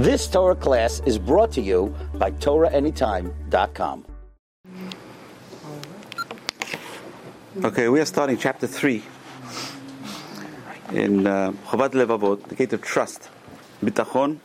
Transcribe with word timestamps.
This 0.00 0.26
Torah 0.28 0.56
class 0.56 1.02
is 1.04 1.18
brought 1.18 1.52
to 1.52 1.60
you 1.60 1.94
by 2.14 2.30
TorahAnytime.com. 2.30 4.06
Okay, 7.62 7.88
we 7.90 8.00
are 8.00 8.06
starting 8.06 8.38
chapter 8.38 8.66
3 8.66 9.02
in 10.92 11.26
uh, 11.26 11.52
Chovot 11.66 11.90
HaLevavot, 11.90 12.48
the 12.48 12.54
gate 12.54 12.72
of 12.72 12.80
trust, 12.80 13.28
Bitachon. 13.84 14.38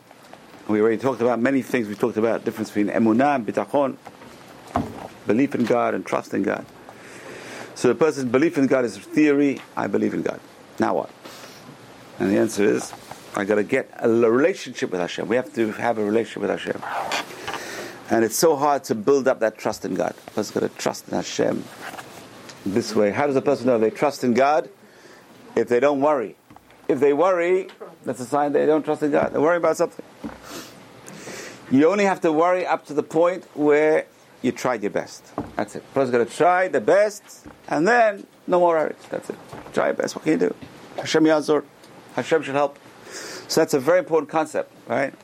We 0.68 0.82
already 0.82 0.98
talked 0.98 1.22
about 1.22 1.40
many 1.40 1.62
things. 1.62 1.88
We 1.88 1.94
talked 1.94 2.18
about 2.18 2.40
the 2.40 2.44
difference 2.44 2.68
between 2.68 2.94
Emunah 2.94 3.36
and 3.36 3.46
Bitachon, 3.46 3.96
belief 5.26 5.54
in 5.54 5.64
God 5.64 5.94
and 5.94 6.04
trust 6.04 6.34
in 6.34 6.42
God. 6.42 6.66
So 7.74 7.88
the 7.88 7.94
person's 7.94 8.30
belief 8.30 8.58
in 8.58 8.66
God 8.66 8.84
is 8.84 8.98
theory, 8.98 9.62
I 9.74 9.86
believe 9.86 10.12
in 10.12 10.20
God. 10.20 10.38
Now 10.78 10.96
what? 10.96 11.10
And 12.18 12.30
the 12.30 12.36
answer 12.36 12.62
is, 12.62 12.92
I 13.36 13.44
got 13.44 13.56
to 13.56 13.64
get 13.64 13.90
a 13.98 14.08
relationship 14.08 14.90
with 14.90 15.00
Hashem. 15.00 15.28
We 15.28 15.36
have 15.36 15.52
to 15.54 15.72
have 15.72 15.98
a 15.98 16.04
relationship 16.04 16.40
with 16.40 16.50
Hashem. 16.50 16.80
And 18.08 18.24
it's 18.24 18.36
so 18.36 18.56
hard 18.56 18.84
to 18.84 18.94
build 18.94 19.28
up 19.28 19.40
that 19.40 19.58
trust 19.58 19.84
in 19.84 19.94
God. 19.94 20.14
A 20.28 20.30
person's 20.30 20.52
got 20.52 20.70
to 20.70 20.78
trust 20.78 21.08
in 21.08 21.14
Hashem 21.14 21.62
this 22.64 22.94
way. 22.94 23.10
How 23.10 23.26
does 23.26 23.36
a 23.36 23.42
person 23.42 23.66
know 23.66 23.78
they 23.78 23.90
trust 23.90 24.24
in 24.24 24.32
God? 24.32 24.70
If 25.54 25.68
they 25.68 25.80
don't 25.80 26.00
worry. 26.00 26.36
If 26.88 26.98
they 27.00 27.12
worry, 27.12 27.68
that's 28.04 28.20
a 28.20 28.24
sign 28.24 28.52
they 28.52 28.64
don't 28.64 28.84
trust 28.84 29.02
in 29.02 29.10
God. 29.10 29.32
They're 29.32 29.40
worrying 29.40 29.60
about 29.60 29.76
something. 29.76 30.04
You 31.70 31.90
only 31.90 32.04
have 32.04 32.20
to 32.22 32.32
worry 32.32 32.64
up 32.64 32.86
to 32.86 32.94
the 32.94 33.02
point 33.02 33.44
where 33.54 34.06
you 34.40 34.52
tried 34.52 34.82
your 34.82 34.92
best. 34.92 35.24
That's 35.56 35.76
it. 35.76 35.82
Person's 35.92 36.12
got 36.16 36.26
to 36.26 36.36
try 36.36 36.68
the 36.68 36.80
best, 36.80 37.46
and 37.68 37.86
then 37.86 38.26
no 38.46 38.60
more 38.60 38.76
worries. 38.76 38.96
That's 39.10 39.28
it. 39.28 39.36
Try 39.74 39.86
your 39.86 39.94
best. 39.94 40.14
What 40.14 40.24
can 40.24 40.32
you 40.34 40.38
do? 40.38 40.54
Hashem 40.96 41.24
Yazor. 41.24 41.64
Hashem 42.14 42.42
should 42.42 42.54
help. 42.54 42.78
So 43.48 43.60
that's 43.60 43.74
a 43.74 43.80
very 43.80 43.98
important 43.98 44.28
concept, 44.28 44.72
right? 44.88 45.14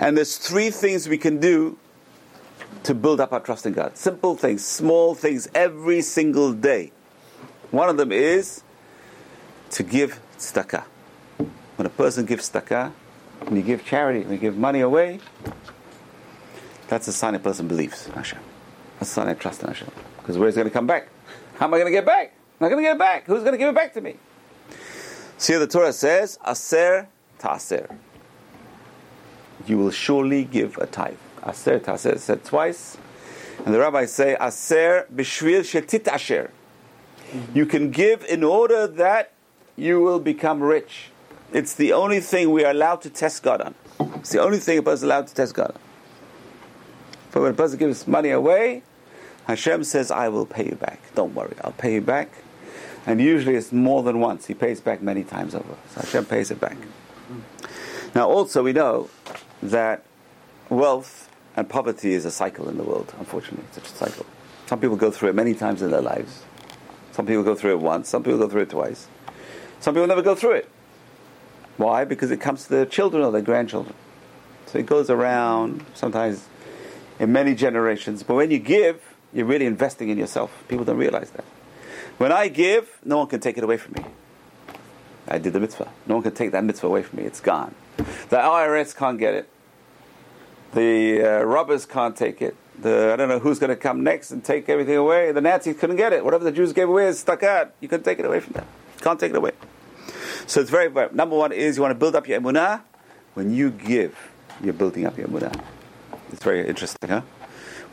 And 0.00 0.16
there's 0.16 0.36
three 0.36 0.70
things 0.70 1.08
we 1.08 1.18
can 1.18 1.38
do 1.38 1.78
to 2.84 2.94
build 2.94 3.20
up 3.20 3.32
our 3.32 3.40
trust 3.40 3.66
in 3.66 3.72
God. 3.72 3.96
Simple 3.96 4.36
things, 4.36 4.64
small 4.64 5.14
things, 5.14 5.48
every 5.54 6.02
single 6.02 6.52
day. 6.52 6.92
One 7.70 7.88
of 7.88 7.96
them 7.96 8.10
is 8.12 8.62
to 9.70 9.82
give 9.82 10.20
tzedakah. 10.38 10.84
When 11.76 11.86
a 11.86 11.90
person 11.90 12.26
gives 12.26 12.50
tzedakah, 12.50 12.92
when 13.44 13.56
you 13.56 13.62
give 13.62 13.84
charity, 13.84 14.20
when 14.20 14.32
you 14.32 14.38
give 14.38 14.56
money 14.56 14.80
away, 14.80 15.20
that's 16.88 17.08
a 17.08 17.12
sign 17.12 17.34
a 17.34 17.38
person 17.38 17.68
believes 17.68 18.06
in 18.06 18.12
Hashem. 18.12 18.40
That's 18.98 19.10
a 19.10 19.14
sign 19.14 19.28
I 19.28 19.34
trust 19.34 19.62
in 19.62 19.68
Hashem. 19.68 19.90
Because 20.18 20.36
where's 20.38 20.56
it 20.56 20.60
going 20.60 20.68
to 20.68 20.72
come 20.72 20.86
back? 20.86 21.08
How 21.56 21.66
am 21.66 21.74
I 21.74 21.78
going 21.78 21.90
to 21.90 21.96
get 21.96 22.04
back? 22.04 22.34
I'm 22.60 22.66
not 22.66 22.68
going 22.68 22.82
to 22.82 22.88
get 22.88 22.96
it 22.96 22.98
back. 22.98 23.24
Who's 23.26 23.40
going 23.40 23.52
to 23.52 23.58
give 23.58 23.68
it 23.68 23.74
back 23.74 23.94
to 23.94 24.00
me? 24.00 24.16
See, 25.42 25.56
the 25.56 25.66
Torah 25.66 25.92
says, 25.92 26.38
Aser 26.46 27.08
Taser. 27.40 27.96
You 29.66 29.76
will 29.76 29.90
surely 29.90 30.44
give 30.44 30.78
a 30.78 30.86
tithe. 30.86 31.16
Aser 31.44 31.80
Taser 31.80 32.16
said 32.20 32.44
twice. 32.44 32.96
And 33.66 33.74
the 33.74 33.80
rabbis 33.80 34.12
say, 34.12 34.36
Aser 34.40 35.08
Bishvil 35.12 35.62
Shetit 35.62 36.06
Asher. 36.06 36.52
You 37.52 37.66
can 37.66 37.90
give 37.90 38.24
in 38.26 38.44
order 38.44 38.86
that 38.86 39.32
you 39.74 40.00
will 40.00 40.20
become 40.20 40.62
rich. 40.62 41.10
It's 41.52 41.74
the 41.74 41.92
only 41.92 42.20
thing 42.20 42.52
we 42.52 42.64
are 42.64 42.70
allowed 42.70 43.00
to 43.00 43.10
test 43.10 43.42
God 43.42 43.62
on. 43.62 43.74
It's 44.20 44.30
the 44.30 44.40
only 44.40 44.60
thing 44.60 44.78
a 44.78 44.82
person 44.82 44.94
is 44.94 45.02
allowed 45.02 45.26
to 45.26 45.34
test 45.34 45.56
God 45.56 45.72
on. 45.74 45.80
But 47.32 47.42
when 47.42 47.50
a 47.50 47.54
person 47.54 47.80
gives 47.80 48.06
money 48.06 48.30
away, 48.30 48.84
Hashem 49.48 49.82
says, 49.82 50.12
I 50.12 50.28
will 50.28 50.46
pay 50.46 50.66
you 50.66 50.76
back. 50.76 51.00
Don't 51.16 51.34
worry, 51.34 51.56
I'll 51.64 51.72
pay 51.72 51.94
you 51.94 52.00
back. 52.00 52.30
And 53.06 53.20
usually 53.20 53.56
it's 53.56 53.72
more 53.72 54.02
than 54.02 54.20
once. 54.20 54.46
He 54.46 54.54
pays 54.54 54.80
back 54.80 55.02
many 55.02 55.24
times 55.24 55.54
over. 55.54 55.74
So 55.90 56.00
Hashem 56.00 56.26
pays 56.26 56.50
it 56.50 56.60
back. 56.60 56.76
Now, 58.14 58.28
also, 58.28 58.62
we 58.62 58.72
know 58.72 59.08
that 59.62 60.04
wealth 60.68 61.30
and 61.56 61.68
poverty 61.68 62.12
is 62.12 62.24
a 62.24 62.30
cycle 62.30 62.68
in 62.68 62.76
the 62.76 62.82
world, 62.82 63.12
unfortunately. 63.18 63.64
It's 63.74 63.92
a 63.92 63.94
cycle. 63.94 64.26
Some 64.66 64.80
people 64.80 64.96
go 64.96 65.10
through 65.10 65.30
it 65.30 65.34
many 65.34 65.54
times 65.54 65.82
in 65.82 65.90
their 65.90 66.00
lives. 66.00 66.42
Some 67.12 67.26
people 67.26 67.42
go 67.42 67.54
through 67.54 67.72
it 67.72 67.80
once. 67.80 68.08
Some 68.08 68.22
people 68.22 68.38
go 68.38 68.48
through 68.48 68.62
it 68.62 68.70
twice. 68.70 69.06
Some 69.80 69.94
people 69.94 70.06
never 70.06 70.22
go 70.22 70.34
through 70.34 70.52
it. 70.52 70.68
Why? 71.76 72.04
Because 72.04 72.30
it 72.30 72.40
comes 72.40 72.64
to 72.64 72.70
their 72.70 72.86
children 72.86 73.22
or 73.22 73.32
their 73.32 73.42
grandchildren. 73.42 73.94
So 74.66 74.78
it 74.78 74.86
goes 74.86 75.10
around 75.10 75.84
sometimes 75.94 76.46
in 77.18 77.32
many 77.32 77.54
generations. 77.54 78.22
But 78.22 78.34
when 78.34 78.50
you 78.50 78.58
give, 78.58 79.02
you're 79.32 79.46
really 79.46 79.66
investing 79.66 80.08
in 80.08 80.18
yourself. 80.18 80.64
People 80.68 80.84
don't 80.84 80.98
realize 80.98 81.30
that. 81.30 81.44
When 82.22 82.30
I 82.30 82.46
give, 82.46 83.00
no 83.04 83.18
one 83.18 83.26
can 83.26 83.40
take 83.40 83.58
it 83.58 83.64
away 83.64 83.78
from 83.78 83.94
me. 83.94 84.08
I 85.26 85.38
did 85.38 85.54
the 85.54 85.58
mitzvah. 85.58 85.88
No 86.06 86.14
one 86.14 86.22
can 86.22 86.32
take 86.32 86.52
that 86.52 86.62
mitzvah 86.62 86.86
away 86.86 87.02
from 87.02 87.18
me. 87.18 87.24
It's 87.24 87.40
gone. 87.40 87.74
The 87.96 88.36
IRS 88.36 88.94
can't 88.94 89.18
get 89.18 89.34
it. 89.34 89.48
The 90.72 91.20
uh, 91.20 91.42
robbers 91.42 91.84
can't 91.84 92.16
take 92.16 92.40
it. 92.40 92.54
The, 92.80 93.10
I 93.12 93.16
don't 93.16 93.28
know 93.28 93.40
who's 93.40 93.58
going 93.58 93.70
to 93.70 93.76
come 93.76 94.04
next 94.04 94.30
and 94.30 94.44
take 94.44 94.68
everything 94.68 94.94
away. 94.94 95.32
The 95.32 95.40
Nazis 95.40 95.76
couldn't 95.76 95.96
get 95.96 96.12
it. 96.12 96.24
Whatever 96.24 96.44
the 96.44 96.52
Jews 96.52 96.72
gave 96.72 96.88
away 96.88 97.08
is 97.08 97.18
stuck 97.18 97.42
out. 97.42 97.74
You 97.80 97.88
couldn't 97.88 98.04
take 98.04 98.20
it 98.20 98.24
away 98.24 98.38
from 98.38 98.52
them. 98.52 98.66
Can't 99.00 99.18
take 99.18 99.30
it 99.30 99.36
away. 99.36 99.50
So 100.46 100.60
it's 100.60 100.70
very, 100.70 100.86
very, 100.86 101.12
number 101.12 101.34
one 101.34 101.50
is 101.50 101.74
you 101.74 101.82
want 101.82 101.90
to 101.90 101.98
build 101.98 102.14
up 102.14 102.28
your 102.28 102.40
emunah. 102.40 102.82
When 103.34 103.52
you 103.52 103.72
give, 103.72 104.16
you're 104.62 104.74
building 104.74 105.06
up 105.06 105.18
your 105.18 105.26
emunah. 105.26 105.60
It's 106.30 106.44
very 106.44 106.68
interesting, 106.68 107.10
huh? 107.10 107.22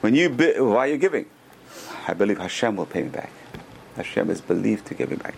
When 0.02 0.14
you, 0.14 0.30
why 0.30 0.86
are 0.86 0.88
you 0.88 0.98
giving? 0.98 1.26
I 2.08 2.14
believe 2.14 2.38
Hashem 2.38 2.76
will 2.76 2.86
pay 2.86 3.02
me 3.02 3.10
back. 3.10 3.32
Hashem 4.00 4.30
is 4.30 4.40
believed 4.40 4.86
to 4.86 4.94
give 4.94 5.10
me 5.10 5.18
back. 5.18 5.36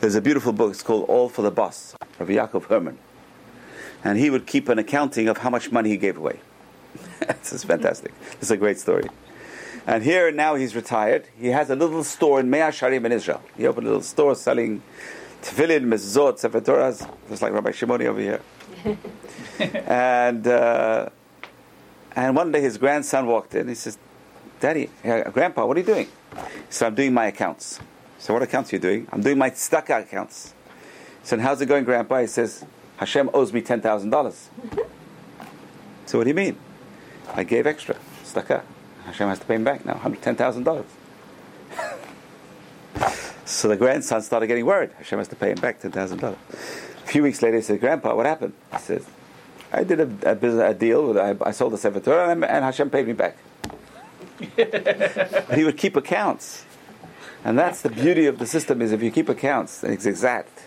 There's 0.00 0.16
a 0.16 0.20
beautiful 0.20 0.52
book, 0.52 0.72
it's 0.72 0.82
called 0.82 1.08
All 1.08 1.28
for 1.28 1.42
the 1.42 1.52
Boss, 1.52 1.94
of 2.18 2.26
Yaakov 2.26 2.64
Herman. 2.64 2.98
And 4.02 4.18
he 4.18 4.28
would 4.28 4.44
keep 4.44 4.68
an 4.68 4.80
accounting 4.80 5.28
of 5.28 5.38
how 5.38 5.50
much 5.50 5.70
money 5.70 5.90
he 5.90 5.96
gave 5.96 6.16
away. 6.16 6.40
this 7.20 7.52
is 7.52 7.62
fantastic. 7.62 8.12
This 8.32 8.42
is 8.42 8.50
a 8.50 8.56
great 8.56 8.80
story. 8.80 9.08
And 9.86 10.02
here 10.02 10.32
now 10.32 10.56
he's 10.56 10.74
retired. 10.74 11.28
He 11.38 11.48
has 11.48 11.70
a 11.70 11.76
little 11.76 12.02
store 12.02 12.40
in 12.40 12.50
Mea 12.50 12.72
Sharim 12.78 13.04
in 13.06 13.12
Israel. 13.12 13.40
He 13.56 13.68
opened 13.68 13.86
a 13.86 13.90
little 13.90 14.02
store 14.02 14.34
selling 14.34 14.82
tefillin, 15.42 15.84
mezuzot, 15.84 16.40
sefer 16.40 16.60
Torahs, 16.60 17.08
just 17.28 17.40
like 17.40 17.52
Rabbi 17.52 17.70
Shimoni 17.70 18.06
over 18.06 18.20
here. 18.20 18.40
and 19.86 20.44
uh, 20.44 21.08
and 22.16 22.34
one 22.34 22.50
day 22.50 22.60
his 22.60 22.78
grandson 22.78 23.26
walked 23.26 23.54
in. 23.54 23.68
He 23.68 23.76
says, 23.76 23.96
"Daddy, 24.58 24.90
uh, 25.04 25.30
Grandpa, 25.30 25.64
what 25.66 25.76
are 25.76 25.80
you 25.80 25.86
doing?" 25.86 26.08
Said, 26.68 26.86
"I'm 26.86 26.94
doing 26.94 27.14
my 27.14 27.26
accounts." 27.26 27.80
So 28.18 28.32
what 28.32 28.42
accounts 28.42 28.72
are 28.72 28.76
you 28.76 28.80
doing? 28.80 29.08
I'm 29.12 29.22
doing 29.22 29.38
my 29.38 29.50
tzedakah 29.50 30.02
accounts. 30.02 30.54
So 31.22 31.38
"How's 31.38 31.60
it 31.60 31.66
going, 31.66 31.84
Grandpa?" 31.84 32.20
He 32.20 32.26
says, 32.26 32.64
"Hashem 32.96 33.30
owes 33.32 33.52
me 33.52 33.60
ten 33.60 33.80
thousand 33.80 34.10
dollars." 34.10 34.48
So 36.06 36.18
what 36.18 36.24
do 36.24 36.30
you 36.30 36.34
mean? 36.34 36.56
I 37.34 37.42
gave 37.42 37.66
extra 37.66 37.96
tzedakah. 38.22 38.62
Hashem 39.06 39.28
has 39.28 39.40
to 39.40 39.44
pay 39.44 39.56
him 39.56 39.64
back 39.64 39.84
now, 39.84 39.94
hundred 39.94 40.22
ten 40.22 40.36
thousand 40.36 40.64
dollars. 40.64 40.86
So 43.44 43.68
the 43.68 43.76
grandson 43.76 44.22
started 44.22 44.48
getting 44.48 44.66
worried. 44.66 44.90
Hashem 44.98 45.18
has 45.18 45.28
to 45.28 45.36
pay 45.36 45.50
him 45.50 45.60
back 45.60 45.80
ten 45.80 45.92
thousand 45.92 46.18
dollars. 46.18 46.38
A 46.50 47.06
few 47.06 47.22
weeks 47.22 47.42
later, 47.42 47.56
he 47.56 47.62
said, 47.62 47.80
"Grandpa, 47.80 48.14
what 48.14 48.26
happened?" 48.26 48.54
He 48.72 48.78
says, 48.78 49.06
"I 49.72 49.84
did 49.84 50.00
a, 50.00 50.32
a, 50.32 50.34
business, 50.34 50.62
a 50.68 50.74
deal. 50.74 51.08
With, 51.08 51.18
I, 51.18 51.36
I 51.40 51.52
sold 51.52 51.72
the 51.72 51.78
sefer 51.78 52.00
Torah, 52.00 52.30
and, 52.30 52.44
and 52.44 52.64
Hashem 52.64 52.90
paid 52.90 53.06
me 53.06 53.12
back." 53.12 53.36
he 55.54 55.64
would 55.64 55.76
keep 55.76 55.96
accounts, 55.96 56.64
and 57.44 57.58
that's 57.58 57.82
the 57.82 57.90
beauty 57.90 58.26
of 58.26 58.38
the 58.38 58.46
system. 58.46 58.82
Is 58.82 58.92
if 58.92 59.02
you 59.02 59.10
keep 59.10 59.28
accounts, 59.28 59.82
it's 59.84 60.06
exact. 60.06 60.64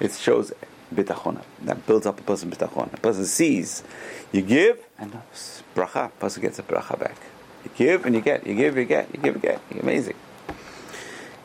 It 0.00 0.12
shows 0.12 0.52
bitachon. 0.94 1.42
That 1.62 1.86
builds 1.86 2.06
up 2.06 2.18
a 2.18 2.22
person 2.22 2.50
bitachon. 2.50 2.92
A 2.94 2.96
person 2.96 3.24
sees, 3.26 3.82
you 4.32 4.42
give, 4.42 4.78
and 4.98 5.20
bracha. 5.74 6.06
A 6.06 6.08
person 6.08 6.42
gets 6.42 6.58
a 6.58 6.62
bracha 6.62 6.98
back. 6.98 7.16
You 7.64 7.70
give 7.76 8.06
and 8.06 8.14
you 8.14 8.20
get. 8.20 8.46
You 8.46 8.54
give, 8.54 8.76
you 8.76 8.84
get. 8.84 9.14
You 9.14 9.20
give, 9.20 9.34
you 9.34 9.40
get. 9.40 9.60
Amazing. 9.80 10.16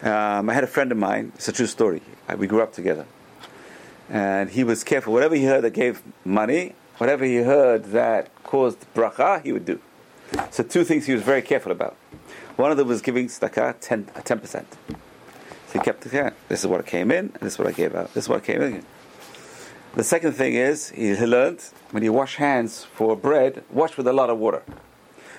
Um, 0.02 0.50
I 0.50 0.54
had 0.54 0.64
a 0.64 0.68
friend 0.68 0.92
of 0.92 1.00
mine, 1.00 1.32
it's 1.36 1.48
a 1.48 1.52
true 1.52 1.66
story. 1.66 2.02
We 2.38 2.48
grew 2.48 2.62
up 2.62 2.74
together. 2.74 3.06
And 4.10 4.50
he 4.50 4.64
was 4.64 4.84
careful. 4.84 5.14
Whatever 5.14 5.36
he 5.36 5.46
heard 5.46 5.64
that 5.64 5.72
gave 5.72 6.04
money, 6.24 6.76
whatever 6.98 7.26
he 7.26 7.38
heard 7.38 7.86
that 7.86 8.30
caused 8.44 8.86
bracha, 8.94 9.44
he 9.44 9.52
would 9.52 9.66
do. 9.66 9.80
So, 10.52 10.64
two 10.64 10.84
things 10.84 11.06
he 11.06 11.14
was 11.14 11.22
very 11.22 11.42
careful 11.42 11.72
about. 11.72 11.96
One 12.56 12.72
of 12.72 12.78
them 12.78 12.88
was 12.88 13.02
giving 13.02 13.28
tzedakah 13.28 13.76
10, 13.82 14.10
uh, 14.16 14.22
10%. 14.22 14.66
So 14.88 14.94
he 15.74 15.80
kept 15.80 16.02
the 16.02 16.16
yeah, 16.16 16.30
This 16.48 16.62
is 16.62 16.68
what 16.68 16.86
came 16.86 17.12
in, 17.12 17.26
and 17.34 17.40
this 17.42 17.54
is 17.54 17.60
what 17.60 17.68
I 17.68 17.72
gave 17.74 17.96
out. 17.96 18.14
This 18.14 18.26
is 18.26 18.30
what 18.30 18.44
came 18.44 18.62
in. 18.62 18.86
The 19.96 20.04
second 20.04 20.34
thing 20.34 20.54
is, 20.54 20.90
he 20.90 21.16
learned 21.16 21.62
when 21.92 22.04
you 22.04 22.14
wash 22.14 22.36
hands 22.36 22.84
for 22.84 23.16
bread, 23.16 23.64
wash 23.70 23.98
with 23.98 24.08
a 24.08 24.14
lot 24.14 24.30
of 24.30 24.38
water. 24.38 24.64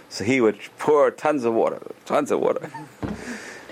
So 0.08 0.24
he 0.24 0.40
would 0.40 0.58
pour 0.78 1.10
tons 1.10 1.44
of 1.44 1.54
water, 1.54 1.80
tons 2.04 2.30
of 2.30 2.40
water. 2.40 2.70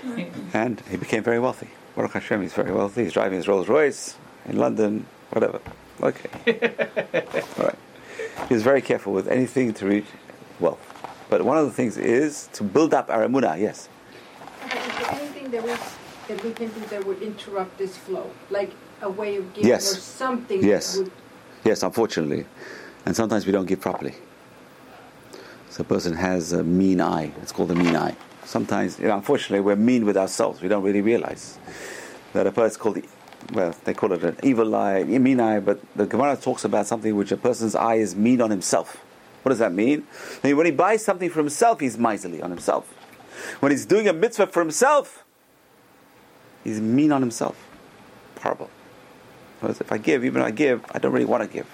and 0.53 0.81
he 0.89 0.97
became 0.97 1.23
very 1.23 1.39
wealthy. 1.39 1.69
Baruch 1.95 2.13
Hashem, 2.13 2.41
he's 2.41 2.53
very 2.53 2.71
wealthy. 2.71 3.03
He's 3.03 3.13
driving 3.13 3.37
his 3.37 3.47
Rolls 3.47 3.67
Royce 3.67 4.15
in 4.45 4.57
London, 4.57 5.05
whatever. 5.31 5.59
Okay. 6.01 6.29
All 7.57 7.65
right. 7.65 7.79
He 8.47 8.53
was 8.53 8.63
very 8.63 8.81
careful 8.81 9.13
with 9.13 9.27
anything 9.27 9.73
to 9.75 9.85
reach 9.87 10.05
wealth. 10.59 10.94
But 11.29 11.43
one 11.43 11.57
of 11.57 11.65
the 11.65 11.71
things 11.71 11.97
is 11.97 12.49
to 12.53 12.63
build 12.63 12.93
up 12.93 13.09
our 13.09 13.27
emunah, 13.27 13.59
yes. 13.59 13.89
Is 14.65 14.71
there 14.71 15.11
anything 15.11 15.51
that 15.51 15.63
we, 15.63 15.69
that 16.35 16.43
we 16.43 16.51
can 16.51 16.67
do 16.69 16.79
that 16.91 17.05
would 17.05 17.21
interrupt 17.21 17.77
this 17.77 17.97
flow? 17.97 18.29
Like 18.49 18.71
a 19.01 19.09
way 19.09 19.37
of 19.37 19.53
giving 19.53 19.69
Yes. 19.69 19.97
or 19.97 19.99
something 19.99 20.63
Yes. 20.63 20.93
that 20.95 21.03
would 21.03 21.11
Yes, 21.63 21.81
unfortunately. 21.81 22.45
And 23.05 23.15
sometimes 23.15 23.45
we 23.47 23.51
don't 23.51 23.65
give 23.65 23.81
properly. 23.81 24.13
So 25.71 25.81
a 25.81 25.83
person 25.83 26.13
has 26.13 26.53
a 26.53 26.63
mean 26.63 27.01
eye. 27.01 27.31
It's 27.41 27.51
called 27.51 27.71
a 27.71 27.75
mean 27.75 27.95
eye. 27.95 28.15
Sometimes, 28.45 28.99
you 28.99 29.07
know, 29.07 29.15
unfortunately, 29.15 29.61
we're 29.61 29.75
mean 29.75 30.05
with 30.05 30.15
ourselves. 30.15 30.61
We 30.61 30.67
don't 30.67 30.83
really 30.83 31.01
realize 31.01 31.57
that 32.33 32.45
a 32.45 32.51
person's 32.51 32.77
called, 32.77 32.99
well, 33.51 33.75
they 33.83 33.93
call 33.95 34.11
it 34.11 34.23
an 34.23 34.37
evil 34.43 34.75
eye, 34.75 34.99
a 34.99 35.19
mean 35.19 35.39
eye, 35.39 35.59
but 35.59 35.79
the 35.95 36.05
Gemara 36.05 36.37
talks 36.37 36.63
about 36.65 36.85
something 36.85 37.15
which 37.15 37.31
a 37.31 37.37
person's 37.37 37.73
eye 37.75 37.95
is 37.95 38.15
mean 38.15 38.41
on 38.41 38.51
himself. 38.51 39.03
What 39.45 39.49
does 39.49 39.59
that 39.59 39.73
mean? 39.73 40.07
I 40.43 40.47
mean 40.47 40.57
when 40.57 40.65
he 40.65 40.71
buys 40.71 41.05
something 41.05 41.29
for 41.29 41.37
himself, 41.37 41.79
he's 41.79 41.99
miserly 41.99 42.41
on 42.41 42.49
himself. 42.49 42.87
When 43.59 43.71
he's 43.71 43.85
doing 43.85 44.07
a 44.07 44.13
mitzvah 44.13 44.47
for 44.47 44.59
himself, 44.59 45.23
he's 46.63 46.81
mean 46.81 47.11
on 47.11 47.21
himself. 47.21 47.55
Horrible. 48.41 48.71
Whereas 49.59 49.79
if 49.79 49.91
I 49.91 49.99
give, 49.99 50.25
even 50.25 50.41
if 50.41 50.47
I 50.47 50.49
give, 50.49 50.83
I 50.89 50.97
don't 50.97 51.13
really 51.13 51.27
want 51.27 51.43
to 51.43 51.47
give. 51.47 51.67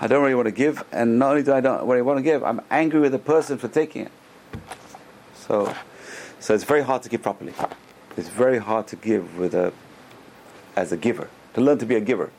I 0.00 0.08
don't 0.08 0.20
really 0.20 0.34
want 0.34 0.46
to 0.46 0.52
give, 0.52 0.82
and 0.90 1.16
not 1.16 1.30
only 1.30 1.44
do 1.44 1.52
I 1.52 1.60
don't 1.60 1.86
really 1.86 2.02
want 2.02 2.18
to 2.18 2.24
give, 2.24 2.42
I'm 2.42 2.60
angry 2.72 2.98
with 2.98 3.12
the 3.12 3.20
person 3.20 3.56
for 3.56 3.68
taking 3.68 4.06
it. 4.06 4.12
So, 5.36 5.72
so 6.40 6.54
it's 6.54 6.64
very 6.64 6.82
hard 6.82 7.04
to 7.04 7.08
give 7.08 7.22
properly. 7.22 7.54
It's 8.16 8.30
very 8.30 8.58
hard 8.58 8.88
to 8.88 8.96
give 8.96 9.38
with 9.38 9.54
a, 9.54 9.72
as 10.74 10.90
a 10.90 10.96
giver, 10.96 11.28
to 11.54 11.60
learn 11.60 11.78
to 11.78 11.86
be 11.86 11.94
a 11.94 12.00
giver. 12.00 12.32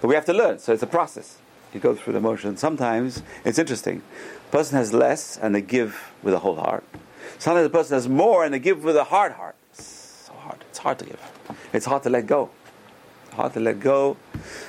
But 0.00 0.08
we 0.08 0.14
have 0.14 0.24
to 0.24 0.32
learn, 0.32 0.60
so 0.60 0.72
it's 0.72 0.82
a 0.82 0.86
process. 0.86 1.41
You 1.72 1.80
go 1.80 1.94
through 1.94 2.12
the 2.12 2.20
motion. 2.20 2.56
Sometimes 2.56 3.22
it's 3.44 3.58
interesting. 3.58 4.02
A 4.48 4.52
person 4.52 4.76
has 4.76 4.92
less 4.92 5.38
and 5.38 5.54
they 5.54 5.62
give 5.62 6.12
with 6.22 6.34
a 6.34 6.38
whole 6.38 6.56
heart. 6.56 6.84
Sometimes 7.38 7.66
a 7.66 7.70
person 7.70 7.94
has 7.94 8.08
more 8.08 8.44
and 8.44 8.52
they 8.52 8.58
give 8.58 8.84
with 8.84 8.96
a 8.96 9.04
hard 9.04 9.32
heart. 9.32 9.56
It's 9.70 9.84
so 10.26 10.32
hard. 10.34 10.58
It's 10.68 10.78
hard 10.78 10.98
to 10.98 11.04
give. 11.06 11.20
It's 11.72 11.86
hard 11.86 12.02
to 12.02 12.10
let 12.10 12.26
go. 12.26 12.50
Hard 13.32 13.54
to 13.54 13.60
let 13.60 13.80
go. 13.80 14.18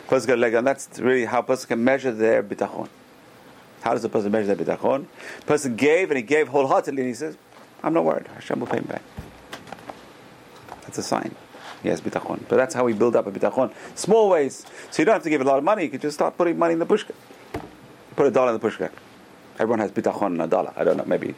Person 0.07 0.27
got 0.27 0.35
to 0.35 0.41
let 0.41 0.51
go. 0.51 0.59
And 0.59 0.67
that's 0.67 0.99
really 0.99 1.25
how 1.25 1.39
a 1.39 1.43
person 1.43 1.67
can 1.67 1.83
measure 1.83 2.11
their 2.11 2.41
bitachon. 2.41 2.87
How 3.81 3.93
does 3.93 4.05
a 4.05 4.09
person 4.09 4.31
measure 4.31 4.55
their 4.55 4.65
bitachon? 4.77 5.07
person 5.45 5.75
gave 5.75 6.09
and 6.09 6.17
he 6.17 6.23
gave 6.23 6.47
wholeheartedly 6.47 7.01
and 7.01 7.09
he 7.09 7.13
says, 7.13 7.37
I'm 7.83 7.93
not 7.93 8.05
worried. 8.05 8.27
Hashem 8.27 8.61
will 8.61 8.67
pay 8.67 8.79
me 8.79 8.85
back. 8.85 9.01
That's 10.83 10.97
a 10.97 11.03
sign. 11.03 11.35
He 11.83 11.89
has 11.89 12.01
bitachon. 12.01 12.39
But 12.47 12.55
that's 12.55 12.73
how 12.73 12.85
we 12.85 12.93
build 12.93 13.15
up 13.15 13.27
a 13.27 13.31
bitachon. 13.31 13.73
Small 13.95 14.29
ways. 14.29 14.65
So 14.89 15.01
you 15.01 15.05
don't 15.05 15.13
have 15.13 15.23
to 15.23 15.29
give 15.29 15.41
a 15.41 15.43
lot 15.43 15.57
of 15.57 15.63
money. 15.63 15.83
You 15.83 15.89
can 15.89 15.99
just 15.99 16.15
start 16.15 16.37
putting 16.37 16.57
money 16.57 16.73
in 16.73 16.79
the 16.79 16.85
pushka. 16.85 17.11
Put 18.15 18.25
a 18.25 18.31
dollar 18.31 18.53
in 18.53 18.59
the 18.59 18.67
pushka. 18.67 18.89
Everyone 19.59 19.79
has 19.79 19.91
bitachon 19.91 20.35
in 20.35 20.41
a 20.41 20.47
dollar. 20.47 20.73
I 20.75 20.83
don't 20.83 20.97
know. 20.97 21.05
Maybe. 21.05 21.35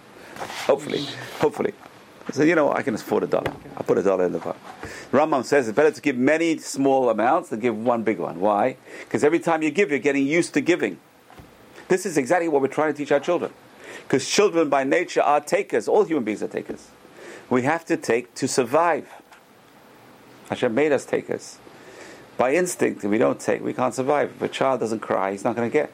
Hopefully. 0.67 1.05
Hopefully. 1.39 1.73
So 2.31 2.43
you 2.43 2.55
know, 2.55 2.71
I 2.71 2.81
can 2.81 2.95
afford 2.95 3.23
a 3.23 3.27
dollar. 3.27 3.53
I 3.75 3.83
put 3.83 3.97
a 3.97 4.03
dollar 4.03 4.25
in 4.25 4.31
the 4.33 4.39
pot. 4.39 4.57
Rambam 5.11 5.43
says 5.43 5.67
it's 5.67 5.75
better 5.75 5.91
to 5.91 6.01
give 6.01 6.17
many 6.17 6.57
small 6.57 7.09
amounts 7.09 7.49
than 7.49 7.59
give 7.59 7.77
one 7.77 8.03
big 8.03 8.19
one. 8.19 8.39
Why? 8.39 8.77
Because 9.01 9.23
every 9.23 9.39
time 9.39 9.61
you 9.61 9.71
give, 9.71 9.89
you're 9.89 9.99
getting 9.99 10.25
used 10.25 10.53
to 10.55 10.61
giving. 10.61 10.99
This 11.87 12.05
is 12.05 12.17
exactly 12.17 12.47
what 12.47 12.61
we're 12.61 12.67
trying 12.67 12.93
to 12.93 12.97
teach 12.97 13.11
our 13.11 13.19
children. 13.19 13.51
Because 14.03 14.27
children 14.27 14.69
by 14.69 14.83
nature 14.83 15.21
are 15.21 15.39
takers. 15.39 15.87
All 15.87 16.03
human 16.03 16.23
beings 16.23 16.41
are 16.41 16.47
takers. 16.47 16.87
We 17.49 17.61
have 17.63 17.85
to 17.85 17.97
take 17.97 18.33
to 18.35 18.47
survive. 18.47 19.07
Hashem 20.49 20.73
made 20.73 20.91
us 20.91 21.05
take 21.05 21.27
takers. 21.27 21.57
By 22.37 22.53
instinct, 22.53 23.03
if 23.03 23.09
we 23.09 23.17
don't 23.17 23.39
take, 23.39 23.63
we 23.63 23.73
can't 23.73 23.93
survive. 23.93 24.31
If 24.35 24.41
a 24.41 24.47
child 24.49 24.81
doesn't 24.81 24.99
cry, 24.99 25.31
he's 25.31 25.43
not 25.43 25.55
going 25.55 25.69
to 25.69 25.73
get. 25.73 25.91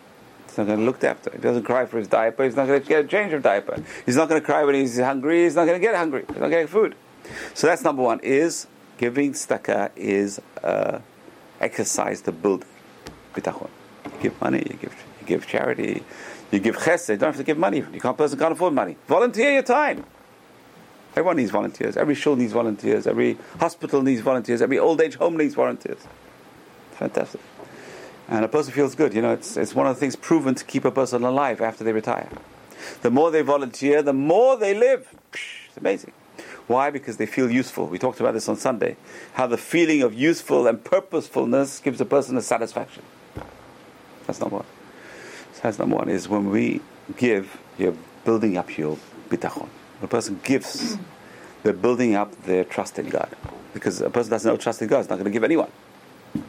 He's 0.47 0.57
not 0.57 0.67
going 0.67 0.79
to 0.79 0.85
look 0.85 1.03
after. 1.03 1.29
If 1.29 1.37
he 1.37 1.41
doesn't 1.41 1.63
cry 1.63 1.85
for 1.85 1.97
his 1.97 2.07
diaper, 2.07 2.43
he's 2.43 2.55
not 2.55 2.67
going 2.67 2.81
to 2.81 2.87
get 2.87 3.05
a 3.05 3.07
change 3.07 3.31
of 3.31 3.43
diaper. 3.43 3.81
He's 4.05 4.15
not 4.15 4.27
going 4.27 4.41
to 4.41 4.45
cry 4.45 4.63
when 4.63 4.75
he's 4.75 4.99
hungry. 4.99 5.43
He's 5.43 5.55
not 5.55 5.65
going 5.65 5.79
to 5.79 5.85
get 5.85 5.95
hungry. 5.95 6.25
He's 6.27 6.37
not 6.37 6.49
getting 6.49 6.67
food. 6.67 6.95
So 7.53 7.67
that's 7.67 7.83
number 7.83 8.01
one. 8.01 8.19
Is 8.21 8.67
giving 8.97 9.33
tzedakah 9.33 9.91
is 9.95 10.41
uh, 10.63 10.99
exercise 11.59 12.21
to 12.21 12.31
build 12.31 12.65
bitachon. 13.33 13.69
You 14.05 14.11
give 14.21 14.41
money. 14.41 14.59
You 14.59 14.77
give 14.77 15.05
you 15.21 15.27
give 15.27 15.47
charity. 15.47 16.03
You 16.51 16.59
give 16.59 16.75
chesed. 16.75 17.09
You 17.09 17.17
don't 17.17 17.29
have 17.29 17.37
to 17.37 17.43
give 17.43 17.57
money. 17.57 17.77
You 17.77 18.01
can't 18.01 18.17
person 18.17 18.37
can't 18.37 18.53
afford 18.53 18.73
money. 18.73 18.97
Volunteer 19.07 19.53
your 19.53 19.63
time. 19.63 20.03
Everyone 21.11 21.37
needs 21.37 21.51
volunteers. 21.51 21.97
Every 21.97 22.15
shul 22.15 22.35
needs 22.35 22.53
volunteers. 22.53 23.05
Every 23.05 23.37
hospital 23.59 24.01
needs 24.01 24.21
volunteers. 24.21 24.61
Every 24.61 24.79
old 24.79 25.01
age 25.01 25.15
home 25.15 25.35
needs 25.37 25.55
volunteers. 25.55 25.99
Fantastic. 26.93 27.41
And 28.29 28.45
a 28.45 28.47
person 28.47 28.71
feels 28.71 28.95
good. 28.95 29.13
You 29.13 29.21
know, 29.21 29.33
it's, 29.33 29.57
it's 29.57 29.75
one 29.75 29.87
of 29.87 29.95
the 29.95 29.99
things 29.99 30.15
proven 30.15 30.55
to 30.55 30.63
keep 30.63 30.85
a 30.85 30.91
person 30.91 31.23
alive 31.23 31.59
after 31.59 31.83
they 31.83 31.91
retire. 31.91 32.29
The 33.01 33.11
more 33.11 33.29
they 33.29 33.41
volunteer, 33.41 34.01
the 34.01 34.13
more 34.13 34.55
they 34.55 34.73
live. 34.73 35.13
It's 35.33 35.77
amazing. 35.77 36.13
Why? 36.67 36.89
Because 36.89 37.17
they 37.17 37.25
feel 37.25 37.51
useful. 37.51 37.87
We 37.87 37.99
talked 37.99 38.21
about 38.21 38.33
this 38.33 38.47
on 38.47 38.55
Sunday. 38.55 38.95
How 39.33 39.47
the 39.47 39.57
feeling 39.57 40.01
of 40.03 40.13
useful 40.13 40.65
and 40.67 40.81
purposefulness 40.81 41.79
gives 41.79 41.99
a 41.99 42.05
person 42.05 42.37
a 42.37 42.41
satisfaction. 42.41 43.03
That's 44.25 44.39
number 44.39 44.57
one. 44.57 44.65
That's 45.61 45.77
number 45.77 45.97
one. 45.97 46.07
Is 46.07 46.29
when 46.29 46.49
we 46.49 46.79
give, 47.17 47.59
you're 47.77 47.97
building 48.23 48.57
up 48.57 48.77
your 48.77 48.97
bitachon. 49.29 49.67
When 50.01 50.07
a 50.07 50.09
person 50.09 50.39
gives, 50.43 50.97
they're 51.61 51.73
building 51.73 52.15
up 52.15 52.35
their 52.45 52.63
trust 52.63 52.97
in 52.97 53.07
God. 53.07 53.29
Because 53.71 54.01
a 54.01 54.09
person 54.09 54.31
doesn't 54.31 54.51
know 54.51 54.57
trust 54.57 54.81
in 54.81 54.87
God, 54.87 55.01
is 55.01 55.09
not 55.09 55.17
going 55.17 55.25
to 55.25 55.31
give 55.31 55.43
anyone. 55.43 55.69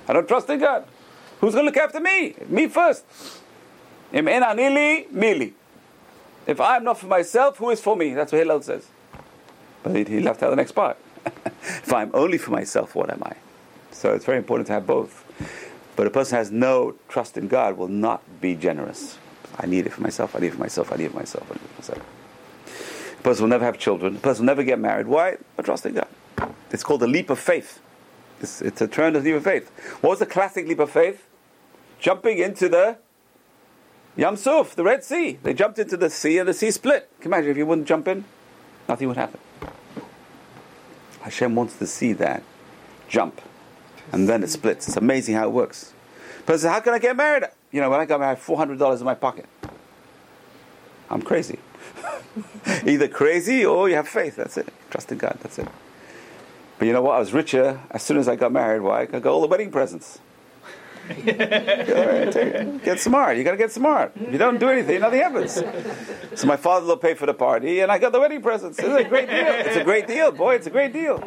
I 0.08 0.14
don't 0.14 0.26
trust 0.26 0.48
in 0.48 0.58
God. 0.58 0.86
Who's 1.42 1.52
going 1.52 1.66
to 1.66 1.66
look 1.66 1.76
after 1.76 2.00
me? 2.00 2.34
Me 2.48 2.66
first. 2.66 3.04
If 4.10 4.26
I'm 6.60 6.84
not 6.84 6.98
for 6.98 7.06
myself, 7.08 7.58
who 7.58 7.68
is 7.68 7.82
for 7.82 7.94
me? 7.94 8.14
That's 8.14 8.32
what 8.32 8.38
Hillel 8.38 8.62
says. 8.62 8.86
But 9.82 10.08
he 10.08 10.20
left 10.20 10.42
out 10.42 10.48
the 10.48 10.56
next 10.56 10.72
part. 10.72 10.96
if 11.44 11.92
I'm 11.92 12.10
only 12.14 12.38
for 12.38 12.52
myself, 12.52 12.94
what 12.94 13.10
am 13.10 13.22
I? 13.22 13.36
So 13.90 14.14
it's 14.14 14.24
very 14.24 14.38
important 14.38 14.68
to 14.68 14.72
have 14.72 14.86
both. 14.86 15.26
But 15.94 16.06
a 16.06 16.10
person 16.10 16.38
has 16.38 16.50
no 16.50 16.94
trust 17.10 17.36
in 17.36 17.48
God 17.48 17.76
will 17.76 17.88
not 17.88 18.22
be 18.40 18.54
generous. 18.54 19.18
I 19.58 19.66
need 19.66 19.84
it 19.84 19.92
for 19.92 20.00
myself, 20.00 20.34
I 20.34 20.38
need 20.38 20.46
it 20.46 20.54
for 20.54 20.60
myself, 20.60 20.90
I 20.90 20.96
need 20.96 21.04
it 21.04 21.10
for 21.10 21.18
myself, 21.18 21.50
I 21.50 21.54
need 21.54 21.64
it 21.64 21.68
for 21.68 21.82
myself. 21.82 22.21
A 23.22 23.24
person 23.24 23.44
will 23.44 23.50
never 23.50 23.64
have 23.64 23.78
children, 23.78 24.16
a 24.16 24.18
person 24.18 24.42
will 24.44 24.48
never 24.48 24.64
get 24.64 24.80
married. 24.80 25.06
Why? 25.06 25.36
But 25.54 25.64
trust 25.64 25.86
in 25.86 25.94
God. 25.94 26.08
It's 26.72 26.82
called 26.82 27.02
the 27.02 27.06
leap 27.06 27.30
of 27.30 27.38
faith. 27.38 27.80
It's, 28.40 28.60
it's 28.60 28.80
a 28.80 28.88
turn 28.88 29.14
of 29.14 29.22
leap 29.22 29.36
of 29.36 29.44
faith. 29.44 29.70
What 30.00 30.10
was 30.10 30.18
the 30.18 30.26
classic 30.26 30.66
leap 30.66 30.80
of 30.80 30.90
faith? 30.90 31.24
Jumping 32.00 32.38
into 32.38 32.68
the 32.68 32.98
Yam 34.16 34.34
Suf, 34.34 34.74
the 34.74 34.82
Red 34.82 35.04
Sea. 35.04 35.38
They 35.40 35.54
jumped 35.54 35.78
into 35.78 35.96
the 35.96 36.10
sea 36.10 36.38
and 36.38 36.48
the 36.48 36.52
sea 36.52 36.72
split. 36.72 37.08
Can 37.20 37.30
you 37.30 37.36
imagine 37.36 37.50
if 37.52 37.56
you 37.56 37.64
wouldn't 37.64 37.86
jump 37.86 38.08
in? 38.08 38.24
Nothing 38.88 39.06
would 39.06 39.16
happen. 39.16 39.38
Hashem 41.20 41.54
wants 41.54 41.76
to 41.76 41.86
see 41.86 42.12
that 42.14 42.42
jump. 43.08 43.40
And 44.10 44.28
then 44.28 44.42
it 44.42 44.50
splits. 44.50 44.88
It's 44.88 44.96
amazing 44.96 45.36
how 45.36 45.44
it 45.44 45.52
works. 45.52 45.92
Person, 46.44 46.70
how 46.70 46.80
can 46.80 46.92
I 46.92 46.98
get 46.98 47.14
married? 47.16 47.44
You 47.70 47.80
know, 47.80 47.88
when 47.88 48.00
I 48.00 48.04
got 48.04 48.18
married, 48.18 48.40
four 48.40 48.56
hundred 48.56 48.80
dollars 48.80 49.00
in 49.00 49.04
my 49.04 49.14
pocket. 49.14 49.46
I'm 51.08 51.22
crazy. 51.22 51.60
Either 52.86 53.08
crazy 53.08 53.64
or 53.64 53.88
you 53.88 53.96
have 53.96 54.08
faith. 54.08 54.36
That's 54.36 54.56
it. 54.56 54.68
Trust 54.90 55.12
in 55.12 55.18
God. 55.18 55.38
That's 55.42 55.58
it. 55.58 55.68
But 56.78 56.86
you 56.86 56.92
know 56.92 57.02
what? 57.02 57.16
I 57.16 57.18
was 57.20 57.32
richer 57.32 57.80
as 57.90 58.02
soon 58.02 58.18
as 58.18 58.28
I 58.28 58.36
got 58.36 58.52
married. 58.52 58.82
Why? 58.82 59.02
I 59.02 59.06
got 59.06 59.26
all 59.26 59.40
the 59.40 59.46
wedding 59.46 59.70
presents. 59.70 60.18
get 61.24 63.00
smart. 63.00 63.36
You 63.36 63.44
got 63.44 63.52
to 63.52 63.56
get 63.56 63.72
smart. 63.72 64.12
If 64.14 64.32
you 64.32 64.38
don't 64.38 64.58
do 64.58 64.68
anything, 64.68 65.00
nothing 65.00 65.20
happens. 65.20 65.62
So 66.34 66.46
my 66.46 66.56
father 66.56 66.86
will 66.86 66.96
pay 66.96 67.14
for 67.14 67.26
the 67.26 67.34
party, 67.34 67.80
and 67.80 67.90
I 67.90 67.98
got 67.98 68.12
the 68.12 68.20
wedding 68.20 68.40
presents. 68.40 68.78
It's 68.78 68.88
a 68.88 69.08
great 69.08 69.28
deal. 69.28 69.46
It's 69.48 69.76
a 69.76 69.84
great 69.84 70.06
deal, 70.06 70.30
boy. 70.30 70.54
It's 70.54 70.66
a 70.66 70.70
great 70.70 70.92
deal. 70.92 71.18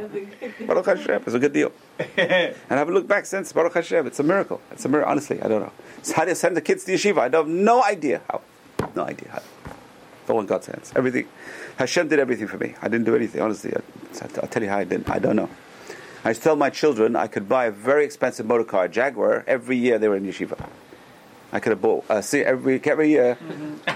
Baruch 0.66 0.86
Hashem. 0.86 1.24
It's 1.26 1.34
a 1.34 1.40
good 1.40 1.54
deal. 1.54 1.72
And 2.18 2.56
I 2.70 2.76
haven't 2.76 2.94
looked 2.94 3.08
back 3.08 3.26
since. 3.26 3.52
Baruch 3.52 3.74
Hashem. 3.74 4.08
It's 4.08 4.20
a 4.20 4.24
miracle. 4.24 4.62
It's 4.72 4.86
a 4.86 4.90
miracle. 4.90 5.12
Honestly, 5.12 5.42
I 5.42 5.48
don't 5.48 5.62
know. 5.62 5.72
So 6.02 6.14
how 6.16 6.24
do 6.24 6.30
you 6.30 6.36
send 6.36 6.56
the 6.56 6.62
kids 6.62 6.84
to 6.86 6.94
yeshiva? 6.94 7.20
I 7.20 7.36
have 7.36 7.48
no 7.48 7.84
idea 7.84 8.22
how. 8.30 8.42
No 8.96 9.04
idea 9.04 9.30
how. 9.30 9.42
All 10.27 10.39
in 10.39 10.46
God's 10.46 10.67
hands. 10.67 10.91
Everything. 10.96 11.27
Hashem 11.77 12.08
did 12.08 12.20
everything 12.20 12.48
for 12.48 12.58
me. 12.58 12.75
I 12.82 12.88
didn't 12.88 13.05
do 13.05 13.15
anything. 13.15 13.41
Honestly, 13.41 13.74
I, 13.75 13.82
I'll 14.41 14.48
tell 14.48 14.63
you 14.63 14.70
how 14.70 14.77
I 14.79 14.84
didn't. 14.84 15.10
I 15.10 15.20
don't 15.20 15.36
know. 15.36 15.50
I 16.24 16.29
used 16.29 16.41
to 16.41 16.46
tell 16.46 16.55
my 16.55 16.72
children 16.72 17.15
I 17.15 17.27
could 17.27 17.48
buy 17.48 17.65
a 17.65 17.72
very 17.72 18.03
expensive 18.03 18.48
motor 18.48 18.63
car, 18.63 18.88
Jaguar, 18.88 19.44
every 19.46 19.77
year 19.77 20.00
they 20.00 20.08
were 20.08 20.15
in 20.15 20.25
yeshiva. 20.25 20.70
I 21.51 21.60
could 21.60 21.70
have 21.70 21.82
bought, 21.82 22.10
uh, 22.10 22.22
see, 22.22 22.41
every, 22.41 22.82
every 22.84 23.10
year, 23.10 23.38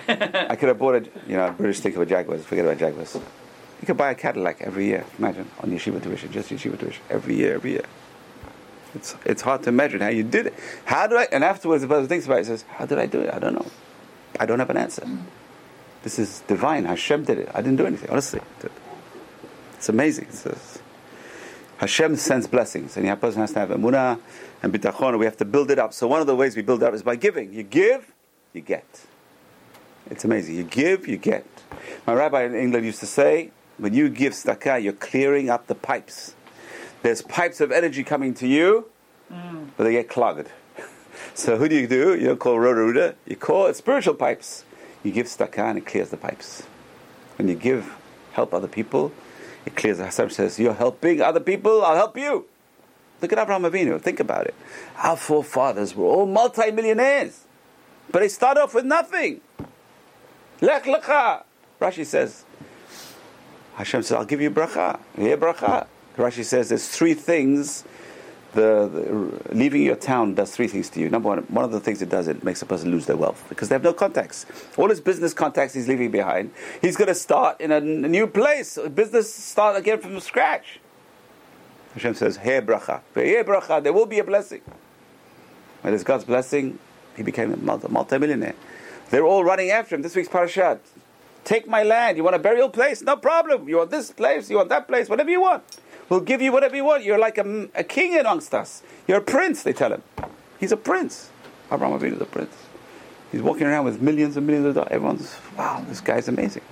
I 0.08 0.56
could 0.56 0.70
have 0.70 0.78
bought 0.78 0.96
a, 0.96 1.10
you 1.28 1.36
know, 1.36 1.52
British 1.58 1.80
think 1.80 1.96
of 1.96 2.04
a 2.04 2.06
Jaguars, 2.06 2.46
forget 2.46 2.66
about 2.66 2.78
Jaguars. 2.78 3.16
You 3.16 3.86
could 3.88 3.98
buy 3.98 4.12
a 4.12 4.16
Cadillac 4.16 4.62
every 4.62 4.86
year, 4.86 5.06
imagine, 5.18 5.50
on 5.64 5.72
yeshiva 5.72 6.02
tuition, 6.02 6.32
just 6.32 6.50
yeshiva 6.52 6.80
tuition, 6.80 7.02
every 7.10 7.36
year, 7.36 7.56
every 7.56 7.72
year. 7.72 7.86
It's, 8.94 9.16
it's 9.26 9.42
hard 9.42 9.64
to 9.64 9.70
imagine 9.70 10.02
how 10.02 10.10
you 10.10 10.24
did 10.24 10.48
it. 10.48 10.54
How 10.86 11.08
do 11.08 11.18
I, 11.18 11.28
and 11.32 11.44
afterwards 11.44 11.82
the 11.82 11.88
person 11.88 12.08
thinks 12.08 12.28
about 12.28 12.40
it, 12.40 12.46
says, 12.46 12.64
how 12.70 12.86
did 12.86 13.00
I 13.00 13.08
do 13.08 13.22
it? 13.22 13.34
I 13.34 13.40
don't 13.40 13.56
know. 13.56 13.66
I 14.40 14.46
don't 14.46 14.60
have 14.60 14.70
an 14.70 14.78
answer. 14.78 15.08
This 16.04 16.18
is 16.20 16.42
divine. 16.48 16.86
Hashem 16.86 17.24
did 17.24 17.40
it. 17.40 17.50
I 17.54 17.62
didn't 17.62 17.78
do 17.78 17.86
anything, 17.86 18.10
honestly. 18.10 18.42
It's 19.74 19.90
amazing. 19.90 20.28
It's, 20.30 20.46
it's, 20.46 20.80
Hashem 21.78 22.16
sends 22.18 22.48
blessings, 22.48 22.98
and 22.98 23.08
a 23.08 23.16
person 23.16 23.42
has 23.42 23.54
to 23.54 23.60
have 23.60 23.70
emunah 23.70 24.20
and 24.62 24.74
bitachon. 24.74 25.18
We 25.18 25.26
have 25.26 25.38
to 25.38 25.46
build 25.46 25.72
it 25.72 25.80
up. 25.80 25.94
So 25.94 26.08
one 26.08 26.22
of 26.22 26.28
the 26.28 26.36
ways 26.36 26.56
we 26.56 26.62
build 26.62 26.84
it 26.84 26.86
up 26.86 26.94
is 26.94 27.04
by 27.04 27.16
giving. 27.16 27.54
You 27.54 27.64
give, 27.64 28.12
you 28.54 28.62
get. 28.62 29.06
It's 30.10 30.26
amazing. 30.26 30.56
You 30.56 30.64
give, 30.64 31.08
you 31.08 31.18
get. 31.18 31.46
My 32.06 32.14
rabbi 32.14 32.44
in 32.44 32.56
England 32.56 32.86
used 32.86 33.00
to 33.00 33.06
say, 33.06 33.52
when 33.78 33.94
you 33.94 34.10
give 34.10 34.34
tzedakah, 34.34 34.84
you're 34.84 34.94
clearing 34.94 35.50
up 35.50 35.68
the 35.68 35.76
pipes. 35.76 36.36
There's 37.02 37.22
pipes 37.22 37.62
of 37.62 37.72
energy 37.72 38.04
coming 38.04 38.34
to 38.36 38.48
you, 38.48 38.90
mm. 39.32 39.68
but 39.78 39.86
they 39.86 39.94
get 39.94 40.10
clogged. 40.10 40.50
So 41.34 41.58
who 41.58 41.70
do 41.70 41.76
you 41.76 41.88
do? 41.88 42.16
You 42.16 42.28
don't 42.28 42.40
call 42.40 42.60
Roda 42.60 43.16
you 43.26 43.36
call 43.36 43.68
it 43.68 43.76
spiritual 43.76 44.16
pipes. 44.16 44.66
You 45.04 45.12
give 45.12 45.28
tzedakah 45.28 45.70
and 45.70 45.78
it 45.78 45.86
clears 45.86 46.10
the 46.10 46.18
pipes. 46.18 46.64
When 47.38 47.48
you 47.48 47.56
give, 47.56 47.96
help 48.34 48.54
other 48.54 48.68
people, 48.68 49.12
it 49.66 49.76
clears 49.76 49.98
the 49.98 50.06
Hashem 50.06 50.30
says, 50.30 50.60
You're 50.60 50.74
helping 50.74 51.22
other 51.22 51.40
people, 51.40 51.84
I'll 51.84 51.96
help 51.96 52.18
you. 52.18 52.46
Look 53.22 53.34
at 53.34 53.40
Abraham 53.40 53.64
Avinu, 53.64 54.02
think 54.02 54.20
about 54.20 54.48
it. 54.48 54.56
Our 54.98 55.18
forefathers 55.18 55.96
were 55.96 56.06
all 56.06 56.26
multi-millionaires. 56.26 57.46
But 58.12 58.20
they 58.20 58.30
start 58.30 58.58
off 58.58 58.74
with 58.74 58.86
nothing. 58.86 59.42
Lech 60.62 60.84
lecha. 60.84 61.44
Rashi 61.80 62.06
says, 62.06 62.44
Hashem 63.76 64.04
says, 64.04 64.18
I'll 64.18 64.26
give 64.26 64.42
you 64.42 64.52
bracha. 64.52 65.00
Yeah, 65.18 65.36
bracha. 65.36 65.88
Rashi 66.18 66.44
says 66.44 66.70
there's 66.70 66.88
three 66.88 67.14
things. 67.14 67.84
The, 68.54 68.90
the, 68.92 69.56
leaving 69.56 69.84
your 69.84 69.96
town 69.96 70.34
does 70.34 70.56
three 70.56 70.68
things 70.68 70.90
to 70.90 71.00
you. 71.00 71.10
Number 71.10 71.30
one, 71.30 71.40
one 71.50 71.64
of 71.64 71.72
the 71.72 71.80
things 71.80 72.02
it 72.02 72.10
does, 72.10 72.28
it 72.28 72.44
makes 72.44 72.62
a 72.64 72.66
person 72.66 72.90
lose 72.90 73.06
their 73.06 73.16
wealth 73.16 73.46
because 73.48 73.70
they 73.70 73.76
have 73.76 73.84
no 73.84 73.94
contacts. 73.94 74.48
All 74.76 74.90
his 74.90 75.00
business 75.00 75.34
contacts 75.36 75.76
he's 75.76 75.88
leaving 75.88 76.10
behind. 76.10 76.52
He's 76.82 76.98
going 76.98 77.10
to 77.10 77.16
start 77.16 77.62
in 77.62 77.72
a, 77.72 77.78
a 77.78 77.82
new 77.82 78.26
place. 78.26 78.80
Business 78.96 79.32
start 79.34 79.76
again 79.76 80.00
from 80.00 80.20
scratch. 80.20 80.80
Hashem 81.94 82.16
says, 82.16 82.38
Hey 82.38 82.62
bracha. 82.62 83.02
Hey 83.14 83.44
bracha. 83.44 83.84
There 83.84 83.94
will 83.94 84.06
be 84.06 84.20
a 84.20 84.24
blessing. 84.24 84.62
When 85.82 85.92
there's 85.92 86.04
God's 86.04 86.26
blessing, 86.26 86.80
he 87.16 87.24
became 87.24 87.54
a 87.54 87.58
multi-millionaire. 87.58 88.56
They're 89.10 89.26
all 89.26 89.44
running 89.44 89.70
after 89.72 89.96
him. 89.96 90.02
This 90.02 90.16
week's 90.16 90.30
parashat. 90.30 90.80
Take 91.44 91.68
my 91.68 91.84
land. 91.84 92.18
You 92.18 92.24
want 92.24 92.36
a 92.36 92.40
burial 92.40 92.70
place? 92.70 93.02
No 93.02 93.16
problem. 93.16 93.68
You 93.68 93.78
want 93.78 93.92
this 93.92 94.12
place? 94.12 94.50
You 94.50 94.58
want 94.58 94.70
that 94.70 94.88
place? 94.88 95.10
Whatever 95.10 95.30
you 95.30 95.42
want. 95.42 95.64
We'll 96.10 96.22
give 96.22 96.42
you 96.42 96.52
whatever 96.52 96.76
you 96.76 96.84
want. 96.84 97.04
You're 97.04 97.20
like 97.20 97.38
a, 97.38 97.70
a 97.76 97.84
king 97.84 98.18
amongst 98.18 98.54
us. 98.54 98.82
You're 99.08 99.20
a 99.20 99.22
prince, 99.22 99.64
they 99.64 99.74
tell 99.74 99.94
him. 99.94 100.04
He's 100.60 100.72
a 100.72 100.78
prince. 100.78 101.30
Abraham 101.72 102.00
Avinu 102.00 102.16
is 102.16 102.22
a 102.22 102.26
prince. 102.26 102.56
He's 103.32 103.42
walking 103.42 103.68
around 103.68 103.86
with 103.86 104.02
millions 104.02 104.36
and 104.38 104.48
millions 104.48 104.68
of 104.68 104.76
dollars. 104.76 104.92
Everyone's, 104.92 105.38
wow, 105.58 105.86
this 105.88 106.02
guy's 106.02 106.28
amazing. 106.28 106.64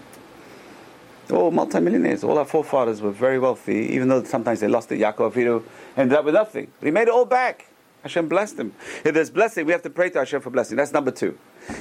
All 1.31 1.51
multimillionaires. 1.51 2.23
All 2.23 2.37
our 2.37 2.45
forefathers 2.45 3.01
were 3.01 3.11
very 3.11 3.37
wealthy, 3.37 3.89
even 3.93 4.07
though 4.07 4.23
sometimes 4.23 4.61
they 4.61 4.67
lost 4.67 4.91
it. 4.91 4.99
Yaakov 4.99 5.33
Avinu 5.33 5.63
ended 5.95 6.17
up 6.17 6.25
with 6.25 6.33
nothing. 6.33 6.71
But 6.79 6.85
he 6.85 6.91
made 6.91 7.03
it 7.03 7.09
all 7.09 7.25
back. 7.25 7.67
Hashem 8.03 8.27
blessed 8.27 8.57
him. 8.57 8.73
If 9.03 9.13
there's 9.13 9.29
blessing, 9.29 9.65
we 9.65 9.71
have 9.73 9.81
to 9.83 9.89
pray 9.89 10.09
to 10.11 10.19
Hashem 10.19 10.41
for 10.41 10.49
blessing. 10.49 10.77
That's 10.77 10.93
number 10.93 11.11
two. 11.11 11.37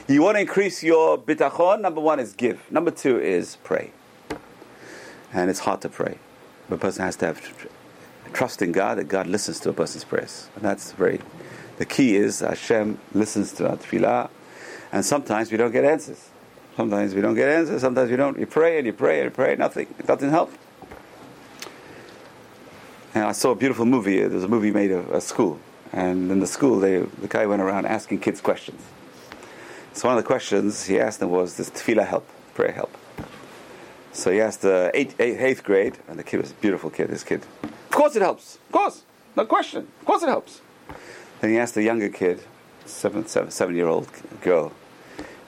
You 0.08 0.22
want 0.22 0.36
to 0.36 0.40
increase 0.40 0.82
your 0.82 1.16
bitachon? 1.16 1.80
Number 1.80 2.00
one 2.00 2.18
is 2.18 2.32
give. 2.32 2.70
Number 2.70 2.90
two 2.90 3.20
is 3.20 3.56
pray. 3.62 3.92
And 5.32 5.48
it's 5.48 5.60
hard 5.60 5.80
to 5.82 5.88
pray. 5.88 6.18
A 6.70 6.76
person 6.76 7.04
has 7.04 7.16
to 7.16 7.26
have 7.26 7.68
trust 8.32 8.60
in 8.60 8.72
God 8.72 8.98
that 8.98 9.04
God 9.04 9.26
listens 9.26 9.60
to 9.60 9.70
a 9.70 9.72
person's 9.72 10.04
prayers. 10.04 10.48
And 10.56 10.64
that's 10.64 10.92
very, 10.92 11.20
the 11.78 11.86
key 11.86 12.16
is 12.16 12.40
Hashem 12.40 12.98
listens 13.14 13.52
to 13.52 13.68
our 13.70 13.76
tefillah. 13.76 14.30
And 14.92 15.04
sometimes 15.04 15.50
we 15.50 15.56
don't 15.56 15.72
get 15.72 15.84
answers. 15.84 16.30
Sometimes 16.76 17.14
we 17.14 17.20
don't 17.20 17.34
get 17.34 17.48
answers. 17.48 17.80
Sometimes 17.80 18.10
we 18.10 18.16
don't. 18.16 18.38
You 18.38 18.46
pray 18.46 18.78
and 18.78 18.86
you 18.86 18.92
pray 18.92 19.20
and 19.20 19.24
you 19.26 19.30
pray. 19.30 19.56
Nothing. 19.56 19.86
It 19.98 20.06
doesn't 20.06 20.30
help. 20.30 20.52
And 23.14 23.24
I 23.24 23.32
saw 23.32 23.52
a 23.52 23.54
beautiful 23.54 23.86
movie. 23.86 24.18
There 24.20 24.28
was 24.28 24.44
a 24.44 24.48
movie 24.48 24.70
made 24.70 24.90
of 24.90 25.10
a 25.10 25.20
school. 25.20 25.58
And 25.92 26.30
in 26.30 26.40
the 26.40 26.46
school, 26.46 26.78
they, 26.78 26.98
the 26.98 27.28
guy 27.28 27.46
went 27.46 27.62
around 27.62 27.86
asking 27.86 28.20
kids 28.20 28.40
questions. 28.40 28.82
So 29.94 30.08
one 30.08 30.18
of 30.18 30.22
the 30.22 30.26
questions 30.26 30.84
he 30.84 31.00
asked 31.00 31.20
them 31.20 31.30
was, 31.30 31.56
"Does 31.56 31.70
tefillah 31.70 32.06
help? 32.06 32.28
Prayer 32.54 32.72
help?" 32.72 32.94
So 34.16 34.30
he 34.30 34.40
asked 34.40 34.62
the 34.62 34.90
eight, 34.94 35.14
eight, 35.20 35.38
eighth 35.38 35.62
grade, 35.62 35.98
and 36.08 36.18
the 36.18 36.24
kid 36.24 36.40
was 36.40 36.50
a 36.50 36.54
beautiful 36.54 36.88
kid. 36.88 37.10
This 37.10 37.22
kid, 37.22 37.44
of 37.62 37.90
course 37.90 38.16
it 38.16 38.22
helps. 38.22 38.56
Of 38.66 38.72
course, 38.72 39.04
no 39.36 39.44
question. 39.44 39.86
Of 40.00 40.06
course 40.06 40.22
it 40.22 40.30
helps. 40.30 40.62
Then 41.40 41.50
he 41.50 41.58
asked 41.58 41.74
the 41.74 41.82
younger 41.82 42.08
kid, 42.08 42.40
seven, 42.86 43.26
seven, 43.26 43.50
seven-year-old 43.50 44.08
girl. 44.40 44.72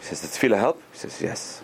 She 0.00 0.08
says, 0.08 0.20
"Does 0.20 0.37
tefillah 0.37 0.58
help?" 0.58 0.82
She 0.92 0.98
says, 0.98 1.22
"Yes." 1.22 1.62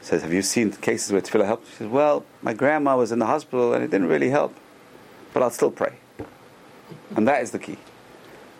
He 0.00 0.06
says, 0.06 0.20
"Have 0.20 0.34
you 0.34 0.42
seen 0.42 0.70
cases 0.72 1.10
where 1.12 1.22
tefillah 1.22 1.46
helped?" 1.46 1.66
She 1.70 1.76
says, 1.76 1.88
"Well, 1.88 2.26
my 2.42 2.52
grandma 2.52 2.94
was 2.98 3.10
in 3.10 3.20
the 3.20 3.26
hospital, 3.26 3.72
and 3.72 3.82
it 3.82 3.90
didn't 3.90 4.08
really 4.08 4.28
help, 4.28 4.54
but 5.32 5.42
I'll 5.42 5.50
still 5.50 5.70
pray." 5.70 5.94
And 7.16 7.26
that 7.26 7.42
is 7.42 7.52
the 7.52 7.58
key. 7.58 7.78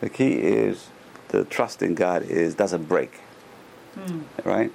The 0.01 0.09
key 0.09 0.33
is 0.33 0.89
the 1.29 1.45
trust 1.45 1.83
in 1.83 1.95
God 1.95 2.23
is 2.23 2.55
doesn't 2.55 2.85
break. 2.85 3.21
Mm. 3.95 4.25
Right? 4.43 4.73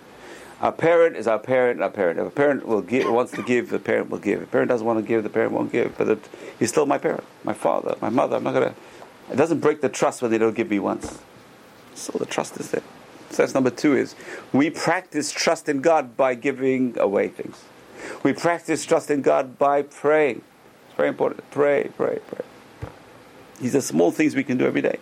Our 0.63 0.71
parent 0.71 1.17
is 1.17 1.27
our 1.27 1.39
parent, 1.39 1.81
our 1.81 1.89
parent. 1.89 2.17
If 2.21 2.25
a 2.25 2.29
parent 2.29 2.65
will 2.65 2.81
give, 2.81 3.11
wants 3.11 3.33
to 3.33 3.43
give, 3.43 3.69
the 3.69 3.79
parent 3.79 4.09
will 4.09 4.17
give. 4.17 4.41
If 4.41 4.47
a 4.47 4.51
parent 4.51 4.69
doesn't 4.69 4.87
want 4.87 4.97
to 4.97 5.05
give, 5.05 5.21
the 5.21 5.29
parent 5.29 5.51
won't 5.51 5.73
give. 5.73 5.97
But 5.97 6.19
he's 6.57 6.69
still 6.69 6.85
my 6.85 6.97
parent, 6.97 7.25
my 7.43 7.51
father, 7.51 7.97
my 8.01 8.07
mother. 8.07 8.37
I'm 8.37 8.45
not 8.45 8.53
gonna. 8.53 8.73
It 9.29 9.35
doesn't 9.35 9.59
break 9.59 9.81
the 9.81 9.89
trust 9.89 10.21
when 10.21 10.31
they 10.31 10.37
don't 10.37 10.55
give 10.55 10.69
me 10.69 10.79
once. 10.79 11.19
So 11.95 12.17
the 12.17 12.25
trust 12.25 12.57
is 12.61 12.71
there. 12.71 12.81
So 13.31 13.43
that's 13.43 13.53
number 13.53 13.71
two 13.71 13.97
is 13.97 14.15
we 14.53 14.69
practice 14.69 15.33
trust 15.33 15.67
in 15.67 15.81
God 15.81 16.15
by 16.15 16.33
giving 16.33 16.97
away 16.97 17.27
things. 17.27 17.61
We 18.23 18.31
practice 18.31 18.85
trust 18.85 19.11
in 19.11 19.21
God 19.21 19.59
by 19.59 19.81
praying. 19.81 20.43
It's 20.87 20.95
very 20.95 21.09
important. 21.09 21.43
Pray, 21.51 21.91
pray, 21.97 22.19
pray. 22.25 22.45
These 23.59 23.75
are 23.75 23.81
small 23.81 24.11
things 24.11 24.33
we 24.33 24.45
can 24.45 24.57
do 24.57 24.65
every 24.65 24.81
day. 24.81 24.99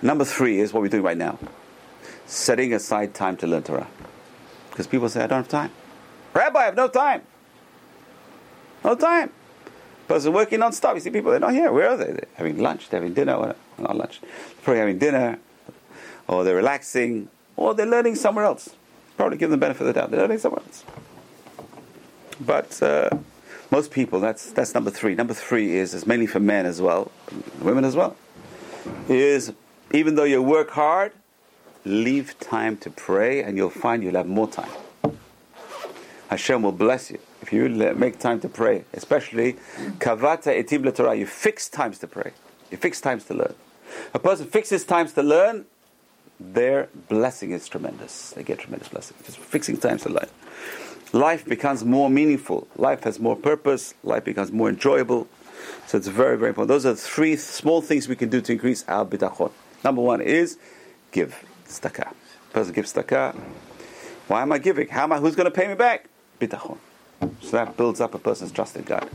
Number 0.00 0.24
three 0.24 0.58
is 0.58 0.72
what 0.72 0.80
we're 0.80 0.88
doing 0.88 1.02
right 1.02 1.18
now 1.18 1.38
setting 2.24 2.72
aside 2.72 3.14
time 3.14 3.36
to 3.36 3.46
learn 3.46 3.62
Torah. 3.62 3.86
Because 4.76 4.86
people 4.86 5.08
say, 5.08 5.24
I 5.24 5.26
don't 5.26 5.38
have 5.38 5.48
time. 5.48 5.70
Rabbi, 6.34 6.58
I 6.58 6.64
have 6.66 6.76
no 6.76 6.86
time. 6.86 7.22
No 8.84 8.94
time. 8.94 9.30
Person 10.06 10.34
working 10.34 10.60
non-stop. 10.60 10.94
You 10.96 11.00
see 11.00 11.08
people, 11.08 11.30
they're 11.30 11.40
not 11.40 11.54
here. 11.54 11.72
Where 11.72 11.88
are 11.88 11.96
they? 11.96 12.12
They're 12.12 12.28
having 12.34 12.58
lunch, 12.58 12.90
they're 12.90 13.00
having 13.00 13.14
dinner. 13.14 13.36
Or 13.36 13.54
not 13.78 13.96
lunch. 13.96 14.20
They're 14.20 14.30
probably 14.64 14.80
having 14.80 14.98
dinner. 14.98 15.38
Or 16.28 16.44
they're 16.44 16.56
relaxing. 16.56 17.30
Or 17.56 17.72
they're 17.72 17.86
learning 17.86 18.16
somewhere 18.16 18.44
else. 18.44 18.76
Probably 19.16 19.38
give 19.38 19.48
them 19.48 19.58
the 19.58 19.64
benefit 19.64 19.80
of 19.80 19.94
the 19.94 19.98
doubt. 19.98 20.10
They're 20.10 20.20
learning 20.20 20.40
somewhere 20.40 20.60
else. 20.60 20.84
But 22.38 22.82
uh, 22.82 23.08
most 23.70 23.90
people, 23.90 24.20
that's, 24.20 24.50
that's 24.52 24.74
number 24.74 24.90
three. 24.90 25.14
Number 25.14 25.32
three 25.32 25.74
is, 25.74 25.94
is 25.94 26.06
mainly 26.06 26.26
for 26.26 26.38
men 26.38 26.66
as 26.66 26.82
well, 26.82 27.10
women 27.62 27.86
as 27.86 27.96
well, 27.96 28.14
is 29.08 29.54
even 29.92 30.16
though 30.16 30.24
you 30.24 30.42
work 30.42 30.68
hard, 30.68 31.12
leave 31.86 32.38
time 32.40 32.76
to 32.78 32.90
pray 32.90 33.42
and 33.42 33.56
you'll 33.56 33.70
find 33.70 34.02
you'll 34.02 34.16
have 34.16 34.26
more 34.26 34.48
time. 34.48 34.70
Hashem 36.28 36.62
will 36.62 36.72
bless 36.72 37.10
you 37.10 37.20
if 37.40 37.52
you 37.52 37.68
make 37.68 38.18
time 38.18 38.40
to 38.40 38.48
pray, 38.48 38.84
especially 38.92 39.54
kavata 39.98 40.48
etim 40.48 40.92
Torah. 40.94 41.14
You 41.14 41.26
fix 41.26 41.68
times 41.68 41.98
to 42.00 42.08
pray. 42.08 42.32
You 42.70 42.76
fix 42.76 43.00
times 43.00 43.24
to 43.26 43.34
learn. 43.34 43.54
A 44.12 44.18
person 44.18 44.46
fixes 44.46 44.84
times 44.84 45.12
to 45.12 45.22
learn, 45.22 45.66
their 46.40 46.88
blessing 47.08 47.52
is 47.52 47.68
tremendous. 47.68 48.30
They 48.30 48.42
get 48.42 48.58
tremendous 48.58 48.88
blessing. 48.88 49.16
Just 49.24 49.38
fixing 49.38 49.76
times 49.76 50.02
to 50.02 50.08
learn. 50.08 50.28
Life 51.12 51.44
becomes 51.44 51.84
more 51.84 52.10
meaningful. 52.10 52.66
Life 52.76 53.04
has 53.04 53.20
more 53.20 53.36
purpose. 53.36 53.94
Life 54.02 54.24
becomes 54.24 54.50
more 54.50 54.68
enjoyable. 54.68 55.28
So 55.86 55.96
it's 55.96 56.08
very, 56.08 56.36
very 56.36 56.50
important. 56.50 56.68
Those 56.68 56.84
are 56.84 56.96
three 56.96 57.36
small 57.36 57.80
things 57.80 58.08
we 58.08 58.16
can 58.16 58.28
do 58.28 58.40
to 58.40 58.52
increase 58.52 58.84
our 58.88 59.06
bitachon. 59.06 59.52
Number 59.84 60.02
one 60.02 60.20
is 60.20 60.58
give 61.12 61.44
tzedakah. 61.66 62.12
Person 62.52 62.72
gives 62.72 62.92
tzedakah. 62.92 63.36
Why 64.28 64.42
am 64.42 64.52
I 64.52 64.58
giving? 64.58 64.88
How 64.88 65.04
am 65.04 65.12
I? 65.12 65.18
Who's 65.18 65.36
going 65.36 65.50
to 65.50 65.50
pay 65.50 65.68
me 65.68 65.74
back? 65.74 66.08
Bitachon. 66.40 66.78
So 67.40 67.52
that 67.52 67.76
builds 67.76 68.00
up 68.00 68.14
a 68.14 68.18
person's 68.18 68.52
trust 68.52 68.76
in 68.76 68.82
God. 68.82 69.08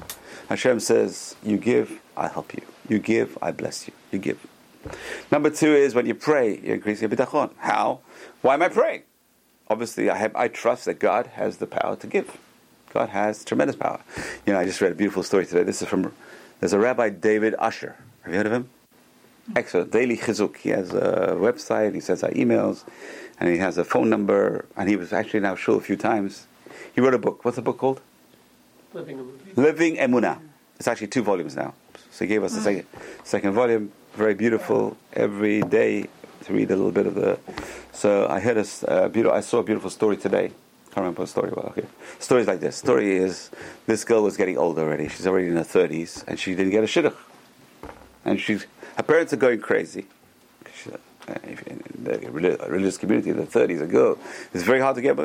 Hashem 0.50 0.80
says, 0.80 1.36
"You 1.44 1.58
give, 1.58 2.02
I 2.18 2.28
help 2.28 2.54
you. 2.54 2.62
You 2.88 3.00
give, 3.00 3.38
I 3.42 3.52
bless 3.52 3.88
you. 3.88 3.94
You 4.12 4.20
give." 4.20 4.46
Number 5.32 5.50
two 5.50 5.76
is 5.76 5.94
when 5.94 6.06
you 6.06 6.16
pray, 6.16 6.60
you 6.60 6.74
increase 6.74 7.02
your 7.02 7.10
bitachon. 7.10 7.52
How? 7.58 8.00
Why 8.42 8.56
am 8.56 8.64
I 8.64 8.70
praying? 8.70 9.04
Obviously, 9.70 10.10
I 10.10 10.18
have 10.18 10.36
I 10.36 10.48
trust 10.48 10.86
that 10.86 11.00
God 11.00 11.28
has 11.28 11.58
the 11.58 11.68
power 11.68 11.96
to 11.96 12.08
give. 12.08 12.38
God 12.94 13.10
has 13.10 13.46
tremendous 13.46 13.76
power. 13.76 14.02
You 14.46 14.54
know, 14.54 14.60
I 14.60 14.66
just 14.66 14.82
read 14.82 14.92
a 14.92 14.96
beautiful 14.96 15.24
story 15.24 15.46
today. 15.46 15.64
This 15.64 15.82
is 15.82 15.88
from 15.88 16.12
there's 16.60 16.74
a 16.74 16.80
Rabbi 16.80 17.10
David 17.10 17.56
Usher. 17.58 17.96
Have 18.24 18.34
you 18.34 18.38
heard 18.38 18.48
of 18.48 18.54
him? 18.54 18.70
Excellent. 19.56 19.92
Daily 19.92 20.18
Chizuk. 20.18 20.58
He 20.58 20.70
has 20.70 20.94
a 20.94 21.36
website, 21.38 21.94
he 21.94 22.00
sends 22.00 22.24
out 22.24 22.32
emails, 22.32 22.84
and 23.40 23.50
he 23.50 23.58
has 23.58 23.78
a 23.78 23.84
phone 23.84 24.10
number, 24.10 24.66
and 24.78 24.90
he 24.90 24.96
was 24.96 25.12
actually 25.12 25.42
now 25.42 25.56
show 25.56 25.74
a 25.76 25.82
few 25.82 25.96
times. 25.96 26.48
He 26.94 27.02
wrote 27.02 27.14
a 27.14 27.20
book. 27.20 27.44
What's 27.44 27.56
the 27.56 27.62
book 27.62 27.78
called? 27.78 28.02
Living 28.94 29.18
Emunah. 29.18 29.58
Living 29.58 29.96
Emunah. 29.98 30.40
It's 30.78 30.88
actually 30.88 31.08
two 31.08 31.24
volumes 31.24 31.56
now. 31.56 31.74
So 32.12 32.26
he 32.26 32.28
gave 32.28 32.44
us 32.44 32.54
the 32.54 32.62
second, 32.62 32.86
second 33.24 33.54
volume. 33.54 33.92
Very 34.16 34.34
beautiful. 34.34 34.98
Every 35.14 35.62
day 35.62 36.08
to 36.46 36.54
read 36.54 36.72
a 36.72 36.76
little 36.76 36.92
bit 36.92 37.06
of 37.06 37.16
the. 37.16 37.40
So 37.94 38.28
I 38.28 38.40
heard 38.40 38.58
a 38.58 38.66
uh, 38.90 39.08
beautiful. 39.10 39.38
I 39.38 39.42
saw 39.42 39.60
a 39.60 39.64
beautiful 39.64 39.90
story 39.90 40.18
today. 40.18 40.46
I 40.46 40.94
Can't 40.94 40.98
remember 40.98 41.22
the 41.22 41.28
story 41.28 41.52
well. 41.52 41.68
Okay, 41.68 41.88
stories 42.20 42.48
like 42.48 42.60
this. 42.60 42.76
Story 42.76 43.16
is 43.16 43.50
this 43.86 44.04
girl 44.04 44.24
was 44.24 44.36
getting 44.36 44.58
old 44.58 44.78
already. 44.78 45.08
She's 45.08 45.26
already 45.26 45.48
in 45.48 45.56
her 45.56 45.64
thirties, 45.64 46.26
and 46.28 46.38
she 46.38 46.54
didn't 46.54 46.72
get 46.72 46.84
a 46.84 46.88
shidduch. 46.88 47.16
And 48.26 48.40
she's 48.40 48.66
her 48.98 49.04
parents 49.04 49.34
are 49.34 49.38
going 49.38 49.60
crazy. 49.60 50.06
Uh, 51.28 51.36
in 51.46 52.04
the 52.04 52.18
religious 52.68 52.98
community 52.98 53.30
in 53.30 53.38
the 53.38 53.46
30s, 53.46 53.82
a 53.82 53.86
girl, 53.86 54.18
it's 54.54 54.64
very 54.64 54.80
hard 54.80 54.96
to 54.96 55.02
get, 55.02 55.18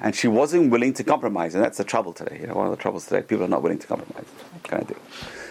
and 0.00 0.14
she 0.14 0.28
wasn't 0.28 0.70
willing 0.70 0.94
to 0.94 1.02
compromise, 1.02 1.56
and 1.56 1.62
that's 1.62 1.78
the 1.78 1.84
trouble 1.84 2.12
today. 2.12 2.38
You 2.40 2.46
know, 2.46 2.54
one 2.54 2.66
of 2.66 2.70
the 2.70 2.80
troubles 2.80 3.06
today, 3.06 3.22
people 3.22 3.44
are 3.44 3.48
not 3.48 3.62
willing 3.62 3.80
to 3.80 3.86
compromise. 3.86 4.26
What 4.52 4.62
can 4.62 4.78
I 4.78 4.82
do? 4.84 4.96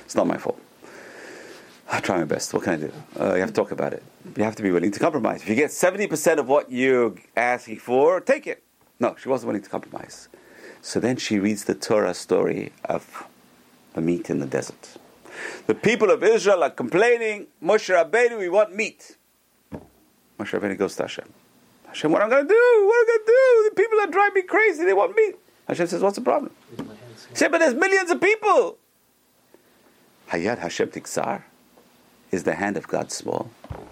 It's 0.06 0.16
not 0.16 0.26
my 0.26 0.38
fault. 0.38 0.60
I'll 1.90 2.02
try 2.02 2.18
my 2.18 2.24
best. 2.24 2.54
What 2.54 2.64
can 2.64 2.74
I 2.74 2.78
do? 2.78 2.94
Uh, 3.20 3.34
you 3.36 3.42
have 3.42 3.50
to 3.50 3.56
talk 3.56 3.72
about 3.72 3.94
it. 3.94 4.04
You 4.36 4.44
have 4.44 4.56
to 4.56 4.64
be 4.64 4.72
willing 4.72 4.92
to 4.92 5.00
compromise. 5.00 5.42
If 5.42 5.50
you 5.50 5.56
get 5.56 5.72
70% 5.72 6.38
of 6.38 6.48
what 6.48 6.72
you're 6.72 7.16
asking 7.36 7.80
for, 7.80 8.22
take 8.22 8.48
it. 8.48 8.64
No, 9.00 9.16
she 9.22 9.30
wasn't 9.30 9.48
willing 9.48 9.64
to 9.64 9.70
compromise. 9.70 10.28
So 10.82 11.00
then 11.00 11.18
she 11.18 11.40
reads 11.40 11.66
the 11.66 11.76
Torah 11.76 12.14
story 12.14 12.72
of 12.86 13.26
the 13.94 14.02
meat 14.02 14.30
in 14.30 14.40
the 14.40 14.46
desert. 14.46 14.98
The 15.66 15.76
people 15.76 16.12
of 16.12 16.24
Israel 16.24 16.64
are 16.64 16.70
complaining, 16.70 17.48
Moshe 17.64 17.94
Rabbeinu, 17.94 18.38
we 18.40 18.50
want 18.50 18.76
meat. 18.76 19.18
Moshe 19.72 20.60
Rabbeinu 20.60 20.78
goes 20.78 20.96
to 20.96 21.04
Hashem. 21.04 21.32
Hashem, 21.88 22.12
what 22.12 22.22
am 22.22 22.28
I 22.28 22.32
going 22.32 22.48
to 22.48 22.54
do? 22.54 22.86
What 22.86 22.96
am 22.96 23.02
I 23.02 23.06
going 23.08 23.20
to 23.20 23.26
do? 23.26 23.70
The 23.70 23.82
people 23.82 24.00
are 24.00 24.08
driving 24.08 24.34
me 24.36 24.42
crazy. 24.44 24.86
They 24.86 24.94
want 24.94 25.16
meat. 25.16 25.36
Hashem 25.68 25.88
says, 25.88 26.02
what's 26.02 26.16
the 26.16 26.22
problem? 26.22 26.52
Said, 27.34 27.52
but 27.52 27.60
there's 27.60 27.74
millions 27.74 28.10
of 28.10 28.22
people. 28.22 28.78
HaYad 30.30 30.60
Hashem 30.60 30.90
Tiktzar. 30.90 31.44
Is 32.30 32.44
the 32.44 32.56
hand 32.56 32.76
of 32.76 32.88
God 32.88 33.12
small? 33.12 33.50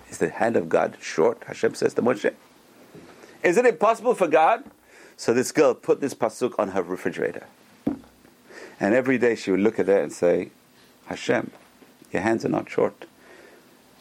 Is 0.10 0.18
the 0.18 0.30
hand 0.30 0.58
of 0.58 0.68
God 0.68 0.98
short? 1.00 1.44
Hashem 1.48 1.74
says 1.74 1.94
to 1.94 2.02
Moshe. 2.02 2.34
Is 3.44 3.58
it 3.58 3.66
impossible 3.66 4.14
for 4.14 4.28
God? 4.28 4.64
So 5.16 5.34
this 5.34 5.52
girl 5.52 5.74
put 5.74 6.02
this 6.02 6.14
pasuk 6.14 6.60
on 6.60 6.70
her 6.70 6.82
refrigerator. 6.82 7.48
And 8.80 8.94
every 8.94 9.18
day 9.18 9.36
she 9.36 9.52
would 9.52 9.62
look 9.62 9.80
at 9.80 9.88
it 9.88 10.04
and 10.04 10.12
say, 10.12 10.52
Hashem, 11.08 11.52
your 12.12 12.22
hands 12.22 12.46
are 12.46 12.50
not 12.50 12.70
short. 12.70 13.06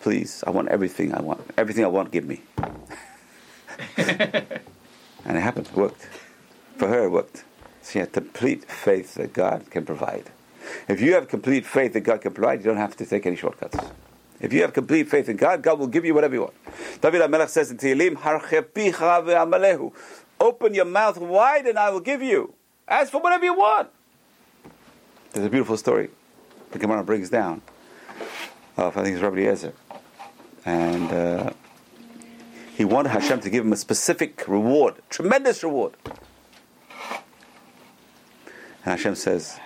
Please, 0.00 0.44
I 0.46 0.50
want 0.50 0.68
everything 0.68 1.14
I 1.14 1.20
want. 1.20 1.40
Everything 1.56 1.84
I 1.84 1.88
want, 1.88 2.10
give 2.10 2.24
me. 2.24 2.42
and 3.96 4.46
it 5.24 5.40
happened, 5.40 5.68
it 5.68 5.74
worked. 5.74 6.08
For 6.76 6.88
her, 6.88 7.04
it 7.04 7.10
worked. 7.10 7.44
She 7.82 7.98
had 7.98 8.12
complete 8.12 8.64
faith 8.64 9.14
that 9.14 9.32
God 9.32 9.70
can 9.70 9.84
provide. 9.84 10.30
If 10.88 11.00
you 11.00 11.14
have 11.14 11.28
complete 11.28 11.66
faith 11.66 11.92
that 11.92 12.00
God 12.00 12.20
can 12.22 12.32
provide, 12.32 12.60
you 12.60 12.66
don't 12.66 12.76
have 12.76 12.96
to 12.96 13.06
take 13.06 13.26
any 13.26 13.36
shortcuts. 13.36 13.78
If 14.40 14.52
you 14.52 14.62
have 14.62 14.72
complete 14.72 15.08
faith 15.08 15.28
in 15.28 15.36
God, 15.36 15.62
God 15.62 15.78
will 15.78 15.86
give 15.86 16.04
you 16.04 16.14
whatever 16.14 16.34
you 16.34 16.40
want. 16.42 16.54
David 17.00 17.22
HaMelech 17.22 17.48
says 17.48 17.70
in 17.70 17.76
Tehillim. 17.78 18.16
Open 20.40 20.74
your 20.74 20.84
mouth 20.84 21.18
wide 21.18 21.66
and 21.66 21.78
I 21.78 21.90
will 21.90 22.00
give 22.00 22.22
you. 22.22 22.54
Ask 22.88 23.12
for 23.12 23.20
whatever 23.20 23.44
you 23.44 23.54
want. 23.54 23.88
There's 25.32 25.46
a 25.46 25.50
beautiful 25.50 25.76
story 25.76 26.10
the 26.74 26.80
Gemara 26.80 27.02
brings 27.04 27.30
down 27.30 27.62
I 28.76 28.90
think 28.90 29.08
it's 29.08 29.22
Rabbi 29.22 29.36
Eliezer. 29.36 29.72
And 30.64 31.12
uh, 31.12 31.52
he 32.76 32.84
wanted 32.84 33.10
Hashem 33.10 33.40
to 33.42 33.50
give 33.50 33.64
him 33.64 33.72
a 33.72 33.76
specific 33.76 34.48
reward, 34.48 34.96
tremendous 35.10 35.62
reward. 35.62 35.94
And 38.84 38.92
Hashem 38.96 39.14
says, 39.14 39.60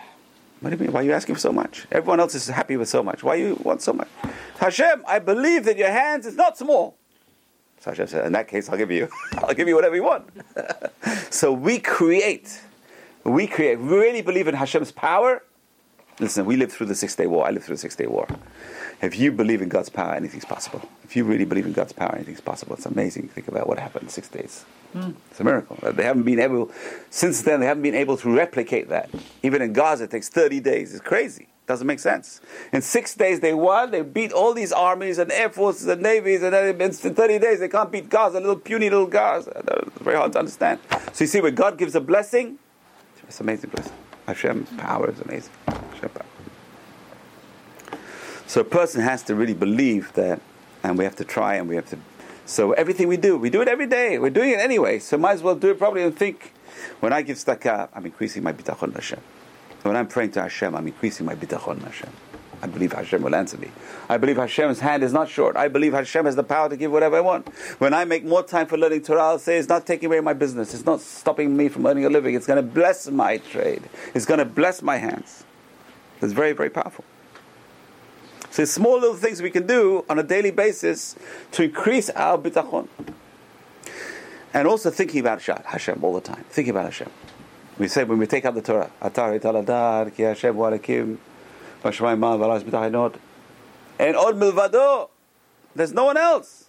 What 0.60 0.70
do 0.70 0.76
you 0.76 0.82
mean? 0.82 0.92
Why 0.92 1.00
are 1.00 1.04
you 1.04 1.12
asking 1.12 1.36
for 1.36 1.40
so 1.40 1.52
much? 1.52 1.86
Everyone 1.90 2.20
else 2.20 2.34
is 2.34 2.48
happy 2.48 2.76
with 2.76 2.88
so 2.88 3.02
much. 3.02 3.22
Why 3.22 3.36
you 3.36 3.58
want 3.62 3.80
so 3.80 3.94
much? 3.94 4.08
Hashem, 4.58 5.04
I 5.08 5.18
believe 5.18 5.64
that 5.64 5.78
your 5.78 5.90
hands 5.90 6.26
is 6.26 6.36
not 6.36 6.58
small. 6.58 6.96
So 7.80 7.92
Hashem 7.92 8.08
said, 8.08 8.26
In 8.26 8.32
that 8.32 8.48
case, 8.48 8.68
I'll 8.68 8.76
give 8.76 8.90
you. 8.90 9.08
I'll 9.38 9.54
give 9.54 9.68
you 9.68 9.74
whatever 9.74 9.96
you 9.96 10.04
want. 10.04 10.28
so 11.30 11.50
we 11.50 11.78
create. 11.78 12.60
We 13.24 13.46
create. 13.46 13.78
We 13.78 13.88
really 13.88 14.20
believe 14.22 14.48
in 14.48 14.54
Hashem's 14.54 14.92
power. 14.92 15.42
Listen, 16.20 16.46
we 16.46 16.56
lived 16.56 16.72
through 16.72 16.87
the 16.87 16.96
Six 16.96 17.14
Day 17.14 17.28
War. 17.28 17.46
I 17.46 17.50
lived 17.50 17.66
through 17.66 17.76
the 17.76 17.80
Six 17.80 17.94
Day 17.94 18.06
War. 18.06 18.26
If 19.00 19.18
you 19.18 19.30
believe 19.30 19.62
in 19.62 19.68
God's 19.68 19.88
power, 19.88 20.14
anything's 20.14 20.44
possible. 20.44 20.82
If 21.04 21.14
you 21.14 21.22
really 21.22 21.44
believe 21.44 21.66
in 21.66 21.72
God's 21.72 21.92
power, 21.92 22.12
anything's 22.16 22.40
possible. 22.40 22.75
It's 22.75 22.87
amazing. 22.87 23.28
Think 23.28 23.46
about 23.46 23.68
what 23.68 23.78
happened 23.78 24.04
in 24.04 24.08
six 24.08 24.28
days. 24.28 24.64
Hmm. 24.92 25.12
It's 25.30 25.38
a 25.38 25.44
miracle. 25.44 25.78
Uh, 25.80 25.92
they 25.92 26.02
haven't 26.02 26.25
been 26.25 26.40
able, 26.40 26.72
since 27.10 27.42
then, 27.42 27.60
they 27.60 27.66
haven't 27.66 27.84
been 27.84 27.94
able 27.94 28.16
to 28.16 28.34
replicate 28.34 28.88
that. 28.88 29.10
Even 29.44 29.62
in 29.62 29.72
Gaza, 29.72 30.04
it 30.04 30.10
takes 30.10 30.28
30 30.28 30.58
days. 30.58 30.92
It's 30.92 31.02
crazy. 31.02 31.48
Doesn't 31.68 31.87
make 31.87 32.00
sense. 32.00 32.40
In 32.72 32.82
six 32.82 33.14
days, 33.14 33.40
they 33.40 33.54
won. 33.54 33.90
They 33.92 34.00
beat 34.02 34.32
all 34.32 34.54
these 34.54 34.72
armies 34.72 35.18
and 35.18 35.30
air 35.30 35.50
forces 35.50 35.87
and 35.87 36.02
navies, 36.02 36.42
and 36.42 36.52
then 36.52 36.80
in 36.80 36.92
30 36.92 37.38
days, 37.38 37.60
they 37.60 37.68
can't 37.68 37.92
beat 37.92 38.08
Gaza, 38.08 38.40
little 38.40 38.56
puny 38.56 38.90
little 38.90 39.06
Gaza. 39.06 39.62
It's 39.87 39.98
very 40.02 40.16
hard 40.16 40.32
to 40.32 40.38
understand. 40.40 40.80
So 41.12 41.25
you 41.25 41.28
see, 41.28 41.42
when 41.42 41.54
God 41.54 41.78
gives 41.78 41.94
a 41.94 42.00
blessing, 42.00 42.58
it's 43.28 43.38
an 43.38 43.46
amazing 43.46 43.70
blessing. 43.70 43.92
Hashem's 44.26 44.70
power 44.78 45.11
is 45.11 45.20
amazing. 45.20 45.52
Power. 46.00 46.24
So 48.46 48.61
a 48.62 48.64
person 48.64 49.02
has 49.02 49.22
to 49.24 49.34
really 49.34 49.54
believe 49.54 50.12
that, 50.14 50.40
and 50.82 50.96
we 50.96 51.04
have 51.04 51.16
to 51.16 51.24
try, 51.24 51.56
and 51.56 51.68
we 51.68 51.76
have 51.76 51.88
to. 51.90 51.98
So 52.46 52.72
everything 52.72 53.08
we 53.08 53.18
do, 53.18 53.37
we 53.37 53.50
do 53.50 53.61
it 53.61 53.68
every 53.68 53.87
day. 53.87 54.18
We're 54.18 54.30
doing 54.30 54.50
it 54.50 54.58
anyway. 54.58 55.00
So 55.00 55.18
might 55.18 55.32
as 55.32 55.42
well 55.42 55.54
do 55.54 55.70
it 55.70 55.78
probably 55.78 56.02
and 56.02 56.16
think. 56.16 56.54
When 57.00 57.12
I 57.12 57.22
give 57.22 57.37
tzedakah, 57.37 57.90
I'm 57.94 58.06
increasing 58.06 58.42
my 58.42 58.52
bitachon 58.52 58.94
Hashem. 58.94 59.20
When 59.82 59.96
I'm 59.96 60.06
praying 60.06 60.32
to 60.32 60.42
Hashem, 60.42 60.74
I'm 60.74 60.87
increasing 60.87 61.26
my 61.26 61.34
bitachon 61.34 61.82
Hashem. 61.82 62.11
I 62.61 62.66
believe 62.66 62.92
Hashem 62.92 63.22
will 63.22 63.34
answer 63.34 63.56
me. 63.56 63.70
I 64.08 64.16
believe 64.16 64.37
Hashem's 64.37 64.80
hand 64.80 65.04
is 65.04 65.12
not 65.12 65.28
short. 65.28 65.56
I 65.56 65.68
believe 65.68 65.92
Hashem 65.92 66.24
has 66.24 66.34
the 66.34 66.42
power 66.42 66.68
to 66.68 66.76
give 66.76 66.90
whatever 66.90 67.16
I 67.16 67.20
want. 67.20 67.48
When 67.78 67.94
I 67.94 68.04
make 68.04 68.24
more 68.24 68.42
time 68.42 68.66
for 68.66 68.76
learning 68.76 69.02
Torah, 69.02 69.22
I'll 69.22 69.38
say 69.38 69.58
it's 69.58 69.68
not 69.68 69.87
taking 69.87 70.06
away 70.06 70.20
my 70.20 70.32
business. 70.32 70.74
It's 70.74 70.84
not 70.84 71.00
stopping 71.00 71.56
me 71.56 71.68
from 71.68 71.87
earning 71.87 72.04
a 72.04 72.08
living. 72.08 72.34
It's 72.34 72.46
going 72.46 72.56
to 72.56 72.68
bless 72.68 73.08
my 73.08 73.37
trade. 73.37 73.88
It's 74.14 74.26
going 74.26 74.38
to 74.38 74.44
bless 74.44 74.82
my 74.82 74.96
hands. 74.96 75.44
It's 76.20 76.33
very, 76.33 76.52
very 76.52 76.70
powerful. 76.70 77.04
So 78.50 78.64
small 78.64 78.98
little 78.98 79.14
things 79.14 79.40
we 79.40 79.50
can 79.50 79.66
do 79.66 80.04
on 80.09 80.18
a 80.18 80.22
daily 80.22 80.50
basis 80.50 81.14
to 81.52 81.62
increase 81.64 82.11
our 82.11 82.38
bitachon. 82.38 82.88
And 84.52 84.66
also 84.66 84.90
thinking 84.90 85.20
about 85.20 85.42
Hashem 85.42 86.02
all 86.02 86.14
the 86.14 86.20
time. 86.20 86.44
Thinking 86.48 86.70
about 86.70 86.87
Hashem. 86.87 87.11
We 87.78 87.87
say 87.87 88.02
when 88.04 88.18
we 88.18 88.26
take 88.26 88.44
out 88.44 88.54
the 88.54 88.62
Torah, 88.62 88.90
Atar 89.00 89.38
taladar 89.38 90.12
ki 90.14 90.24
Hashem 90.24 90.57
b'tachinot. 90.57 91.09
And 94.00 94.16
od 94.16 94.35
milvado. 94.37 95.11
There's 95.76 95.92
no 95.92 96.07
one 96.07 96.16
else. 96.16 96.64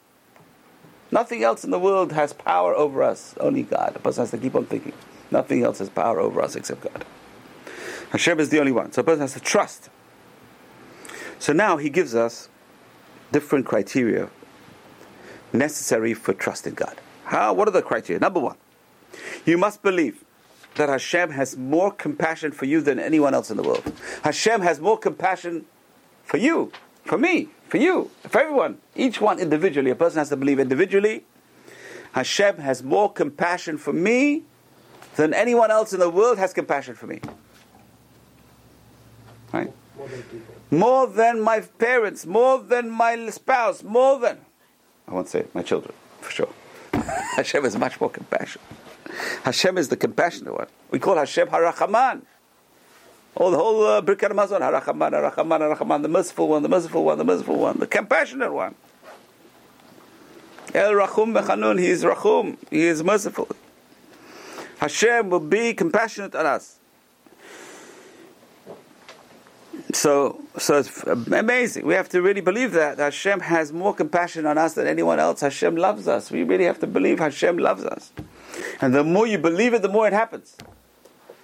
Nothing 1.12 1.44
else 1.44 1.64
in 1.64 1.72
the 1.72 1.80
world 1.80 2.12
has 2.12 2.34
power 2.34 2.76
over 2.76 3.02
us. 3.02 3.34
Only 3.40 3.64
God. 3.64 3.96
A 3.96 4.00
person 4.00 4.22
has 4.22 4.32
to 4.32 4.38
keep 4.38 4.54
on 4.54 4.66
thinking. 4.66 4.94
Nothing 5.32 5.64
else 5.64 5.80
has 5.80 5.90
power 5.90 6.20
over 6.20 6.42
us 6.42 6.56
except 6.56 6.82
God. 6.82 7.06
Hashem 8.12 8.40
is 8.40 8.50
the 8.50 8.60
only 8.60 8.72
one. 8.72 8.92
So 8.92 9.02
a 9.02 9.04
person 9.04 9.22
has 9.22 9.34
to 9.34 9.40
trust. 9.40 9.90
So 11.38 11.54
now 11.54 11.78
he 11.78 11.90
gives 11.90 12.16
us 12.16 12.50
different 13.32 13.66
criteria 13.66 14.30
necessary 15.54 16.14
for 16.14 16.34
trusting 16.34 16.74
God. 16.74 17.00
How? 17.26 17.54
What 17.54 17.68
are 17.68 17.72
the 17.72 17.82
criteria? 17.82 18.20
Number 18.20 18.40
one, 18.40 18.58
you 19.46 19.58
must 19.58 19.82
believe 19.82 20.24
that 20.76 20.90
Hashem 20.90 21.32
has 21.32 21.58
more 21.58 21.92
compassion 21.92 22.52
for 22.52 22.66
you 22.66 22.82
than 22.82 23.00
anyone 23.00 23.34
else 23.34 23.52
in 23.52 23.58
the 23.58 23.64
world. 23.64 23.92
Hashem 24.24 24.62
has 24.62 24.80
more 24.80 24.98
compassion 24.98 25.66
for 26.24 26.38
you, 26.38 26.72
for 27.04 27.18
me, 27.18 27.50
for 27.68 27.78
you, 27.78 28.12
for 28.24 28.42
everyone. 28.42 28.78
Each 28.96 29.20
one 29.20 29.40
individually. 29.40 29.92
A 29.92 29.96
person 29.96 30.20
has 30.20 30.30
to 30.30 30.38
believe 30.38 30.60
individually. 30.60 31.26
Hashem 32.14 32.58
has 32.58 32.84
more 32.84 33.12
compassion 33.12 33.78
for 33.78 33.94
me 33.94 34.44
than 35.16 35.34
anyone 35.34 35.70
else 35.72 35.94
in 35.94 36.00
the 36.00 36.10
world 36.10 36.38
has 36.38 36.54
compassion 36.54 36.96
for 36.96 37.08
me. 37.08 37.20
Right? 39.52 39.74
More 39.98 40.08
than 40.08 40.24
more 40.72 41.08
than 41.08 41.42
my 41.42 41.62
parents, 41.62 42.26
more 42.26 42.60
than 42.60 42.90
my 42.90 43.30
spouse, 43.30 43.84
more 43.84 44.20
than 44.20 44.38
I 45.08 45.14
won't 45.14 45.28
say 45.28 45.40
it, 45.40 45.56
my 45.56 45.64
children, 45.64 45.94
for 46.22 46.32
sure. 46.32 46.50
Hashem 46.94 47.66
is 47.66 47.76
much 47.78 48.00
more 48.00 48.12
compassionate. 48.12 48.68
Hashem 49.44 49.78
is 49.78 49.90
the 49.90 49.98
compassionate 49.98 50.54
one. 50.54 50.68
We 50.92 51.00
call 51.00 51.16
Hashem 51.16 51.48
Harachaman. 51.48 52.22
All 53.36 53.52
the 53.52 53.58
whole 53.58 53.86
uh, 53.86 54.02
Birkat 54.02 54.32
Hamazon, 54.32 54.60
Harachaman, 54.60 55.12
Harachaman, 55.12 55.76
Harachaman, 55.76 56.02
the 56.04 56.10
merciful 56.10 56.48
one, 56.48 56.62
the 56.62 56.70
merciful 56.70 57.04
one, 57.04 57.18
the 57.18 57.24
merciful 57.24 57.58
one, 57.58 57.80
the 57.80 57.88
compassionate 57.88 58.54
one. 58.54 58.76
El 60.74 60.92
Rachum 60.92 61.40
V'Chanun, 61.40 61.80
He 61.80 61.88
is 61.88 62.04
Rachum, 62.04 62.58
He 62.70 62.82
is 62.82 63.04
merciful. 63.04 63.48
Hashem 64.78 65.30
will 65.30 65.40
be 65.40 65.74
compassionate 65.74 66.36
on 66.36 66.46
us. 66.46 66.79
So, 69.92 70.40
so 70.58 70.78
it's 70.78 71.04
amazing. 71.04 71.86
We 71.86 71.96
have 71.96 72.10
to 72.10 72.22
really 72.22 72.42
believe 72.42 72.74
that 72.74 73.00
Hashem 73.00 73.40
has 73.40 73.74
more 73.74 73.94
compassion 73.94 74.46
on 74.46 74.58
us 74.58 74.76
than 74.76 74.86
anyone 74.86 75.20
else. 75.20 75.42
Hashem 75.42 75.76
loves 75.76 76.08
us. 76.08 76.30
We 76.30 76.44
really 76.44 76.66
have 76.66 76.80
to 76.82 76.88
believe 76.88 77.20
Hashem 77.20 77.58
loves 77.58 77.84
us. 77.84 78.12
And 78.82 78.94
the 78.94 79.04
more 79.04 79.26
you 79.26 79.40
believe 79.40 79.74
it, 79.74 79.82
the 79.82 79.90
more 79.90 80.08
it 80.08 80.14
happens. 80.14 80.56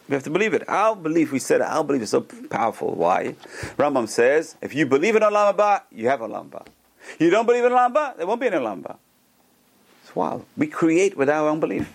We 0.08 0.14
have 0.14 0.24
to 0.24 0.30
believe 0.30 0.54
it. 0.54 0.68
Our 0.70 0.96
belief, 0.96 1.32
we 1.32 1.40
said, 1.40 1.62
our 1.62 1.84
belief 1.84 2.04
is 2.04 2.12
so 2.12 2.22
powerful. 2.22 2.94
Why? 2.94 3.36
Rambam 3.78 4.08
says, 4.08 4.56
if 4.62 4.76
you 4.76 4.86
believe 4.86 5.16
in 5.16 5.24
Olam 5.24 5.56
Haba, 5.56 5.82
you 5.92 6.08
have 6.10 6.20
Olam 6.20 6.50
Haba. 6.50 6.68
You 7.20 7.32
don't 7.32 7.48
believe 7.48 7.66
in 7.66 7.72
Olam 7.72 7.94
Haba, 7.94 8.18
there 8.18 8.28
won't 8.28 8.40
be 8.40 8.48
an 8.48 8.54
Olam 8.54 8.84
Haba. 8.84 8.98
It's 10.04 10.16
wild. 10.16 10.46
We 10.56 10.68
create 10.68 11.18
with 11.18 11.30
our 11.30 11.50
own 11.50 11.60
belief. 11.60 11.92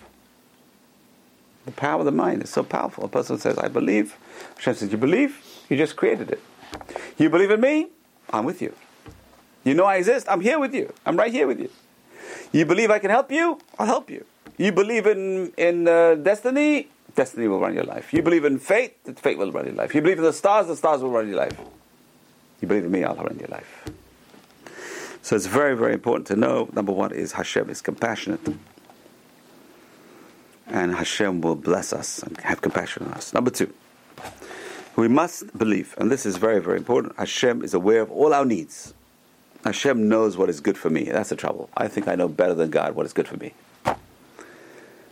The 1.65 1.71
power 1.71 1.99
of 1.99 2.05
the 2.05 2.11
mind 2.11 2.43
is 2.43 2.49
so 2.49 2.63
powerful. 2.63 3.05
A 3.05 3.07
person 3.07 3.37
says, 3.37 3.57
I 3.57 3.69
believe. 3.69 4.17
Hashem 4.57 4.73
says, 4.73 4.91
You 4.91 4.97
believe? 4.97 5.50
You 5.71 5.77
just 5.77 5.95
created 5.95 6.29
it. 6.29 6.41
You 7.17 7.29
believe 7.29 7.49
in 7.49 7.61
me? 7.61 7.87
I'm 8.29 8.43
with 8.43 8.61
you. 8.61 8.73
You 9.63 9.73
know 9.73 9.85
I 9.85 9.95
exist? 9.95 10.27
I'm 10.29 10.41
here 10.41 10.59
with 10.59 10.75
you. 10.75 10.91
I'm 11.05 11.15
right 11.15 11.31
here 11.31 11.47
with 11.47 11.61
you. 11.61 11.69
You 12.51 12.65
believe 12.65 12.91
I 12.91 12.99
can 12.99 13.09
help 13.09 13.31
you? 13.31 13.57
I'll 13.79 13.85
help 13.85 14.09
you. 14.09 14.25
You 14.57 14.73
believe 14.73 15.07
in, 15.07 15.53
in 15.55 15.87
uh, 15.87 16.15
destiny? 16.15 16.89
Destiny 17.15 17.47
will 17.47 17.61
run 17.61 17.73
your 17.73 17.85
life. 17.85 18.11
You 18.11 18.21
believe 18.21 18.43
in 18.43 18.59
fate? 18.59 18.97
Fate 19.15 19.37
will 19.37 19.53
run 19.53 19.65
your 19.65 19.75
life. 19.75 19.95
You 19.95 20.01
believe 20.01 20.17
in 20.17 20.25
the 20.25 20.33
stars? 20.33 20.67
The 20.67 20.75
stars 20.75 21.01
will 21.01 21.09
run 21.09 21.29
your 21.29 21.37
life. 21.37 21.57
You 22.59 22.67
believe 22.67 22.83
in 22.83 22.91
me? 22.91 23.05
I'll 23.05 23.15
run 23.15 23.39
your 23.39 23.47
life. 23.47 23.85
So 25.21 25.37
it's 25.37 25.45
very, 25.45 25.77
very 25.77 25.93
important 25.93 26.27
to 26.27 26.35
know. 26.35 26.67
Number 26.73 26.91
one 26.91 27.13
is 27.13 27.31
Hashem 27.31 27.69
is 27.69 27.81
compassionate. 27.81 28.45
And 30.67 30.95
Hashem 30.95 31.39
will 31.39 31.55
bless 31.55 31.93
us 31.93 32.21
and 32.23 32.37
have 32.41 32.59
compassion 32.59 33.05
on 33.05 33.13
us. 33.13 33.33
Number 33.33 33.51
two, 33.51 33.73
we 34.95 35.07
must 35.07 35.57
believe, 35.57 35.95
and 35.97 36.11
this 36.11 36.25
is 36.25 36.37
very, 36.37 36.59
very 36.59 36.77
important, 36.77 37.15
Hashem 37.17 37.63
is 37.63 37.73
aware 37.73 38.01
of 38.01 38.11
all 38.11 38.33
our 38.33 38.45
needs. 38.45 38.93
Hashem 39.63 40.09
knows 40.09 40.37
what 40.37 40.49
is 40.49 40.59
good 40.59 40.77
for 40.77 40.89
me. 40.89 41.03
That's 41.03 41.29
the 41.29 41.35
trouble. 41.35 41.69
I 41.77 41.87
think 41.87 42.07
I 42.07 42.15
know 42.15 42.27
better 42.27 42.53
than 42.53 42.71
God 42.71 42.95
what 42.95 43.05
is 43.05 43.13
good 43.13 43.27
for 43.27 43.37
me. 43.37 43.53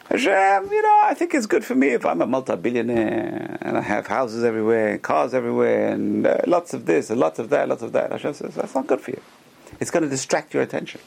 Hashem, 0.10 0.72
you 0.72 0.82
know, 0.82 1.02
I 1.04 1.14
think 1.14 1.36
it's 1.36 1.46
good 1.46 1.64
for 1.64 1.76
me 1.76 1.90
if 1.90 2.04
I'm 2.04 2.20
a 2.22 2.26
multi-billionaire 2.26 3.60
and 3.62 3.78
I 3.78 3.82
have 3.82 4.08
houses 4.08 4.44
everywhere, 4.44 4.98
cars 4.98 5.36
everywhere, 5.36 5.90
and 5.90 6.26
uh, 6.26 6.38
lots 6.48 6.74
of 6.74 6.88
this, 6.88 7.12
and 7.12 7.20
lots 7.20 7.38
of 7.38 7.52
that, 7.52 7.70
lots 7.70 7.84
of 7.84 7.92
that. 7.92 8.12
Hashem 8.12 8.34
says, 8.34 8.56
that's 8.56 8.74
not 8.74 8.88
good 8.88 9.02
for 9.02 9.12
you. 9.12 9.22
It's 9.80 9.92
going 9.92 10.02
to 10.02 10.10
distract 10.10 10.56
your 10.56 10.64
attention. 10.64 11.00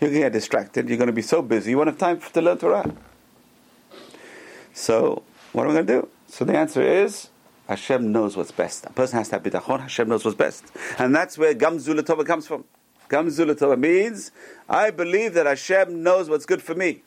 You're 0.00 0.10
going 0.10 0.20
to 0.20 0.26
get 0.26 0.32
distracted. 0.34 0.88
You're 0.88 0.98
going 0.98 1.06
to 1.06 1.14
be 1.14 1.22
so 1.22 1.40
busy. 1.40 1.70
You 1.70 1.78
won't 1.78 1.88
have 1.88 1.98
time 1.98 2.20
to 2.20 2.40
learn 2.42 2.58
Torah. 2.58 2.94
So, 4.74 5.22
what 5.52 5.64
am 5.64 5.70
I 5.70 5.72
going 5.74 5.86
to 5.86 5.92
do? 6.02 6.08
So 6.28 6.44
the 6.44 6.58
answer 6.58 6.82
is, 6.82 7.28
Hashem 7.68 8.12
knows 8.12 8.36
what's 8.36 8.52
best. 8.52 8.84
A 8.86 8.90
person 8.90 9.18
has 9.18 9.28
to 9.30 9.36
have 9.36 9.42
bitachon. 9.42 9.80
Hashem 9.80 10.08
knows 10.08 10.24
what's 10.24 10.36
best, 10.36 10.64
and 10.98 11.14
that's 11.14 11.38
where 11.38 11.54
Gamzul 11.54 11.98
Tova 12.00 12.26
comes 12.26 12.46
from. 12.46 12.64
Gamzul 13.08 13.54
Tova 13.54 13.78
means 13.78 14.30
I 14.68 14.90
believe 14.90 15.34
that 15.34 15.46
Hashem 15.46 16.02
knows 16.02 16.28
what's 16.28 16.46
good 16.46 16.62
for 16.62 16.74
me. 16.74 17.02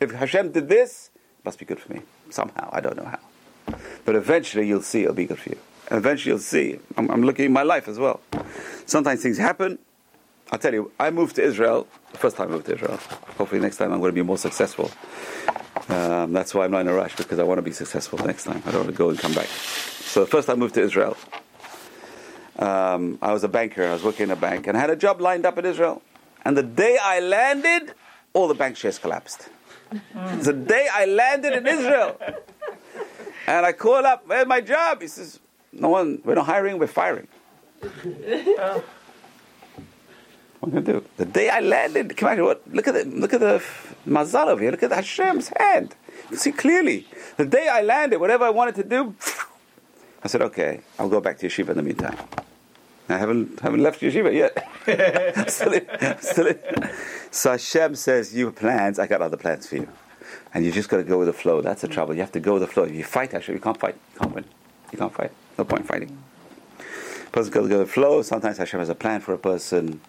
If 0.00 0.12
Hashem 0.12 0.52
did 0.52 0.68
this, 0.68 1.10
it 1.40 1.44
must 1.44 1.58
be 1.58 1.64
good 1.64 1.80
for 1.80 1.92
me 1.92 2.02
somehow. 2.30 2.68
I 2.72 2.80
don't 2.80 2.96
know 2.96 3.04
how, 3.04 3.78
but 4.04 4.14
eventually 4.14 4.68
you'll 4.68 4.82
see 4.82 5.02
it'll 5.02 5.14
be 5.14 5.26
good 5.26 5.38
for 5.38 5.50
you. 5.50 5.58
Eventually 5.90 6.32
you'll 6.32 6.40
see. 6.40 6.78
I'm, 6.96 7.10
I'm 7.10 7.22
looking 7.22 7.46
at 7.46 7.50
my 7.50 7.62
life 7.62 7.88
as 7.88 7.98
well. 7.98 8.20
Sometimes 8.86 9.22
things 9.22 9.38
happen. 9.38 9.78
I'll 10.50 10.58
tell 10.58 10.72
you. 10.72 10.92
I 10.98 11.10
moved 11.10 11.36
to 11.36 11.42
Israel. 11.42 11.86
The 12.12 12.18
first 12.18 12.36
time 12.36 12.48
I 12.48 12.52
moved 12.52 12.66
to 12.66 12.74
Israel. 12.74 12.96
Hopefully 13.36 13.60
next 13.60 13.76
time 13.76 13.92
I'm 13.92 14.00
going 14.00 14.10
to 14.10 14.14
be 14.14 14.22
more 14.22 14.38
successful. 14.38 14.90
Um, 15.88 16.32
that's 16.32 16.54
why 16.54 16.64
I'm 16.64 16.70
not 16.70 16.80
in 16.80 16.88
a 16.88 16.92
rush 16.94 17.16
because 17.16 17.38
I 17.38 17.44
want 17.44 17.58
to 17.58 17.62
be 17.62 17.72
successful 17.72 18.18
next 18.18 18.44
time. 18.44 18.62
I 18.66 18.70
don't 18.70 18.84
want 18.84 18.90
to 18.90 18.96
go 18.96 19.08
and 19.08 19.18
come 19.18 19.32
back. 19.32 19.46
So 19.46 20.20
the 20.20 20.26
first 20.30 20.50
I 20.50 20.54
moved 20.54 20.74
to 20.74 20.82
Israel, 20.82 21.16
um, 22.58 23.18
I 23.22 23.32
was 23.32 23.44
a 23.44 23.48
banker. 23.48 23.84
I 23.86 23.92
was 23.92 24.02
working 24.02 24.24
in 24.24 24.30
a 24.30 24.36
bank 24.36 24.66
and 24.66 24.76
I 24.76 24.80
had 24.80 24.90
a 24.90 24.96
job 24.96 25.20
lined 25.20 25.46
up 25.46 25.56
in 25.58 25.64
Israel. 25.64 26.02
And 26.44 26.56
the 26.56 26.62
day 26.62 26.98
I 27.02 27.20
landed, 27.20 27.94
all 28.32 28.48
the 28.48 28.54
bank 28.54 28.76
shares 28.76 28.98
collapsed. 28.98 29.48
the 30.42 30.52
day 30.52 30.88
I 30.92 31.06
landed 31.06 31.54
in 31.54 31.66
Israel. 31.66 32.20
And 33.46 33.64
I 33.64 33.72
call 33.72 34.04
up, 34.04 34.24
where's 34.26 34.46
my 34.46 34.60
job? 34.60 35.00
He 35.00 35.08
says, 35.08 35.40
no 35.72 35.88
one, 35.88 36.20
we're 36.24 36.34
not 36.34 36.46
hiring, 36.46 36.78
we're 36.78 36.86
firing. 36.86 37.28
What 40.60 40.72
am 40.72 40.78
I 40.78 40.80
do? 40.82 41.04
The 41.16 41.24
day 41.24 41.48
I 41.50 41.60
landed, 41.60 42.16
come 42.16 42.30
on, 42.30 42.44
what? 42.44 42.62
Look 42.72 42.88
at 42.88 42.94
the 42.94 43.04
look 43.04 43.32
at 43.32 43.40
the 43.40 43.62
mazal 44.06 44.48
over 44.48 44.60
here. 44.60 44.72
Look 44.72 44.82
at 44.82 44.90
Hashem's 44.90 45.52
hand. 45.56 45.94
You 46.30 46.36
see 46.36 46.52
clearly. 46.52 47.06
The 47.36 47.46
day 47.46 47.68
I 47.68 47.82
landed, 47.82 48.18
whatever 48.18 48.44
I 48.44 48.50
wanted 48.50 48.74
to 48.76 48.84
do, 48.84 49.14
I 50.24 50.26
said, 50.26 50.42
okay, 50.42 50.80
I'll 50.98 51.08
go 51.08 51.20
back 51.20 51.38
to 51.38 51.46
yeshiva 51.46 51.70
in 51.70 51.76
the 51.76 51.82
meantime. 51.82 52.16
I 53.08 53.16
haven't 53.16 53.60
haven't 53.60 53.82
left 53.82 54.00
yeshiva 54.00 54.34
yet. 54.34 54.52
still 55.50 55.72
in, 55.72 55.86
still 56.20 56.46
in. 56.48 56.58
So 57.30 57.52
Hashem 57.52 57.94
says, 57.94 58.34
"You 58.34 58.46
have 58.46 58.56
plans. 58.56 58.98
I 58.98 59.06
got 59.06 59.22
other 59.22 59.36
plans 59.36 59.66
for 59.68 59.76
you, 59.76 59.88
and 60.52 60.64
you 60.64 60.72
just 60.72 60.88
got 60.88 60.98
to 60.98 61.04
go 61.04 61.18
with 61.18 61.28
the 61.28 61.32
flow. 61.32 61.62
That's 61.62 61.82
the 61.82 61.88
trouble. 61.88 62.14
You 62.14 62.20
have 62.20 62.32
to 62.32 62.40
go 62.40 62.54
with 62.54 62.62
the 62.62 62.68
flow. 62.68 62.84
If 62.84 62.94
you 62.94 63.04
fight 63.04 63.32
Hashem, 63.32 63.54
you 63.54 63.60
can't 63.60 63.78
fight. 63.78 63.96
You 64.14 64.20
can't 64.20 64.34
win. 64.34 64.44
You 64.92 64.98
can't 64.98 65.14
fight. 65.14 65.32
No 65.56 65.64
point 65.64 65.86
fighting. 65.86 66.18
Person 67.32 67.52
got 67.52 67.62
to 67.62 67.68
go 67.68 67.78
with 67.78 67.88
the 67.88 67.92
flow. 67.92 68.22
Sometimes 68.22 68.58
Hashem 68.58 68.80
has 68.80 68.88
a 68.88 68.94
plan 68.94 69.20
for 69.20 69.32
a 69.32 69.38
person, 69.38 70.00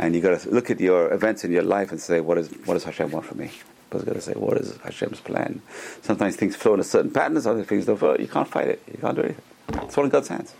and 0.00 0.14
you've 0.14 0.24
got 0.24 0.40
to 0.40 0.50
look 0.50 0.70
at 0.70 0.80
your 0.80 1.12
events 1.12 1.44
in 1.44 1.52
your 1.52 1.62
life 1.62 1.90
and 1.92 2.00
say, 2.00 2.20
"What 2.20 2.38
is 2.38 2.48
what 2.64 2.74
does 2.74 2.84
Hashem 2.84 3.10
want 3.10 3.26
from 3.26 3.38
me?" 3.38 3.50
Person's 3.90 4.08
got 4.08 4.14
to 4.14 4.20
say, 4.22 4.32
"What 4.32 4.56
is 4.56 4.76
Hashem's 4.78 5.20
plan?" 5.20 5.60
Sometimes 6.00 6.36
things 6.36 6.56
flow 6.56 6.74
in 6.74 6.80
a 6.80 6.84
certain 6.84 7.10
pattern. 7.10 7.36
Other 7.36 7.64
things 7.64 7.84
don't 7.84 7.98
flow. 7.98 8.16
You 8.16 8.28
can't 8.28 8.48
fight 8.48 8.68
it. 8.68 8.82
You 8.90 8.98
can't 8.98 9.14
do 9.14 9.22
anything. 9.22 9.44
It's 9.82 9.98
all 9.98 10.04
in 10.04 10.10
God's 10.10 10.28
hands. 10.28 10.54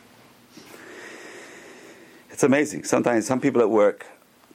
It's 2.31 2.43
amazing. 2.43 2.85
Sometimes 2.85 3.27
some 3.27 3.41
people 3.41 3.61
at 3.63 3.71
work, 3.71 4.07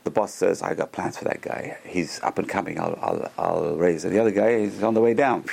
the 0.04 0.12
boss 0.12 0.34
says, 0.34 0.62
"I 0.62 0.76
got 0.76 0.91
plans 0.91 1.17
for 1.17 1.26
that 1.26 1.41
guy. 1.41 1.78
He's 1.84 2.21
up 2.21 2.38
and 2.38 2.48
coming. 2.48 2.80
I'll, 2.80 2.98
I'll, 3.02 3.32
I'll 3.39 3.76
raise 3.76 4.06
it." 4.06 4.10
The 4.10 4.19
other 4.19 4.32
guy 4.32 4.50
is 4.50 4.84
on 4.84 4.93
the 4.93 5.02
way 5.02 5.15
down. 5.15 5.45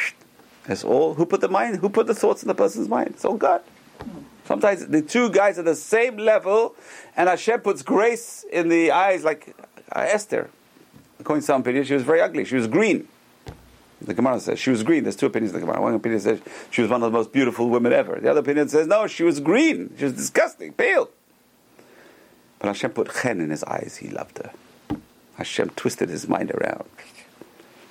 It's 0.68 0.84
all 0.84 1.14
who 1.14 1.24
put 1.24 1.40
the 1.40 1.48
mind, 1.48 1.76
who 1.76 1.88
put 1.88 2.06
the 2.06 2.14
thoughts 2.14 2.42
in 2.42 2.48
the 2.48 2.54
person's 2.54 2.88
mind. 2.88 3.10
It's 3.14 3.24
all 3.24 3.36
God. 3.36 3.62
Sometimes 4.44 4.86
the 4.86 5.02
two 5.02 5.30
guys 5.30 5.58
are 5.58 5.62
the 5.62 5.76
same 5.76 6.16
level, 6.16 6.74
and 7.16 7.28
Hashem 7.28 7.60
puts 7.60 7.82
grace 7.82 8.44
in 8.52 8.68
the 8.68 8.90
eyes, 8.90 9.24
like 9.24 9.54
uh, 9.94 10.00
Esther. 10.00 10.50
According 11.20 11.42
to 11.42 11.46
some 11.46 11.60
opinions, 11.60 11.86
she 11.86 11.94
was 11.94 12.02
very 12.02 12.20
ugly. 12.20 12.44
She 12.44 12.56
was 12.56 12.66
green. 12.66 13.06
The 14.00 14.14
Gemara 14.14 14.40
says 14.40 14.58
she 14.58 14.70
was 14.70 14.82
green. 14.82 15.04
There's 15.04 15.14
two 15.14 15.26
opinions 15.26 15.54
in 15.54 15.60
the 15.60 15.66
Gemara. 15.66 15.80
One 15.80 15.94
opinion 15.94 16.20
says 16.20 16.40
she 16.70 16.82
was 16.82 16.90
one 16.90 17.02
of 17.04 17.12
the 17.12 17.16
most 17.16 17.32
beautiful 17.32 17.68
women 17.68 17.92
ever. 17.92 18.18
The 18.20 18.30
other 18.30 18.40
opinion 18.40 18.68
says 18.68 18.88
no, 18.88 19.06
she 19.06 19.22
was 19.22 19.38
green. 19.38 19.94
She 19.96 20.04
was 20.04 20.14
disgusting, 20.14 20.72
pale. 20.72 21.08
But 22.58 22.68
Hashem 22.68 22.90
put 22.92 23.12
chen 23.12 23.40
in 23.40 23.50
his 23.50 23.62
eyes. 23.64 23.98
He 23.98 24.08
loved 24.08 24.38
her. 24.38 24.52
Hashem 25.36 25.70
twisted 25.70 26.08
his 26.08 26.26
mind 26.28 26.50
around. 26.50 26.88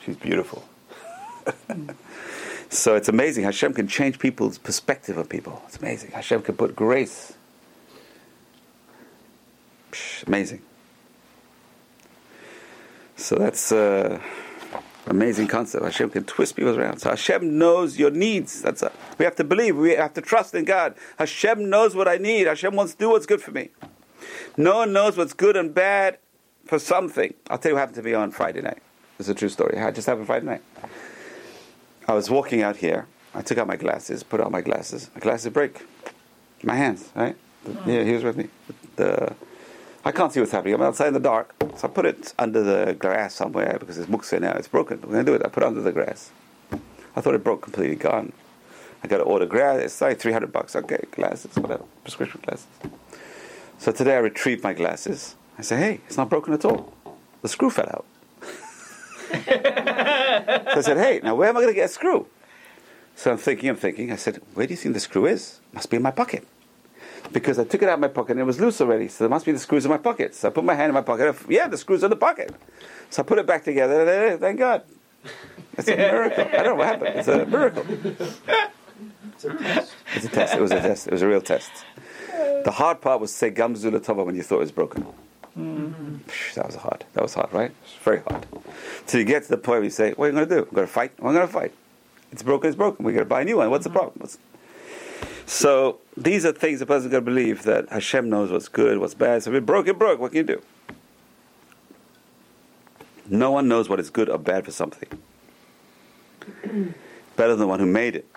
She's 0.04 0.18
beautiful. 0.18 0.68
so 2.72 2.96
it's 2.96 3.10
amazing. 3.10 3.44
Hashem 3.44 3.74
can 3.74 3.88
change 3.88 4.18
people's 4.18 4.58
perspective 4.58 5.18
of 5.18 5.28
people. 5.28 5.62
It's 5.68 5.78
amazing. 5.78 6.12
Hashem 6.12 6.42
can 6.42 6.56
put 6.56 6.76
grace. 6.76 7.34
Psh, 9.92 10.26
amazing. 10.26 10.62
So 13.18 13.36
that's 13.36 13.74
uh, 13.74 14.20
amazing 15.06 15.48
concept. 15.48 15.84
Hashem 15.84 16.12
can 16.12 16.24
twist 16.24 16.56
people 16.56 16.80
around. 16.80 17.00
So 17.00 17.10
Hashem 17.10 17.58
knows 17.58 18.00
your 18.00 18.10
needs. 18.10 18.62
That's 18.62 18.82
a, 18.82 18.92
we 19.18 19.26
have 19.26 19.36
to 19.36 19.44
believe. 19.44 19.76
We 19.76 19.92
have 19.92 20.14
to 20.14 20.22
trust 20.22 20.56
in 20.56 20.64
God. 20.64 20.96
Hashem 21.20 21.70
knows 21.70 21.94
what 21.94 22.08
I 22.08 22.18
need. 22.18 22.48
Hashem 22.48 22.74
wants 22.74 22.94
to 22.94 22.98
do 22.98 23.10
what's 23.10 23.26
good 23.26 23.42
for 23.42 23.52
me. 23.52 23.70
No 24.56 24.78
one 24.78 24.94
knows 24.94 25.18
what's 25.18 25.34
good 25.34 25.58
and 25.58 25.74
bad 25.74 26.20
for 26.66 26.80
something. 26.80 27.34
I'll 27.50 27.58
tell 27.58 27.72
you 27.72 27.76
what 27.76 27.82
happened 27.82 27.98
to 27.98 28.04
me 28.04 28.14
on 28.14 28.32
Friday 28.32 28.62
night. 28.62 28.82
It's 29.20 29.30
a 29.30 29.36
true 29.36 29.50
story. 29.50 29.78
It 29.78 29.96
just 29.96 30.08
happened 30.08 30.28
Friday 30.28 30.46
night. 30.46 30.62
I 32.08 32.14
was 32.14 32.30
walking 32.30 32.62
out 32.62 32.78
here. 32.78 33.08
I 33.34 33.42
took 33.42 33.58
out 33.58 33.68
my 33.68 33.78
glasses, 33.78 34.24
put 34.24 34.42
out 34.42 34.52
my 34.52 34.62
glasses. 34.62 35.10
My 35.16 35.22
glasses 35.22 35.54
break. 35.54 35.86
My 36.64 36.76
hands, 36.76 37.10
right? 37.16 37.36
Oh. 37.68 37.84
Yeah, 37.86 38.04
he 38.04 38.12
was 38.14 38.24
with 38.24 38.38
me. 38.38 38.50
The, 38.96 39.34
I 40.04 40.12
can't 40.12 40.34
see 40.34 40.40
what's 40.40 40.52
happening. 40.52 40.74
I'm 40.74 40.82
outside 40.82 41.08
in 41.08 41.14
the 41.14 41.20
dark. 41.20 41.54
So 41.78 41.88
I 41.88 41.92
put 41.92 42.06
it 42.06 42.34
under 42.38 42.62
the 42.62 42.94
grass 42.94 43.36
somewhere 43.36 43.78
because 43.80 43.98
it's 43.98 44.10
muktzeh 44.10 44.42
now. 44.42 44.52
It's 44.54 44.68
broken. 44.68 45.00
We're 45.02 45.14
going 45.14 45.26
to 45.26 45.32
do 45.32 45.36
it. 45.36 45.46
I 45.46 45.50
put 45.50 45.64
it 45.64 45.68
under 45.68 45.82
the 45.82 45.92
grass. 45.92 46.32
I 47.16 47.22
thought 47.22 47.36
it 47.36 47.44
broke 47.44 47.62
completely 47.62 47.96
gone. 47.96 48.34
I 49.04 49.08
got 49.08 49.18
to 49.18 49.24
order 49.24 49.46
grass. 49.46 49.82
It's 49.82 50.02
like 50.02 50.20
300 50.20 50.52
bucks. 50.52 50.76
Okay, 50.76 51.06
glasses, 51.12 51.56
whatever. 51.56 51.84
Prescription 52.04 52.42
glasses. 52.44 52.68
So 53.78 53.92
today 53.92 54.16
I 54.16 54.20
retrieved 54.20 54.64
my 54.64 54.74
glasses. 54.74 55.36
I 55.58 55.62
say, 55.62 55.78
hey, 55.78 56.02
it's 56.08 56.18
not 56.18 56.30
broken 56.30 56.54
at 56.54 56.66
all. 56.66 56.94
The 57.42 57.48
screw 57.48 57.70
fell 57.70 57.90
out. 57.90 58.06
So 59.32 60.78
I 60.78 60.82
said, 60.82 60.98
hey, 60.98 61.20
now 61.24 61.36
where 61.36 61.50
am 61.50 61.58
I 61.58 61.62
going 61.62 61.74
to 61.74 61.76
get 61.76 61.86
a 61.86 61.94
screw? 61.94 62.28
So 63.16 63.32
I'm 63.32 63.38
thinking, 63.38 63.70
I'm 63.70 63.76
thinking. 63.76 64.12
I 64.12 64.16
said, 64.16 64.42
where 64.54 64.66
do 64.66 64.74
you 64.74 64.78
think 64.78 64.94
the 64.94 65.00
screw 65.00 65.26
is? 65.26 65.60
Must 65.74 65.90
be 65.90 65.98
in 65.98 66.04
my 66.04 66.12
pocket. 66.12 66.48
Because 67.32 67.60
I 67.60 67.64
took 67.66 67.82
it 67.82 67.90
out 67.90 67.96
of 67.96 68.00
my 68.00 68.08
pocket 68.08 68.32
and 68.32 68.40
it 68.40 68.46
was 68.46 68.60
loose 68.60 68.82
already. 68.82 69.08
So 69.08 69.24
there 69.24 69.30
must 69.30 69.46
be 69.46 69.52
the 69.52 69.60
screws 69.60 69.86
in 69.86 69.92
my 69.92 69.98
pocket. 69.98 70.34
So 70.36 70.48
I 70.48 70.52
put 70.52 70.64
my 70.64 70.74
hand 70.74 70.90
in 70.90 70.94
my 70.94 71.02
pocket. 71.02 71.36
Yeah, 71.48 71.68
the 71.68 71.78
screws 71.78 72.04
are 72.04 72.08
in 72.08 72.12
the 72.12 72.16
pocket. 72.16 72.54
So 73.10 73.22
I 73.22 73.26
put 73.26 73.38
it 73.38 73.46
back 73.46 73.64
together. 73.64 74.08
And 74.08 74.40
thank 74.40 74.60
God. 74.60 74.84
It's 75.78 75.88
a 75.88 75.96
miracle. 75.96 76.46
I 76.46 76.64
don't 76.64 76.66
know 76.66 76.76
what 76.76 76.88
happened. 76.88 77.20
It's 77.20 77.28
a 77.28 77.46
miracle. 77.46 77.86
It's 79.34 79.46
a 79.46 79.54
test. 79.58 79.94
It's 80.16 80.26
a 80.26 80.30
test. 80.30 80.56
It 80.56 80.62
was 80.62 80.72
a 80.72 80.80
test. 80.80 81.08
It 81.08 81.14
was 81.14 81.22
a 81.22 81.28
real 81.28 81.42
test. 81.42 81.72
The 82.64 82.72
hard 82.72 83.02
part 83.02 83.22
was 83.22 83.32
say 83.34 83.52
gamzula 83.52 84.00
tova 84.04 84.26
when 84.26 84.36
you 84.36 84.44
thought 84.44 84.58
it 84.58 84.62
was 84.62 84.72
broken. 84.72 85.06
Mm-hmm. 85.58 86.18
That 86.56 86.66
was 86.66 86.76
hard. 86.76 87.06
That 87.14 87.24
was 87.24 87.34
hard, 87.34 87.52
right? 87.52 87.72
It's 87.84 87.94
very 88.04 88.22
hard. 88.22 88.46
So 89.06 89.18
you 89.18 89.26
get 89.26 89.44
to 89.44 89.50
the 89.50 89.58
point 89.58 89.80
where 89.80 89.84
you 89.84 89.90
say, 89.90 90.14
"What 90.14 90.26
are 90.26 90.28
you 90.30 90.36
going 90.36 90.48
to 90.48 90.56
do? 90.56 90.62
I'm 90.62 90.76
going 90.76 90.88
to 90.88 90.94
fight. 90.94 91.12
I'm 91.20 91.34
going 91.34 91.48
to 91.48 91.48
fight. 91.48 91.74
It's 92.32 92.44
broken. 92.44 92.70
It's 92.70 92.78
broken. 92.78 93.04
We're 93.04 93.12
going 93.12 93.26
to 93.26 93.30
buy 93.30 93.42
a 93.42 93.46
new 93.46 93.58
one. 93.58 93.70
What's 93.70 93.84
the 93.84 93.90
problem?" 93.90 94.16
What's... 94.18 94.38
So 95.46 96.00
these 96.16 96.46
are 96.46 96.54
things 96.54 96.82
a 96.82 96.86
person's 96.86 97.12
going 97.12 97.26
to 97.26 97.30
believe 97.30 97.64
that 97.64 97.90
Hashem 97.90 98.30
knows 98.30 98.52
what's 98.52 98.70
good, 98.70 99.00
what's 99.00 99.14
bad. 99.14 99.44
So 99.44 99.50
if 99.52 99.58
it 99.58 99.66
broke, 99.66 99.88
it 99.88 100.00
broke. 100.00 100.20
What 100.20 100.32
can 100.32 100.38
you 100.38 100.44
do? 100.44 100.62
No 103.28 103.52
one 103.52 103.68
knows 103.68 103.90
what 103.90 104.00
is 104.00 104.10
good 104.10 104.30
or 104.30 104.38
bad 104.38 104.66
for 104.66 104.72
something 104.72 105.08
better 107.36 107.52
than 107.52 107.60
the 107.60 107.68
one 107.68 107.80
who 107.80 107.86
made 107.86 108.16
it. 108.16 108.28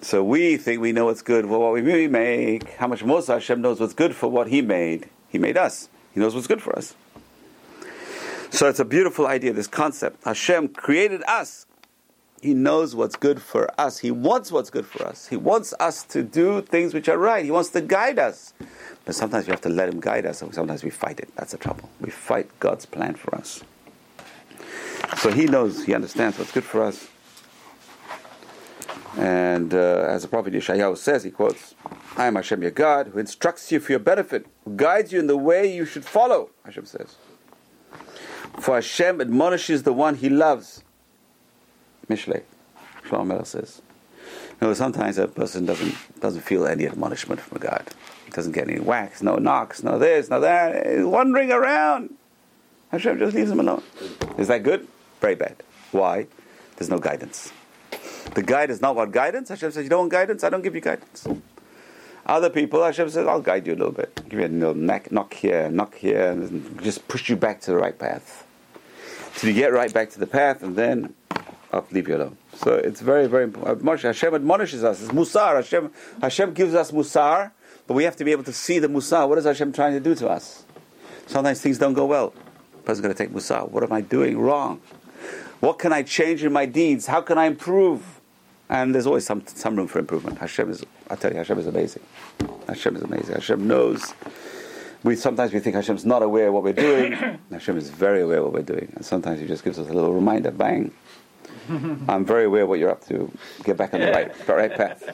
So 0.00 0.22
we 0.22 0.56
think 0.56 0.80
we 0.80 0.92
know 0.92 1.06
what's 1.06 1.22
good 1.22 1.44
for 1.44 1.58
what 1.58 1.72
we 1.72 2.06
make. 2.06 2.70
How 2.74 2.86
much 2.86 3.02
more 3.02 3.20
so 3.20 3.34
Hashem 3.34 3.60
knows 3.60 3.80
what's 3.80 3.94
good 3.94 4.14
for 4.14 4.30
what 4.30 4.48
He 4.48 4.62
made? 4.62 5.08
He 5.28 5.38
made 5.38 5.56
us. 5.56 5.88
He 6.18 6.24
knows 6.24 6.34
what's 6.34 6.48
good 6.48 6.60
for 6.60 6.76
us. 6.76 6.96
So 8.50 8.68
it's 8.68 8.80
a 8.80 8.84
beautiful 8.84 9.28
idea, 9.28 9.52
this 9.52 9.68
concept. 9.68 10.24
Hashem 10.24 10.70
created 10.70 11.22
us. 11.28 11.64
He 12.42 12.54
knows 12.54 12.92
what's 12.96 13.14
good 13.14 13.40
for 13.40 13.70
us. 13.80 14.00
He 14.00 14.10
wants 14.10 14.50
what's 14.50 14.68
good 14.68 14.84
for 14.84 15.06
us. 15.06 15.28
He 15.28 15.36
wants 15.36 15.74
us 15.78 16.02
to 16.06 16.24
do 16.24 16.60
things 16.60 16.92
which 16.92 17.08
are 17.08 17.18
right. 17.18 17.44
He 17.44 17.52
wants 17.52 17.70
to 17.70 17.80
guide 17.80 18.18
us. 18.18 18.52
But 19.04 19.14
sometimes 19.14 19.46
we 19.46 19.52
have 19.52 19.60
to 19.60 19.68
let 19.68 19.88
Him 19.88 20.00
guide 20.00 20.26
us, 20.26 20.42
and 20.42 20.52
sometimes 20.52 20.82
we 20.82 20.90
fight 20.90 21.20
it. 21.20 21.28
That's 21.36 21.52
the 21.52 21.58
trouble. 21.58 21.88
We 22.00 22.10
fight 22.10 22.50
God's 22.58 22.84
plan 22.84 23.14
for 23.14 23.32
us. 23.36 23.62
So 25.18 25.30
He 25.30 25.46
knows, 25.46 25.84
He 25.84 25.94
understands 25.94 26.36
what's 26.36 26.50
good 26.50 26.64
for 26.64 26.82
us. 26.82 27.06
And 29.16 29.74
uh, 29.74 30.06
as 30.08 30.22
the 30.22 30.28
prophet 30.28 30.52
Yeshayahu 30.52 30.96
says, 30.96 31.24
he 31.24 31.30
quotes, 31.30 31.74
I 32.16 32.26
am 32.26 32.34
Hashem 32.34 32.62
your 32.62 32.70
God, 32.70 33.08
who 33.08 33.18
instructs 33.18 33.70
you 33.72 33.80
for 33.80 33.92
your 33.92 33.98
benefit, 33.98 34.46
who 34.64 34.76
guides 34.76 35.12
you 35.12 35.18
in 35.18 35.26
the 35.26 35.36
way 35.36 35.72
you 35.74 35.86
should 35.86 36.04
follow, 36.04 36.50
Hashem 36.64 36.86
says. 36.86 37.16
For 38.60 38.74
Hashem 38.74 39.20
admonishes 39.20 39.84
the 39.84 39.92
one 39.92 40.16
he 40.16 40.28
loves. 40.28 40.82
Mishle, 42.08 42.42
Shlomo 43.04 43.46
says. 43.46 43.82
You 44.60 44.68
know, 44.68 44.74
sometimes 44.74 45.18
a 45.18 45.28
person 45.28 45.66
doesn't, 45.66 45.94
doesn't 46.20 46.42
feel 46.42 46.66
any 46.66 46.86
admonishment 46.86 47.40
from 47.40 47.58
God. 47.58 47.88
He 48.24 48.32
doesn't 48.32 48.52
get 48.52 48.68
any 48.68 48.80
whacks, 48.80 49.22
no 49.22 49.36
knocks, 49.36 49.82
no 49.82 49.98
this, 49.98 50.28
no 50.28 50.40
that. 50.40 50.86
He's 50.86 51.04
wandering 51.04 51.52
around. 51.52 52.14
Hashem 52.90 53.18
just 53.18 53.36
leaves 53.36 53.50
him 53.50 53.60
alone. 53.60 53.82
Is 54.36 54.48
that 54.48 54.62
good? 54.62 54.88
Very 55.20 55.34
bad. 55.34 55.62
Why? 55.92 56.26
There's 56.76 56.90
no 56.90 56.98
guidance. 56.98 57.52
The 58.34 58.42
guide 58.42 58.70
is 58.70 58.80
not 58.80 58.96
what 58.96 59.10
guidance. 59.10 59.48
Hashem 59.48 59.72
says, 59.72 59.84
You 59.84 59.90
don't 59.90 60.00
want 60.00 60.12
guidance? 60.12 60.44
I 60.44 60.50
don't 60.50 60.62
give 60.62 60.74
you 60.74 60.80
guidance. 60.80 61.26
Other 62.26 62.50
people, 62.50 62.84
Hashem 62.84 63.08
says, 63.08 63.26
I'll 63.26 63.40
guide 63.40 63.66
you 63.66 63.72
a 63.72 63.76
little 63.76 63.92
bit. 63.92 64.14
Give 64.28 64.40
you 64.40 64.46
a 64.46 64.48
little 64.48 64.74
knock, 64.74 65.10
knock 65.10 65.32
here, 65.32 65.70
knock 65.70 65.94
here, 65.94 66.30
and 66.30 66.82
just 66.82 67.08
push 67.08 67.30
you 67.30 67.36
back 67.36 67.60
to 67.62 67.70
the 67.70 67.76
right 67.78 67.98
path. 67.98 68.46
Till 69.36 69.48
you 69.48 69.54
get 69.54 69.72
right 69.72 69.92
back 69.92 70.10
to 70.10 70.20
the 70.20 70.26
path, 70.26 70.62
and 70.62 70.76
then 70.76 71.14
I'll 71.72 71.86
leave 71.90 72.06
you 72.06 72.16
alone. 72.16 72.36
So 72.54 72.74
it's 72.74 73.00
very, 73.00 73.28
very 73.28 73.44
important. 73.44 73.88
Uh, 73.88 73.96
Hashem 73.96 74.34
admonishes 74.34 74.84
us. 74.84 75.02
It's 75.02 75.10
musar. 75.10 75.56
Hashem, 75.56 75.90
Hashem 76.20 76.52
gives 76.52 76.74
us 76.74 76.90
musar, 76.90 77.52
but 77.86 77.94
we 77.94 78.04
have 78.04 78.16
to 78.16 78.24
be 78.24 78.32
able 78.32 78.44
to 78.44 78.52
see 78.52 78.78
the 78.78 78.88
musar. 78.88 79.26
What 79.26 79.38
is 79.38 79.44
Hashem 79.44 79.72
trying 79.72 79.94
to 79.94 80.00
do 80.00 80.14
to 80.16 80.28
us? 80.28 80.64
Sometimes 81.26 81.62
things 81.62 81.78
don't 81.78 81.94
go 81.94 82.04
well. 82.04 82.34
The 82.72 82.82
person's 82.82 83.00
going 83.00 83.14
to 83.14 83.22
take 83.22 83.32
musar. 83.32 83.70
What 83.70 83.82
am 83.82 83.92
I 83.92 84.02
doing 84.02 84.38
wrong? 84.38 84.82
What 85.60 85.78
can 85.78 85.94
I 85.94 86.02
change 86.02 86.44
in 86.44 86.52
my 86.52 86.66
deeds? 86.66 87.06
How 87.06 87.22
can 87.22 87.38
I 87.38 87.46
improve? 87.46 88.17
And 88.70 88.94
there's 88.94 89.06
always 89.06 89.24
some, 89.24 89.46
some 89.46 89.76
room 89.76 89.88
for 89.88 89.98
improvement. 89.98 90.38
Hashem 90.38 90.70
is, 90.70 90.84
I 91.10 91.16
tell 91.16 91.30
you, 91.30 91.38
Hashem 91.38 91.58
is 91.58 91.66
amazing. 91.66 92.02
Hashem 92.66 92.96
is 92.96 93.02
amazing. 93.02 93.34
Hashem 93.34 93.66
knows. 93.66 94.14
We 95.04 95.16
sometimes 95.16 95.52
we 95.52 95.60
think 95.60 95.76
Hashem's 95.76 96.04
not 96.04 96.22
aware 96.22 96.48
of 96.48 96.54
what 96.54 96.64
we're 96.64 96.72
doing. 96.72 97.12
Hashem 97.50 97.78
is 97.78 97.88
very 97.88 98.20
aware 98.20 98.38
of 98.38 98.44
what 98.44 98.52
we're 98.52 98.62
doing, 98.62 98.92
and 98.96 99.04
sometimes 99.04 99.40
He 99.40 99.46
just 99.46 99.64
gives 99.64 99.78
us 99.78 99.88
a 99.88 99.92
little 99.92 100.12
reminder. 100.12 100.50
Bang! 100.50 100.92
I'm 101.68 102.24
very 102.24 102.44
aware 102.44 102.64
of 102.64 102.68
what 102.68 102.78
you're 102.78 102.90
up 102.90 103.06
to. 103.06 103.30
Get 103.62 103.76
back 103.76 103.94
on 103.94 104.00
the 104.00 104.10
right, 104.10 104.48
right 104.48 104.74
path. 104.74 105.04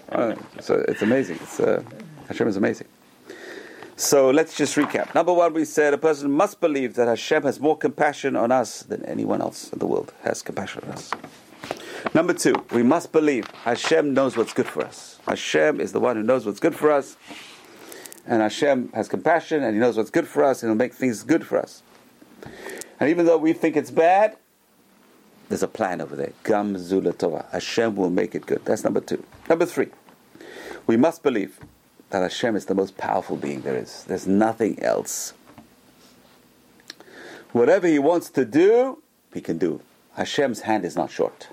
So 0.60 0.84
it's 0.88 1.02
amazing. 1.02 1.38
It's, 1.42 1.60
uh, 1.60 1.82
Hashem 2.28 2.48
is 2.48 2.56
amazing. 2.56 2.88
So 3.96 4.30
let's 4.30 4.56
just 4.56 4.74
recap. 4.76 5.14
Number 5.14 5.32
one, 5.32 5.52
we 5.52 5.64
said 5.64 5.94
a 5.94 5.98
person 5.98 6.30
must 6.30 6.60
believe 6.60 6.94
that 6.94 7.06
Hashem 7.06 7.44
has 7.44 7.60
more 7.60 7.76
compassion 7.76 8.34
on 8.34 8.50
us 8.50 8.82
than 8.82 9.04
anyone 9.04 9.40
else 9.40 9.72
in 9.72 9.78
the 9.78 9.86
world 9.86 10.12
has 10.24 10.42
compassion 10.42 10.82
on 10.86 10.92
us. 10.92 11.12
Number 12.12 12.34
two, 12.34 12.54
we 12.70 12.82
must 12.82 13.12
believe 13.12 13.46
Hashem 13.62 14.12
knows 14.12 14.36
what's 14.36 14.52
good 14.52 14.66
for 14.66 14.84
us. 14.84 15.18
Hashem 15.26 15.80
is 15.80 15.92
the 15.92 16.00
one 16.00 16.16
who 16.16 16.22
knows 16.22 16.44
what's 16.44 16.60
good 16.60 16.74
for 16.74 16.90
us. 16.90 17.16
And 18.26 18.42
Hashem 18.42 18.90
has 18.92 19.08
compassion 19.08 19.62
and 19.62 19.74
He 19.74 19.80
knows 19.80 19.96
what's 19.96 20.10
good 20.10 20.28
for 20.28 20.44
us 20.44 20.62
and 20.62 20.70
He'll 20.70 20.76
make 20.76 20.94
things 20.94 21.22
good 21.22 21.46
for 21.46 21.58
us. 21.58 21.82
And 23.00 23.08
even 23.08 23.26
though 23.26 23.38
we 23.38 23.52
think 23.52 23.76
it's 23.76 23.90
bad, 23.90 24.36
there's 25.48 25.62
a 25.62 25.68
plan 25.68 26.00
over 26.00 26.14
there. 26.14 26.32
Gam 26.44 26.74
Zulatova. 26.76 27.50
Hashem 27.50 27.96
will 27.96 28.10
make 28.10 28.34
it 28.34 28.46
good. 28.46 28.64
That's 28.64 28.84
number 28.84 29.00
two. 29.00 29.24
Number 29.48 29.66
three, 29.66 29.88
we 30.86 30.96
must 30.96 31.22
believe 31.22 31.58
that 32.10 32.22
Hashem 32.22 32.54
is 32.54 32.66
the 32.66 32.74
most 32.74 32.96
powerful 32.96 33.36
being 33.36 33.62
there 33.62 33.76
is. 33.76 34.04
There's 34.04 34.26
nothing 34.26 34.82
else. 34.82 35.34
Whatever 37.52 37.86
He 37.86 37.98
wants 37.98 38.30
to 38.30 38.44
do, 38.44 39.02
He 39.32 39.40
can 39.40 39.58
do. 39.58 39.80
Hashem's 40.16 40.60
hand 40.60 40.84
is 40.84 40.96
not 40.96 41.10
short. 41.10 41.48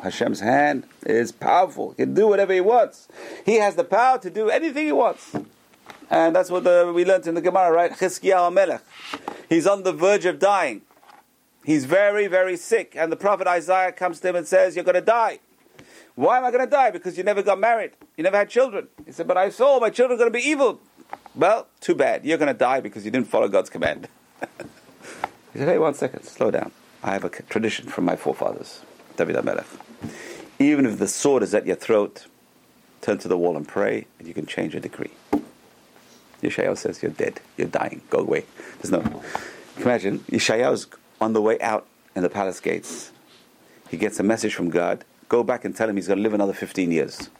Hashem's 0.00 0.40
hand 0.40 0.84
is 1.04 1.32
powerful. 1.32 1.90
He 1.90 1.96
can 2.04 2.14
do 2.14 2.28
whatever 2.28 2.52
He 2.52 2.60
wants. 2.60 3.08
He 3.44 3.56
has 3.56 3.76
the 3.76 3.84
power 3.84 4.18
to 4.18 4.30
do 4.30 4.48
anything 4.48 4.86
He 4.86 4.92
wants. 4.92 5.34
And 6.10 6.36
that's 6.36 6.50
what 6.50 6.64
the, 6.64 6.92
we 6.94 7.04
learned 7.04 7.26
in 7.26 7.34
the 7.34 7.40
Gemara, 7.40 7.72
right? 7.72 7.92
He's 9.48 9.66
on 9.66 9.82
the 9.82 9.92
verge 9.92 10.26
of 10.26 10.38
dying. 10.38 10.82
He's 11.64 11.84
very, 11.84 12.26
very 12.26 12.56
sick. 12.56 12.94
And 12.96 13.12
the 13.12 13.16
prophet 13.16 13.46
Isaiah 13.46 13.92
comes 13.92 14.20
to 14.20 14.28
him 14.28 14.36
and 14.36 14.46
says, 14.46 14.74
You're 14.74 14.84
going 14.84 14.96
to 14.96 15.00
die. 15.00 15.38
Why 16.14 16.38
am 16.38 16.44
I 16.44 16.50
going 16.50 16.64
to 16.64 16.70
die? 16.70 16.90
Because 16.90 17.16
you 17.16 17.24
never 17.24 17.42
got 17.42 17.58
married. 17.58 17.92
You 18.16 18.24
never 18.24 18.36
had 18.36 18.50
children. 18.50 18.88
He 19.06 19.12
said, 19.12 19.26
But 19.26 19.36
I 19.36 19.48
saw 19.50 19.78
my 19.80 19.90
children 19.90 20.18
going 20.18 20.30
to 20.30 20.36
be 20.36 20.44
evil. 20.44 20.80
Well, 21.34 21.68
too 21.80 21.94
bad. 21.94 22.24
You're 22.24 22.38
going 22.38 22.52
to 22.52 22.58
die 22.58 22.80
because 22.80 23.04
you 23.04 23.10
didn't 23.10 23.28
follow 23.28 23.48
God's 23.48 23.70
command. 23.70 24.08
he 25.52 25.58
said, 25.58 25.68
Hey, 25.68 25.78
one 25.78 25.94
second, 25.94 26.24
slow 26.24 26.50
down. 26.50 26.72
I 27.02 27.12
have 27.12 27.24
a 27.24 27.30
tradition 27.30 27.88
from 27.88 28.04
my 28.04 28.16
forefathers, 28.16 28.82
David 29.16 29.36
HaMelech. 29.36 29.66
Even 30.58 30.86
if 30.86 30.98
the 30.98 31.08
sword 31.08 31.42
is 31.42 31.54
at 31.54 31.66
your 31.66 31.76
throat, 31.76 32.26
turn 33.00 33.18
to 33.18 33.28
the 33.28 33.36
wall 33.36 33.56
and 33.56 33.66
pray, 33.66 34.06
and 34.18 34.28
you 34.28 34.34
can 34.34 34.46
change 34.46 34.74
a 34.74 34.80
decree. 34.80 35.10
Yeshayahu 36.42 36.76
says, 36.76 37.02
You're 37.02 37.12
dead. 37.12 37.40
You're 37.56 37.68
dying. 37.68 38.02
Go 38.10 38.18
away. 38.18 38.44
There's 38.80 38.90
no. 38.90 39.22
Imagine, 39.78 40.20
Yeshayahu's 40.20 40.86
on 41.20 41.32
the 41.32 41.40
way 41.40 41.58
out 41.60 41.86
in 42.14 42.22
the 42.22 42.28
palace 42.28 42.60
gates. 42.60 43.12
He 43.88 43.96
gets 43.96 44.18
a 44.20 44.22
message 44.22 44.54
from 44.54 44.70
God 44.70 45.04
go 45.32 45.42
back 45.42 45.64
and 45.64 45.74
tell 45.74 45.88
him 45.88 45.96
he's 45.96 46.06
going 46.06 46.18
to 46.18 46.22
live 46.22 46.34
another 46.34 46.52
15 46.52 46.92
years. 46.92 47.30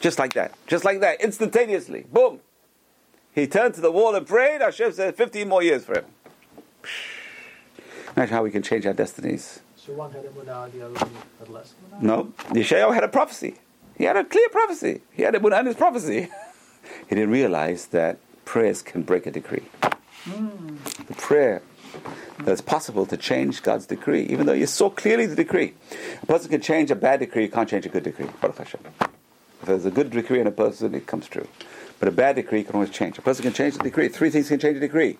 Just 0.00 0.18
like 0.18 0.32
that. 0.32 0.54
Just 0.66 0.86
like 0.86 1.00
that. 1.00 1.20
Instantaneously. 1.20 2.06
Boom. 2.10 2.40
He 3.34 3.46
turned 3.46 3.74
to 3.74 3.82
the 3.82 3.92
wall 3.92 4.14
and 4.14 4.26
prayed. 4.26 4.62
Hashem 4.62 4.92
said 4.92 5.14
15 5.14 5.46
more 5.46 5.62
years 5.62 5.84
for 5.84 5.98
him. 5.98 6.06
Imagine 8.16 8.34
how 8.34 8.42
we 8.42 8.50
can 8.50 8.62
change 8.62 8.86
our 8.86 8.94
destinies. 8.94 9.60
So 9.84 9.94
one 9.94 10.12
had 10.12 10.24
emunah, 10.24 10.70
the 10.70 10.86
other 10.86 10.94
one 10.94 11.10
had 11.40 11.48
less 11.48 11.74
emunah? 11.74 12.02
No. 12.02 12.24
Yeshayahu 12.50 12.94
had 12.94 13.02
a 13.02 13.08
prophecy. 13.08 13.56
He 13.98 14.04
had 14.04 14.16
a 14.16 14.22
clear 14.22 14.48
prophecy. 14.50 15.00
He 15.12 15.22
had 15.24 15.34
a 15.34 15.58
in 15.58 15.66
his 15.66 15.74
prophecy. 15.74 16.28
he 17.08 17.14
didn't 17.16 17.30
realize 17.30 17.86
that 17.86 18.18
prayers 18.44 18.80
can 18.80 19.02
break 19.02 19.26
a 19.26 19.32
decree. 19.32 19.64
Hmm. 20.22 20.76
The 21.08 21.14
prayer 21.14 21.62
that 22.38 22.52
it's 22.52 22.60
possible 22.60 23.06
to 23.06 23.16
change 23.16 23.64
God's 23.64 23.86
decree, 23.86 24.22
even 24.22 24.46
though 24.46 24.52
you 24.52 24.66
saw 24.66 24.88
clearly 24.88 25.26
the 25.26 25.34
decree. 25.34 25.74
A 26.22 26.26
person 26.26 26.48
can 26.48 26.60
change 26.60 26.92
a 26.92 26.94
bad 26.94 27.18
decree, 27.18 27.42
you 27.42 27.48
can't 27.50 27.68
change 27.68 27.84
a 27.84 27.88
good 27.88 28.04
decree. 28.04 28.28
Baruch 28.40 28.58
Hashem. 28.58 28.80
If 29.00 29.66
there's 29.66 29.84
a 29.84 29.90
good 29.90 30.10
decree 30.10 30.40
in 30.40 30.46
a 30.46 30.52
person, 30.52 30.94
it 30.94 31.06
comes 31.08 31.26
true. 31.26 31.48
But 31.98 32.06
a 32.06 32.12
bad 32.12 32.36
decree 32.36 32.62
can 32.62 32.76
always 32.76 32.90
change. 32.90 33.18
A 33.18 33.22
person 33.22 33.42
can 33.42 33.52
change 33.52 33.78
the 33.78 33.82
decree. 33.82 34.08
Three 34.08 34.30
things 34.30 34.48
can 34.48 34.60
change 34.60 34.76
a 34.76 34.80
decree. 34.80 35.18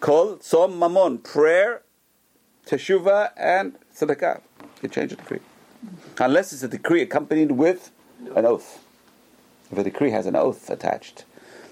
Kol, 0.00 0.36
Tzom, 0.36 0.78
Mammon, 0.78 1.18
prayer, 1.18 1.82
Teshuvah, 2.66 3.30
and 3.36 3.78
Tzedakah. 3.96 4.40
can 4.80 4.90
change 4.90 5.12
a 5.12 5.16
decree. 5.16 5.40
Unless 6.18 6.52
it's 6.52 6.62
a 6.62 6.68
decree 6.68 7.02
accompanied 7.02 7.52
with 7.52 7.90
an 8.34 8.46
oath. 8.46 8.84
If 9.70 9.78
a 9.78 9.84
decree 9.84 10.10
has 10.10 10.26
an 10.26 10.36
oath 10.36 10.70
attached. 10.70 11.24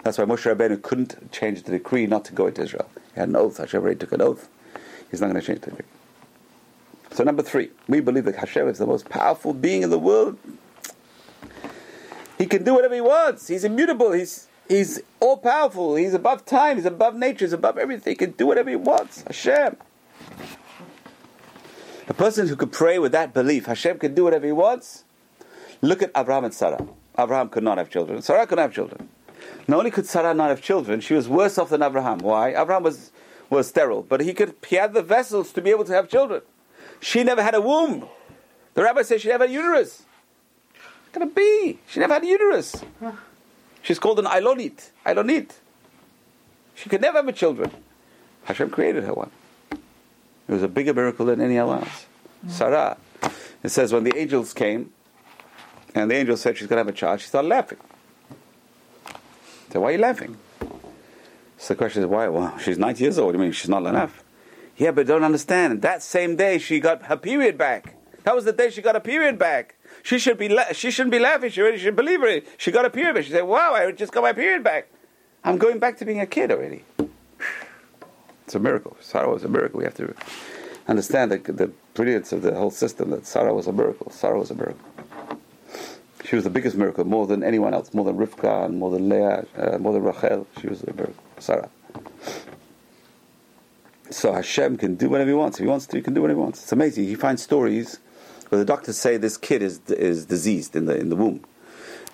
That's 0.02 0.18
why 0.18 0.24
Moshe 0.24 0.52
Rabbeinu 0.52 0.82
couldn't 0.82 1.30
change 1.32 1.62
the 1.62 1.72
decree 1.72 2.06
not 2.06 2.24
to 2.26 2.32
go 2.32 2.46
into 2.46 2.62
Israel. 2.62 2.88
He 3.14 3.20
had 3.20 3.28
an 3.28 3.36
oath. 3.36 3.58
Hashem 3.58 3.80
already 3.80 3.98
took 3.98 4.12
an 4.12 4.20
oath. 4.20 4.48
He's 5.10 5.20
not 5.20 5.28
going 5.28 5.40
to 5.40 5.46
change 5.46 5.60
the 5.60 5.70
decree. 5.70 5.86
So 7.12 7.24
number 7.24 7.42
three, 7.42 7.70
we 7.88 8.00
believe 8.00 8.24
that 8.24 8.36
Hashem 8.36 8.68
is 8.68 8.78
the 8.78 8.86
most 8.86 9.08
powerful 9.08 9.52
being 9.52 9.82
in 9.82 9.90
the 9.90 9.98
world. 9.98 10.38
He 12.38 12.46
can 12.46 12.64
do 12.64 12.74
whatever 12.74 12.94
he 12.94 13.00
wants. 13.00 13.48
He's 13.48 13.64
immutable. 13.64 14.12
He's 14.12 14.48
he's 14.66 15.00
all 15.20 15.36
powerful. 15.36 15.94
He's 15.94 16.14
above 16.14 16.44
time. 16.46 16.76
He's 16.76 16.86
above 16.86 17.14
nature. 17.14 17.44
He's 17.44 17.52
above 17.52 17.78
everything. 17.78 18.12
He 18.12 18.16
can 18.16 18.32
do 18.32 18.46
whatever 18.46 18.70
he 18.70 18.76
wants. 18.76 19.22
Hashem. 19.22 19.76
A 22.08 22.14
person 22.14 22.48
who 22.48 22.56
could 22.56 22.72
pray 22.72 22.98
with 22.98 23.12
that 23.12 23.32
belief, 23.32 23.66
Hashem 23.66 23.98
can 23.98 24.14
do 24.14 24.24
whatever 24.24 24.46
he 24.46 24.52
wants. 24.52 25.04
Look 25.80 26.02
at 26.02 26.10
Abraham 26.16 26.44
and 26.44 26.54
Sarah. 26.54 26.84
Abraham 27.18 27.48
could 27.48 27.62
not 27.62 27.78
have 27.78 27.90
children. 27.90 28.22
Sarah 28.22 28.46
could 28.46 28.58
have 28.58 28.72
children. 28.72 29.08
Not 29.68 29.78
only 29.78 29.90
could 29.90 30.06
Sarah 30.06 30.34
not 30.34 30.48
have 30.48 30.62
children, 30.62 31.00
she 31.00 31.14
was 31.14 31.28
worse 31.28 31.58
off 31.58 31.70
than 31.70 31.82
Abraham. 31.82 32.18
Why? 32.18 32.50
Abraham 32.50 32.82
was, 32.82 33.12
was 33.50 33.68
sterile, 33.68 34.02
but 34.02 34.20
he 34.20 34.34
could 34.34 34.54
he 34.66 34.76
had 34.76 34.94
the 34.94 35.02
vessels 35.02 35.52
to 35.52 35.60
be 35.60 35.70
able 35.70 35.84
to 35.84 35.92
have 35.92 36.08
children. 36.08 36.42
She 37.00 37.22
never 37.24 37.42
had 37.42 37.54
a 37.54 37.60
womb. 37.60 38.08
The 38.74 38.82
rabbi 38.82 39.02
says 39.02 39.20
she 39.20 39.28
never 39.28 39.44
had 39.44 39.50
a 39.50 39.52
uterus. 39.52 40.04
How 40.74 41.12
can 41.12 41.22
it 41.22 41.34
be? 41.34 41.78
She 41.86 42.00
never 42.00 42.14
had 42.14 42.22
a 42.22 42.26
uterus. 42.26 42.76
She's 43.82 43.98
called 43.98 44.18
an 44.18 44.26
Ilonit. 44.26 44.90
Ilonit. 45.04 45.50
She 46.74 46.88
could 46.88 47.00
never 47.00 47.22
have 47.22 47.34
children. 47.34 47.70
Hashem 48.44 48.70
created 48.70 49.04
her 49.04 49.12
one. 49.12 49.30
It 50.52 50.56
was 50.56 50.62
a 50.64 50.68
bigger 50.68 50.92
miracle 50.92 51.24
than 51.24 51.40
any 51.40 51.56
else. 51.56 52.04
Mm. 52.46 52.50
Sarah. 52.50 52.98
It 53.62 53.70
says 53.70 53.90
when 53.90 54.04
the 54.04 54.14
angels 54.14 54.52
came, 54.52 54.92
and 55.94 56.10
the 56.10 56.14
angel 56.14 56.36
said 56.36 56.58
she's 56.58 56.66
going 56.66 56.76
to 56.76 56.80
have 56.80 56.88
a 56.88 56.92
child, 56.92 57.20
she 57.20 57.28
started 57.28 57.48
laughing. 57.48 57.78
So 59.72 59.80
why 59.80 59.88
are 59.88 59.92
you 59.92 59.98
laughing? 59.98 60.36
So 61.56 61.72
the 61.72 61.76
question 61.76 62.02
is 62.02 62.06
why? 62.06 62.28
Well, 62.28 62.58
she's 62.58 62.76
90 62.76 63.02
years 63.02 63.18
old. 63.18 63.34
I 63.34 63.38
mean, 63.38 63.52
she's 63.52 63.70
not 63.70 63.86
enough. 63.86 64.22
Yeah, 64.76 64.90
but 64.90 65.06
don't 65.06 65.24
understand. 65.24 65.80
That 65.80 66.02
same 66.02 66.36
day, 66.36 66.58
she 66.58 66.80
got 66.80 67.04
her 67.04 67.16
period 67.16 67.56
back. 67.56 67.94
That 68.24 68.34
was 68.34 68.44
the 68.44 68.52
day 68.52 68.68
she 68.68 68.82
got 68.82 68.94
a 68.94 69.00
period 69.00 69.38
back. 69.38 69.76
She 70.02 70.18
should 70.18 70.36
be 70.36 70.50
la- 70.50 70.72
she 70.74 70.90
shouldn't 70.90 71.12
be 71.12 71.18
laughing. 71.18 71.50
She 71.50 71.62
already 71.62 71.78
should 71.78 71.96
believe 71.96 72.22
it. 72.24 72.46
She 72.58 72.70
got 72.70 72.84
a 72.84 72.90
period 72.90 73.14
back. 73.14 73.24
She 73.24 73.30
said, 73.30 73.44
"Wow, 73.44 73.72
I 73.72 73.90
just 73.92 74.12
got 74.12 74.20
my 74.20 74.34
period 74.34 74.62
back. 74.62 74.88
I'm 75.44 75.56
going 75.56 75.78
back 75.78 75.96
to 75.98 76.04
being 76.04 76.20
a 76.20 76.26
kid 76.26 76.52
already." 76.52 76.84
It's 78.52 78.56
a 78.56 78.60
miracle. 78.60 78.94
Sarah 79.00 79.32
was 79.32 79.44
a 79.44 79.48
miracle. 79.48 79.78
We 79.78 79.84
have 79.84 79.94
to 79.94 80.14
understand 80.86 81.32
the, 81.32 81.38
the 81.38 81.72
brilliance 81.94 82.32
of 82.32 82.42
the 82.42 82.54
whole 82.54 82.70
system. 82.70 83.08
That 83.08 83.26
Sarah 83.26 83.54
was 83.54 83.66
a 83.66 83.72
miracle. 83.72 84.10
Sarah 84.10 84.38
was 84.38 84.50
a 84.50 84.54
miracle. 84.54 84.78
She 86.26 86.36
was 86.36 86.44
the 86.44 86.50
biggest 86.50 86.76
miracle, 86.76 87.06
more 87.06 87.26
than 87.26 87.42
anyone 87.42 87.72
else, 87.72 87.94
more 87.94 88.04
than 88.04 88.18
Rivka 88.18 88.66
and 88.66 88.78
more 88.78 88.90
than 88.90 89.08
Leah, 89.08 89.46
uh, 89.56 89.78
more 89.78 89.94
than 89.94 90.02
Rachel. 90.02 90.46
She 90.60 90.66
was 90.66 90.82
a 90.82 90.92
miracle. 90.92 91.14
Sarah. 91.38 91.70
So 94.10 94.34
Hashem 94.34 94.76
can 94.76 94.96
do 94.96 95.08
whatever 95.08 95.30
He 95.30 95.34
wants. 95.34 95.58
If 95.58 95.64
He 95.64 95.70
wants 95.70 95.86
to, 95.86 95.96
He 95.96 96.02
can 96.02 96.12
do 96.12 96.20
whatever 96.20 96.40
He 96.40 96.42
wants. 96.42 96.62
It's 96.62 96.72
amazing. 96.72 97.04
He 97.04 97.14
finds 97.14 97.42
stories 97.42 98.00
where 98.50 98.58
the 98.58 98.66
doctors 98.66 98.98
say 98.98 99.16
this 99.16 99.38
kid 99.38 99.62
is 99.62 99.80
is 99.88 100.26
diseased 100.26 100.76
in 100.76 100.84
the 100.84 100.94
in 100.94 101.08
the 101.08 101.16
womb, 101.16 101.42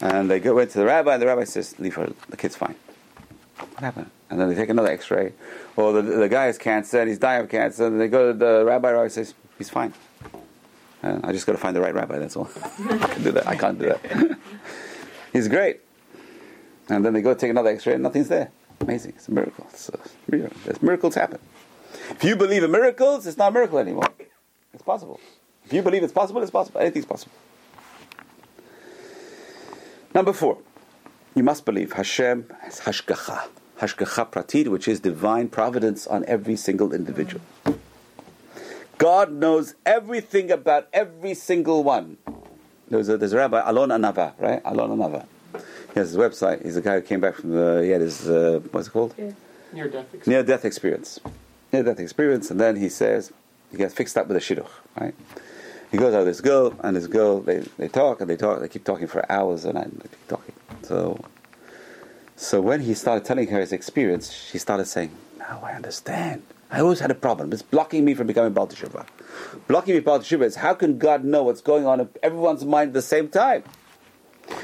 and 0.00 0.30
they 0.30 0.38
go 0.38 0.54
went 0.54 0.70
to 0.70 0.78
the 0.78 0.84
rabbi, 0.84 1.14
and 1.14 1.20
the 1.20 1.26
rabbi 1.26 1.42
says, 1.42 1.76
"Leave 1.80 1.96
her. 1.96 2.12
The 2.28 2.36
kid's 2.36 2.54
fine." 2.54 2.76
What 3.58 3.80
happened? 3.80 4.12
And 4.30 4.38
then 4.38 4.48
they 4.48 4.54
take 4.54 4.68
another 4.68 4.88
X-ray, 4.88 5.32
or 5.76 5.92
the 5.92 6.02
the 6.02 6.28
guy 6.28 6.44
has 6.44 6.58
cancer 6.58 7.00
and 7.00 7.08
he's 7.08 7.18
dying 7.18 7.42
of 7.42 7.48
cancer, 7.48 7.86
and 7.86 8.00
they 8.00 8.08
go 8.08 8.32
to 8.32 8.38
the 8.38 8.64
rabbi. 8.64 8.90
Rabbi 8.90 9.08
says, 9.08 9.34
"He's 9.56 9.70
fine." 9.70 9.94
I 11.02 11.32
just 11.32 11.46
got 11.46 11.52
to 11.52 11.58
find 11.58 11.76
the 11.76 11.80
right 11.80 11.94
rabbi. 11.94 12.18
That's 12.18 12.36
all. 12.36 12.50
I 12.90 12.98
can 12.98 13.22
do 13.22 13.32
that. 13.32 13.46
I 13.46 13.56
can't 13.56 13.78
do 13.78 13.86
that. 13.86 14.38
he's 15.32 15.48
great. 15.48 15.80
And 16.88 17.04
then 17.04 17.12
they 17.12 17.22
go 17.22 17.34
take 17.34 17.50
another 17.50 17.70
X-ray, 17.70 17.94
and 17.94 18.02
nothing's 18.02 18.28
there. 18.28 18.50
Amazing. 18.80 19.12
It's 19.16 19.28
a 19.28 19.32
miracle. 19.32 19.66
It's 19.70 19.90
uh, 19.90 19.96
a 19.96 20.36
miracle. 20.36 20.56
Miracles 20.80 21.14
happen. 21.14 21.38
If 22.10 22.24
you 22.24 22.36
believe 22.36 22.62
in 22.62 22.70
miracles, 22.70 23.26
it's 23.26 23.36
not 23.36 23.50
a 23.50 23.52
miracle 23.52 23.78
anymore. 23.78 24.08
It's 24.72 24.82
possible. 24.82 25.20
If 25.64 25.72
you 25.72 25.82
believe 25.82 26.02
it's 26.02 26.12
possible, 26.12 26.42
it's 26.42 26.50
possible. 26.50 26.80
Anything's 26.80 27.06
possible. 27.06 27.32
Number 30.14 30.32
four, 30.32 30.58
you 31.34 31.42
must 31.42 31.64
believe 31.64 31.92
Hashem 31.92 32.50
has 32.62 32.80
Hashgacha. 32.80 33.48
Hashgacha 33.80 34.30
Pratit, 34.30 34.68
which 34.68 34.88
is 34.88 35.00
divine 35.00 35.48
providence 35.48 36.06
on 36.06 36.24
every 36.26 36.56
single 36.56 36.92
individual. 36.92 37.42
God 38.98 39.32
knows 39.32 39.74
everything 39.86 40.50
about 40.50 40.88
every 40.92 41.34
single 41.34 41.84
one. 41.84 42.18
There's 42.88 43.08
a, 43.08 43.16
there's 43.16 43.32
a 43.32 43.36
rabbi, 43.36 43.62
Alon 43.64 43.90
Anava, 43.90 44.32
right? 44.38 44.60
Alon 44.64 44.98
Anava. 44.98 45.26
He 45.54 46.00
has 46.00 46.10
his 46.10 46.16
website. 46.16 46.64
He's 46.64 46.76
a 46.76 46.80
guy 46.80 46.94
who 46.94 47.02
came 47.02 47.20
back 47.20 47.36
from 47.36 47.50
the, 47.50 47.82
he 47.84 47.90
had 47.90 48.00
his, 48.00 48.28
uh, 48.28 48.60
what's 48.72 48.88
it 48.88 48.90
called? 48.90 49.14
Near 49.72 49.88
death 49.88 50.12
experience. 50.14 50.26
near 50.26 50.42
death 50.42 50.64
experience. 50.64 51.20
Near 51.72 51.82
death 51.82 52.00
experience, 52.00 52.50
and 52.50 52.58
then 52.58 52.76
he 52.76 52.88
says 52.88 53.32
he 53.70 53.76
gets 53.76 53.94
fixed 53.94 54.16
up 54.16 54.26
with 54.26 54.36
a 54.36 54.40
shidduch, 54.40 54.70
right? 54.98 55.14
He 55.90 55.98
goes 55.98 56.14
out 56.14 56.18
with 56.18 56.28
this 56.28 56.40
girl, 56.40 56.74
and 56.82 56.96
this 56.96 57.06
girl 57.06 57.40
they, 57.40 57.60
they 57.76 57.88
talk 57.88 58.20
and 58.20 58.28
they 58.28 58.36
talk, 58.36 58.60
they 58.60 58.68
keep 58.68 58.84
talking 58.84 59.06
for 59.06 59.30
hours 59.30 59.64
and 59.64 59.78
I 59.78 59.84
they 59.84 60.08
keep 60.08 60.28
talking. 60.28 60.54
So 60.82 61.22
so 62.38 62.60
when 62.60 62.82
he 62.82 62.94
started 62.94 63.24
telling 63.24 63.48
her 63.48 63.58
his 63.58 63.72
experience, 63.72 64.32
she 64.32 64.58
started 64.58 64.86
saying, 64.86 65.10
Now 65.38 65.60
I 65.60 65.72
understand. 65.72 66.44
I 66.70 66.80
always 66.80 67.00
had 67.00 67.10
a 67.10 67.16
problem. 67.16 67.52
It's 67.52 67.62
blocking 67.62 68.04
me 68.04 68.14
from 68.14 68.28
becoming 68.28 68.52
Baal 68.52 68.68
Teshuva. 68.68 69.06
Blocking 69.66 69.94
me 69.94 70.00
Baal 70.00 70.20
Teshuva 70.20 70.44
is 70.44 70.54
how 70.54 70.72
can 70.74 70.98
God 70.98 71.24
know 71.24 71.42
what's 71.42 71.60
going 71.60 71.84
on 71.84 71.98
in 71.98 72.08
everyone's 72.22 72.64
mind 72.64 72.88
at 72.88 72.94
the 72.94 73.02
same 73.02 73.28
time? 73.28 73.64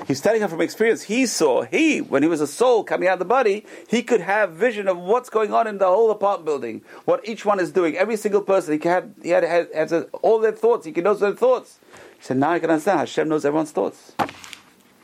He's 0.06 0.20
telling 0.20 0.40
her 0.40 0.46
from 0.46 0.60
experience. 0.60 1.02
He 1.02 1.26
saw, 1.26 1.62
he, 1.62 2.00
when 2.00 2.22
he 2.22 2.28
was 2.28 2.40
a 2.40 2.46
soul 2.46 2.84
coming 2.84 3.08
out 3.08 3.14
of 3.14 3.18
the 3.18 3.24
body, 3.24 3.66
he 3.88 4.04
could 4.04 4.20
have 4.20 4.52
vision 4.52 4.86
of 4.86 4.96
what's 4.96 5.28
going 5.28 5.52
on 5.52 5.66
in 5.66 5.78
the 5.78 5.86
whole 5.86 6.12
apartment 6.12 6.46
building, 6.46 6.82
what 7.06 7.26
each 7.28 7.44
one 7.44 7.58
is 7.58 7.72
doing. 7.72 7.96
Every 7.96 8.16
single 8.16 8.42
person, 8.42 8.80
he 8.80 8.88
had, 8.88 9.14
he 9.20 9.30
had, 9.30 9.42
had, 9.42 9.68
has 9.74 9.92
all 10.22 10.38
their 10.38 10.52
thoughts. 10.52 10.86
He 10.86 10.92
can 10.92 11.02
know 11.02 11.14
their 11.14 11.32
thoughts. 11.32 11.80
He 12.18 12.22
said, 12.22 12.36
now 12.36 12.52
I 12.52 12.60
can 12.60 12.70
understand. 12.70 13.00
Hashem 13.00 13.28
knows 13.28 13.44
everyone's 13.44 13.72
thoughts. 13.72 14.12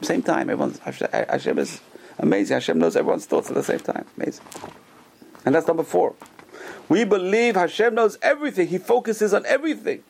Same 0.03 0.23
time, 0.23 0.49
everyone's 0.49 0.79
Hashem 0.79 1.59
is 1.59 1.81
amazing. 2.21 2.55
Hashem 2.55 2.79
knows 2.79 2.97
everyone's 2.97 3.27
thoughts 3.27 3.49
at 3.49 3.55
the 3.55 3.63
same 3.63 3.81
time. 3.81 4.05
Amazing. 4.17 4.45
And 5.45 5.55
that's 5.55 5.67
number 5.67 5.83
four. 5.83 6.15
We 6.89 7.05
believe 7.05 7.57
Hashem 7.57 7.95
knows 7.95 8.19
everything. 8.23 8.69
He 8.69 8.79
focuses 8.79 9.33
on 9.35 9.47
everything. 9.47 10.03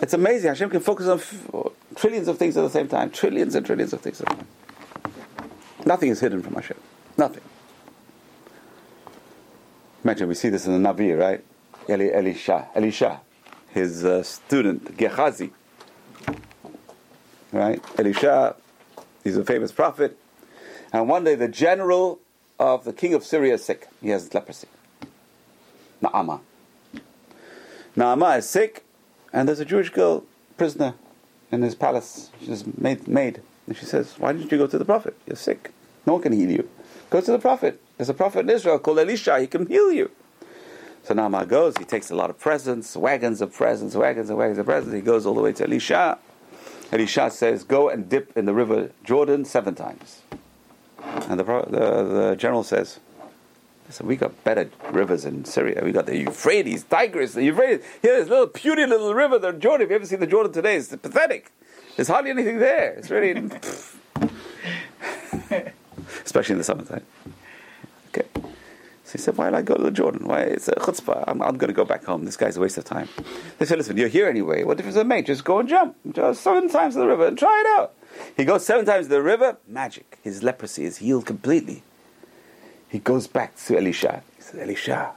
It's 0.00 0.14
amazing. 0.14 0.48
Hashem 0.48 0.70
can 0.70 0.80
focus 0.80 1.06
on 1.06 1.18
f- 1.18 1.46
trillions 1.96 2.28
of 2.28 2.38
things 2.38 2.56
at 2.56 2.62
the 2.62 2.70
same 2.70 2.88
time. 2.88 3.10
Trillions 3.10 3.54
and 3.54 3.64
trillions 3.64 3.92
of 3.92 4.00
things 4.00 4.20
at 4.20 4.28
the 4.28 4.34
time. 4.34 4.46
Nothing 5.84 6.10
is 6.10 6.20
hidden 6.20 6.42
from 6.42 6.54
Hashem. 6.54 6.76
Nothing. 7.16 7.42
Imagine 10.04 10.28
we 10.28 10.34
see 10.34 10.48
this 10.48 10.66
in 10.66 10.82
the 10.82 10.88
Navi, 10.88 11.18
right? 11.18 11.44
Eli, 11.88 12.10
Elisha, 12.12 12.68
Elisha, 12.74 13.20
his 13.70 14.04
uh, 14.04 14.22
student 14.22 14.96
Gehazi, 14.96 15.52
right? 17.52 17.82
Elisha, 17.98 18.56
he's 19.24 19.36
a 19.36 19.44
famous 19.44 19.72
prophet, 19.72 20.18
and 20.92 21.08
one 21.08 21.24
day 21.24 21.34
the 21.34 21.48
general 21.48 22.20
of 22.58 22.84
the 22.84 22.92
king 22.92 23.14
of 23.14 23.24
Syria 23.24 23.54
is 23.54 23.64
sick. 23.64 23.88
He 24.00 24.10
has 24.10 24.32
leprosy. 24.32 24.68
Naama. 26.02 26.40
Naama 27.96 28.38
is 28.38 28.48
sick, 28.48 28.84
and 29.32 29.48
there's 29.48 29.60
a 29.60 29.64
Jewish 29.64 29.90
girl 29.90 30.24
prisoner 30.56 30.94
in 31.50 31.62
his 31.62 31.74
palace. 31.74 32.30
She's 32.40 32.64
maid, 32.78 33.06
maid. 33.06 33.42
And 33.66 33.76
she 33.76 33.84
says, 33.84 34.14
Why 34.18 34.32
didn't 34.32 34.50
you 34.50 34.58
go 34.58 34.66
to 34.66 34.78
the 34.78 34.84
prophet? 34.84 35.16
You're 35.26 35.36
sick. 35.36 35.72
No 36.06 36.14
one 36.14 36.22
can 36.22 36.32
heal 36.32 36.50
you. 36.50 36.68
Go 37.10 37.20
to 37.20 37.30
the 37.30 37.38
prophet. 37.38 37.80
There's 37.96 38.08
a 38.08 38.14
prophet 38.14 38.40
in 38.40 38.50
Israel 38.50 38.78
called 38.78 38.98
Elisha. 38.98 39.38
He 39.40 39.46
can 39.46 39.66
heal 39.66 39.92
you. 39.92 40.10
So 41.04 41.14
Naaman 41.14 41.46
goes. 41.48 41.76
He 41.76 41.84
takes 41.84 42.10
a 42.10 42.14
lot 42.14 42.30
of 42.30 42.38
presents, 42.38 42.96
wagons 42.96 43.40
of 43.40 43.52
presents, 43.52 43.94
wagons 43.94 44.30
and 44.30 44.38
wagons 44.38 44.58
of 44.58 44.66
presents. 44.66 44.94
He 44.94 45.00
goes 45.00 45.26
all 45.26 45.34
the 45.34 45.42
way 45.42 45.52
to 45.52 45.64
Elisha. 45.64 46.18
Elisha 46.92 47.30
says, 47.30 47.64
Go 47.64 47.88
and 47.88 48.08
dip 48.08 48.36
in 48.36 48.44
the 48.44 48.54
river 48.54 48.90
Jordan 49.02 49.44
seven 49.44 49.74
times. 49.74 50.20
And 51.28 51.40
the, 51.40 51.44
the, 51.44 52.04
the 52.30 52.36
general 52.38 52.62
says, 52.62 53.00
Listen, 53.86 54.06
we 54.06 54.16
got 54.16 54.44
better 54.44 54.70
rivers 54.90 55.24
in 55.24 55.44
Syria. 55.44 55.80
We 55.82 55.90
got 55.92 56.06
the 56.06 56.16
Euphrates, 56.16 56.84
Tigris, 56.84 57.34
the 57.34 57.42
Euphrates. 57.42 57.84
Here, 58.00 58.20
this 58.20 58.28
little 58.28 58.46
puny 58.46 58.86
little 58.86 59.12
river, 59.12 59.38
the 59.38 59.52
Jordan. 59.52 59.86
If 59.86 59.90
you 59.90 59.96
ever 59.96 60.06
seen 60.06 60.20
the 60.20 60.26
Jordan 60.26 60.52
today, 60.52 60.76
it's 60.76 60.94
pathetic. 60.94 61.50
There's 61.96 62.08
hardly 62.08 62.30
anything 62.30 62.58
there. 62.58 62.92
It's 62.92 63.10
really, 63.10 63.32
especially 66.24 66.52
in 66.52 66.58
the 66.58 66.64
summertime. 66.64 67.04
Okay. 68.08 68.28
So 69.12 69.18
he 69.18 69.22
said, 69.24 69.36
"Why 69.36 69.50
did 69.50 69.56
I 69.56 69.60
go 69.60 69.74
to 69.74 69.82
the 69.82 69.90
Jordan? 69.90 70.26
Why? 70.26 70.40
It's 70.40 70.68
a 70.68 70.72
chutzpah. 70.72 71.24
I'm, 71.28 71.42
I'm 71.42 71.58
going 71.58 71.68
to 71.68 71.74
go 71.74 71.84
back 71.84 72.02
home. 72.02 72.24
This 72.24 72.38
guy's 72.38 72.56
a 72.56 72.60
waste 72.60 72.78
of 72.78 72.84
time." 72.84 73.10
They 73.58 73.66
said, 73.66 73.76
"Listen, 73.76 73.98
you're 73.98 74.08
here 74.08 74.26
anyway. 74.26 74.64
What 74.64 74.78
difference 74.78 74.94
does 74.94 75.02
it 75.02 75.06
make? 75.06 75.26
Just 75.26 75.44
go 75.44 75.58
and 75.58 75.68
jump. 75.68 75.96
Just 76.12 76.40
seven 76.40 76.70
times 76.70 76.94
to 76.94 77.00
the 77.00 77.06
river 77.06 77.26
and 77.26 77.36
try 77.36 77.62
it 77.62 77.78
out." 77.78 77.92
He 78.38 78.46
goes 78.46 78.64
seven 78.64 78.86
times 78.86 79.08
to 79.08 79.10
the 79.10 79.20
river. 79.20 79.58
Magic. 79.68 80.18
His 80.22 80.42
leprosy 80.42 80.86
is 80.86 80.96
healed 80.96 81.26
completely. 81.26 81.82
He 82.88 83.00
goes 83.00 83.26
back 83.26 83.54
to 83.66 83.76
Elisha. 83.76 84.22
He 84.36 84.42
says, 84.42 84.60
Elisha, 84.60 85.12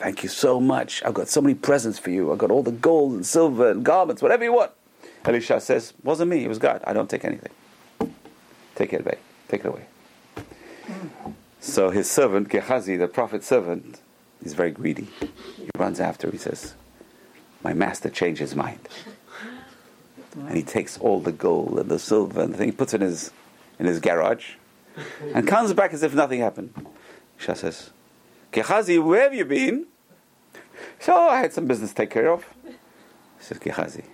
thank 0.00 0.24
you 0.24 0.28
so 0.28 0.60
much. 0.60 1.04
I've 1.04 1.14
got 1.14 1.28
so 1.28 1.40
many 1.40 1.54
presents 1.54 2.00
for 2.00 2.10
you. 2.10 2.32
I've 2.32 2.38
got 2.38 2.50
all 2.50 2.64
the 2.64 2.72
gold 2.72 3.12
and 3.12 3.24
silver 3.24 3.70
and 3.70 3.84
garments, 3.84 4.20
whatever 4.20 4.42
you 4.42 4.52
want. 4.52 4.72
Elisha 5.24 5.60
says, 5.60 5.94
wasn't 6.02 6.30
me, 6.30 6.44
it 6.44 6.48
was 6.48 6.58
God. 6.58 6.82
I 6.84 6.92
don't 6.92 7.08
take 7.08 7.24
anything. 7.24 7.52
Take 8.74 8.92
it 8.92 9.02
away. 9.02 9.18
Take 9.48 9.64
it 9.64 9.66
away. 9.66 9.86
So 11.60 11.90
his 11.90 12.10
servant, 12.10 12.48
Gehazi, 12.48 12.96
the 12.96 13.08
prophet's 13.08 13.46
servant, 13.46 14.00
is 14.42 14.54
very 14.54 14.70
greedy. 14.70 15.08
He 15.56 15.68
runs 15.76 16.00
after, 16.00 16.30
he 16.30 16.38
says, 16.38 16.74
My 17.62 17.72
master 17.72 18.10
changed 18.10 18.40
his 18.40 18.54
mind. 18.54 18.88
And 20.34 20.56
he 20.56 20.62
takes 20.62 20.98
all 20.98 21.20
the 21.20 21.32
gold 21.32 21.78
and 21.78 21.90
the 21.90 21.98
silver 21.98 22.40
and 22.42 22.54
the 22.54 22.58
thing, 22.58 22.68
he 22.68 22.72
puts 22.72 22.94
it 22.94 23.02
in 23.02 23.08
his, 23.08 23.32
in 23.78 23.86
his 23.86 23.98
garage, 23.98 24.54
and 25.34 25.46
comes 25.48 25.72
back 25.72 25.92
as 25.92 26.02
if 26.02 26.14
nothing 26.14 26.40
happened. 26.40 26.72
Shah 27.36 27.54
says, 27.54 27.90
Gehazi, 28.52 28.98
where 28.98 29.22
have 29.22 29.34
you 29.34 29.44
been? 29.44 29.86
So 31.00 31.14
I 31.14 31.40
had 31.40 31.52
some 31.52 31.66
business 31.66 31.90
to 31.90 31.96
take 31.96 32.10
care 32.10 32.30
of. 32.30 32.44
He 32.64 32.74
says, 33.40 33.58
Gehazi, 33.58 34.04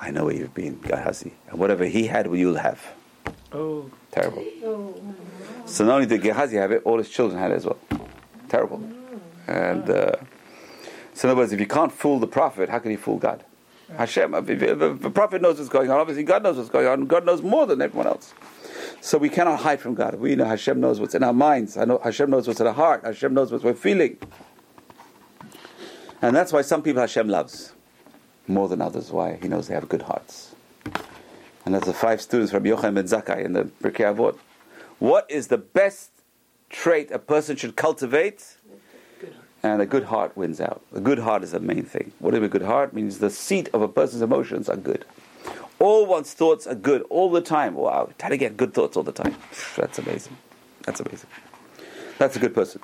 I 0.00 0.10
know 0.10 0.24
where 0.24 0.34
you've 0.34 0.54
been, 0.54 0.80
Gehazi. 0.80 1.34
And 1.48 1.58
whatever 1.58 1.84
he 1.84 2.06
had, 2.06 2.26
you'll 2.26 2.56
have. 2.56 2.80
Oh, 3.52 3.90
Terrible. 4.10 4.44
So 5.66 5.84
not 5.84 5.96
only 5.96 6.06
did 6.06 6.22
Gehazi 6.22 6.56
have 6.56 6.72
it, 6.72 6.82
all 6.84 6.98
his 6.98 7.10
children 7.10 7.40
had 7.40 7.50
it 7.50 7.56
as 7.56 7.66
well. 7.66 7.78
Terrible. 8.48 8.82
And 9.46 9.88
uh, 9.88 10.16
so 11.14 11.28
in 11.28 11.32
other 11.32 11.40
words, 11.40 11.52
if 11.52 11.60
you 11.60 11.66
can't 11.66 11.92
fool 11.92 12.18
the 12.18 12.26
prophet, 12.26 12.68
how 12.68 12.78
can 12.78 12.90
you 12.90 12.96
fool 12.96 13.18
God? 13.18 13.44
Hashem, 13.96 14.32
the 14.32 15.10
prophet 15.14 15.40
knows 15.40 15.58
what's 15.58 15.70
going 15.70 15.90
on, 15.90 15.98
obviously 15.98 16.22
God 16.22 16.42
knows 16.42 16.56
what's 16.56 16.68
going 16.68 16.86
on. 16.86 17.06
God 17.06 17.24
knows 17.24 17.40
more 17.40 17.66
than 17.66 17.80
everyone 17.80 18.06
else. 18.06 18.34
So 19.00 19.16
we 19.16 19.28
cannot 19.28 19.60
hide 19.60 19.80
from 19.80 19.94
God. 19.94 20.16
We 20.16 20.36
know 20.36 20.44
Hashem 20.44 20.80
knows 20.80 21.00
what's 21.00 21.14
in 21.14 21.22
our 21.22 21.32
minds. 21.32 21.76
I 21.76 21.84
know 21.84 21.98
Hashem 22.02 22.30
knows 22.30 22.46
what's 22.46 22.60
in 22.60 22.66
our 22.66 22.72
heart. 22.72 23.04
Hashem 23.04 23.32
knows 23.32 23.50
what 23.50 23.62
we're 23.62 23.74
feeling. 23.74 24.18
And 26.20 26.34
that's 26.34 26.52
why 26.52 26.62
some 26.62 26.82
people 26.82 27.00
Hashem 27.00 27.28
loves 27.28 27.72
more 28.46 28.68
than 28.68 28.82
others. 28.82 29.10
Why? 29.10 29.38
He 29.40 29.48
knows 29.48 29.68
they 29.68 29.74
have 29.74 29.88
good 29.88 30.02
hearts. 30.02 30.54
And 31.68 31.74
that's 31.74 31.84
the 31.84 31.92
five 31.92 32.22
students 32.22 32.50
from 32.50 32.64
Yochanan 32.64 32.94
ben 32.94 33.04
Zakkai 33.04 33.44
in 33.44 33.52
the 33.52 33.64
Pirkei 33.82 34.16
Avot. 34.16 34.38
What 35.00 35.30
is 35.30 35.48
the 35.48 35.58
best 35.58 36.10
trait 36.70 37.10
a 37.10 37.18
person 37.18 37.56
should 37.56 37.76
cultivate? 37.76 38.56
and 39.62 39.82
a 39.82 39.84
good 39.84 40.04
heart 40.04 40.34
wins 40.34 40.62
out. 40.62 40.80
A 40.94 41.00
good 41.00 41.18
heart 41.18 41.42
is 41.42 41.50
the 41.50 41.60
main 41.60 41.84
thing. 41.84 42.12
What 42.20 42.32
is 42.32 42.42
a 42.42 42.48
good 42.48 42.62
heart? 42.62 42.94
means 42.94 43.18
the 43.18 43.28
seat 43.28 43.68
of 43.74 43.82
a 43.82 43.88
person's 43.88 44.22
emotions 44.22 44.70
are 44.70 44.78
good. 44.78 45.04
All 45.78 46.06
one's 46.06 46.32
thoughts 46.32 46.66
are 46.66 46.74
good 46.74 47.02
all 47.10 47.30
the 47.30 47.42
time. 47.42 47.74
Wow, 47.74 48.12
try 48.16 48.30
to 48.30 48.38
get 48.38 48.56
good 48.56 48.72
thoughts 48.72 48.96
all 48.96 49.02
the 49.02 49.12
time. 49.12 49.36
That's 49.76 49.98
amazing. 49.98 50.38
That's 50.84 51.00
amazing. 51.00 51.28
That's 52.16 52.34
a 52.34 52.38
good 52.38 52.54
person. 52.54 52.80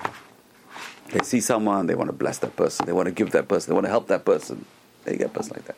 They 1.11 1.23
see 1.23 1.41
someone, 1.41 1.87
they 1.87 1.95
want 1.95 2.09
to 2.09 2.15
bless 2.15 2.37
that 2.37 2.55
person, 2.55 2.85
they 2.85 2.93
want 2.93 3.07
to 3.07 3.11
give 3.11 3.31
that 3.31 3.47
person, 3.47 3.71
they 3.71 3.73
want 3.73 3.85
to 3.85 3.89
help 3.89 4.09
that 4.09 4.25
person. 4.25 4.63
They 5.05 5.17
get 5.17 5.25
a 5.25 5.29
person 5.29 5.53
like 5.55 5.65
that. 5.65 5.75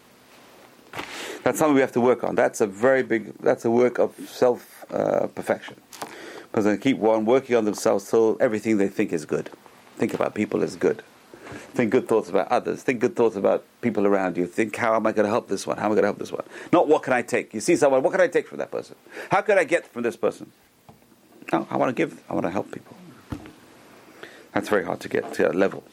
That's 1.47 1.59
something 1.59 1.75
we 1.75 1.79
have 1.79 1.93
to 1.93 2.01
work 2.01 2.25
on. 2.25 2.35
That's 2.35 2.59
a 2.59 2.67
very 2.67 3.03
big. 3.03 3.33
That's 3.37 3.63
a 3.63 3.71
work 3.71 3.99
of 3.99 4.13
self 4.27 4.83
uh, 4.91 5.27
perfection. 5.27 5.77
Because 6.51 6.65
they 6.65 6.75
keep 6.75 7.01
on 7.01 7.23
working 7.23 7.55
on 7.55 7.63
themselves 7.63 8.09
till 8.09 8.35
everything 8.41 8.75
they 8.75 8.89
think 8.89 9.13
is 9.13 9.23
good. 9.23 9.49
Think 9.95 10.13
about 10.13 10.35
people 10.35 10.61
as 10.61 10.75
good. 10.75 11.03
Think 11.73 11.91
good 11.91 12.05
thoughts 12.09 12.27
about 12.27 12.49
others. 12.49 12.83
Think 12.83 12.99
good 12.99 13.15
thoughts 13.15 13.37
about 13.37 13.63
people 13.79 14.05
around 14.05 14.35
you. 14.35 14.45
Think, 14.45 14.75
how 14.75 14.93
am 14.93 15.07
I 15.07 15.13
going 15.13 15.23
to 15.23 15.29
help 15.29 15.47
this 15.47 15.65
one? 15.65 15.77
How 15.77 15.85
am 15.85 15.93
I 15.93 15.95
going 15.95 16.03
to 16.03 16.07
help 16.07 16.19
this 16.19 16.33
one? 16.33 16.43
Not 16.73 16.89
what 16.89 17.03
can 17.03 17.13
I 17.13 17.21
take. 17.21 17.53
You 17.53 17.61
see 17.61 17.77
someone, 17.77 18.03
what 18.03 18.11
can 18.11 18.19
I 18.19 18.27
take 18.27 18.45
from 18.45 18.57
that 18.57 18.69
person? 18.69 18.97
How 19.31 19.39
can 19.39 19.57
I 19.57 19.63
get 19.63 19.87
from 19.87 20.03
this 20.03 20.17
person? 20.17 20.51
No, 21.53 21.65
I 21.69 21.77
want 21.77 21.95
to 21.95 21.95
give. 21.95 22.21
I 22.29 22.33
want 22.33 22.45
to 22.45 22.51
help 22.51 22.73
people. 22.73 22.97
That's 24.51 24.67
very 24.67 24.83
hard 24.83 24.99
to 24.99 25.07
get 25.07 25.33
to 25.35 25.43
that 25.43 25.55
level. 25.55 25.85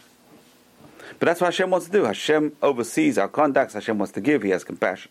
But 1.19 1.27
that's 1.27 1.41
what 1.41 1.47
Hashem 1.47 1.71
wants 1.71 1.87
to 1.87 1.93
do. 1.93 2.05
Hashem 2.05 2.57
oversees 2.63 3.19
our 3.19 3.29
conducts. 3.29 3.75
Hashem 3.75 3.99
wants 3.99 4.13
to 4.13 4.21
give. 4.21 4.43
He 4.43 4.51
has 4.51 4.65
compassion. 4.65 5.11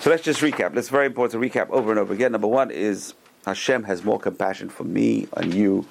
So 0.00 0.10
let's 0.10 0.22
just 0.22 0.40
recap. 0.40 0.76
It's 0.76 0.88
very 0.88 1.06
important 1.06 1.42
to 1.42 1.48
recap 1.48 1.70
over 1.70 1.90
and 1.90 1.98
over 1.98 2.12
again. 2.14 2.32
Number 2.32 2.46
one 2.46 2.70
is 2.70 3.14
Hashem 3.46 3.84
has 3.84 4.04
more 4.04 4.18
compassion 4.18 4.68
for 4.68 4.84
me 4.84 5.26
and 5.36 5.52
you 5.52 5.86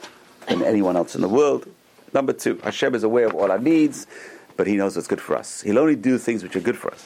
than 0.47 0.63
anyone 0.63 0.95
else 0.95 1.15
in 1.15 1.21
the 1.21 1.27
world. 1.29 1.67
Number 2.13 2.33
two, 2.33 2.57
Hashem 2.63 2.95
is 2.95 3.03
aware 3.03 3.27
of 3.27 3.35
all 3.35 3.51
our 3.51 3.59
needs, 3.59 4.07
but 4.55 4.65
He 4.67 4.75
knows 4.75 4.95
what's 4.95 5.07
good 5.07 5.21
for 5.21 5.35
us. 5.35 5.61
He'll 5.61 5.79
only 5.79 5.95
do 5.95 6.17
things 6.17 6.41
which 6.41 6.55
are 6.55 6.61
good 6.61 6.77
for 6.77 6.91
us. 6.91 7.05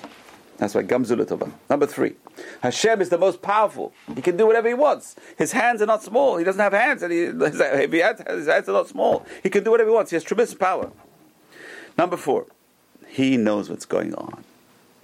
That's 0.58 0.76
why 0.76 0.84
Gam 0.84 1.04
zu 1.06 1.16
l'tova. 1.16 1.52
Number 1.72 1.88
three, 1.88 2.18
Hashem 2.62 3.02
is 3.02 3.10
the 3.10 3.18
most 3.18 3.42
powerful. 3.42 3.94
He 4.16 4.22
can 4.22 4.38
do 4.38 4.46
whatever 4.46 4.68
He 4.68 4.76
wants. 4.76 5.16
His 5.38 5.54
hands 5.54 5.82
are 5.82 5.88
not 5.88 6.04
small. 6.04 6.38
He 6.38 6.44
doesn't 6.44 6.62
have 6.62 6.74
hands, 6.74 7.02
and 7.02 7.12
he, 7.12 7.20
his 8.30 8.48
hands 8.48 8.70
are 8.70 8.74
not 8.74 8.88
small. 8.88 9.26
He 9.42 9.50
can 9.50 9.64
do 9.64 9.72
whatever 9.72 9.90
He 9.90 9.96
wants. 9.96 10.12
He 10.12 10.16
has 10.16 10.24
tremendous 10.24 10.54
power. 10.54 10.92
Number 11.98 12.18
four, 12.18 12.46
He 13.08 13.38
knows 13.38 13.70
what's 13.70 13.86
going 13.86 14.14
on. 14.16 14.44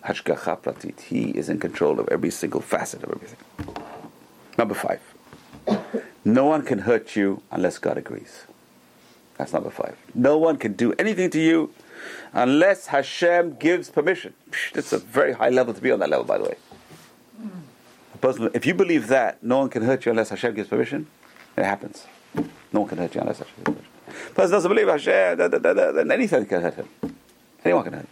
Hashgacha 0.03 0.61
Pratit. 0.61 1.01
He 1.01 1.31
is 1.31 1.49
in 1.49 1.59
control 1.59 1.99
of 1.99 2.07
every 2.09 2.31
single 2.31 2.61
facet 2.61 3.03
of 3.03 3.11
everything. 3.11 3.39
Number 4.57 4.73
five, 4.73 5.01
no 6.23 6.45
one 6.45 6.63
can 6.63 6.79
hurt 6.79 7.15
you 7.15 7.41
unless 7.51 7.77
God 7.77 7.97
agrees. 7.97 8.45
That's 9.37 9.53
number 9.53 9.69
five. 9.69 9.97
No 10.15 10.37
one 10.37 10.57
can 10.57 10.73
do 10.73 10.93
anything 10.93 11.29
to 11.31 11.39
you 11.39 11.71
unless 12.33 12.87
Hashem 12.87 13.57
gives 13.57 13.89
permission. 13.89 14.33
That's 14.73 14.93
a 14.93 14.97
very 14.97 15.33
high 15.33 15.49
level 15.49 15.73
to 15.73 15.81
be 15.81 15.91
on 15.91 15.99
that 15.99 16.09
level, 16.09 16.25
by 16.25 16.37
the 16.37 16.45
way. 16.45 16.55
If 18.53 18.65
you 18.65 18.73
believe 18.73 19.07
that 19.07 19.43
no 19.43 19.59
one 19.59 19.69
can 19.69 19.83
hurt 19.83 20.05
you 20.05 20.11
unless 20.11 20.29
Hashem 20.29 20.55
gives 20.55 20.69
permission, 20.69 21.07
it 21.55 21.63
happens. 21.63 22.05
No 22.73 22.79
one 22.81 22.89
can 22.89 22.97
hurt 22.97 23.13
you 23.13 23.21
unless 23.21 23.39
Hashem 23.39 23.53
gives 23.57 23.67
permission. 23.67 23.86
Person 24.33 24.51
doesn't 24.51 24.69
believe 24.69 24.87
Hashem, 24.87 25.37
then 25.37 26.11
anything 26.11 26.45
can 26.45 26.61
hurt 26.61 26.75
him. 26.75 26.87
Anyone 27.63 27.83
can 27.83 27.93
hurt 27.93 28.01
him. 28.01 28.07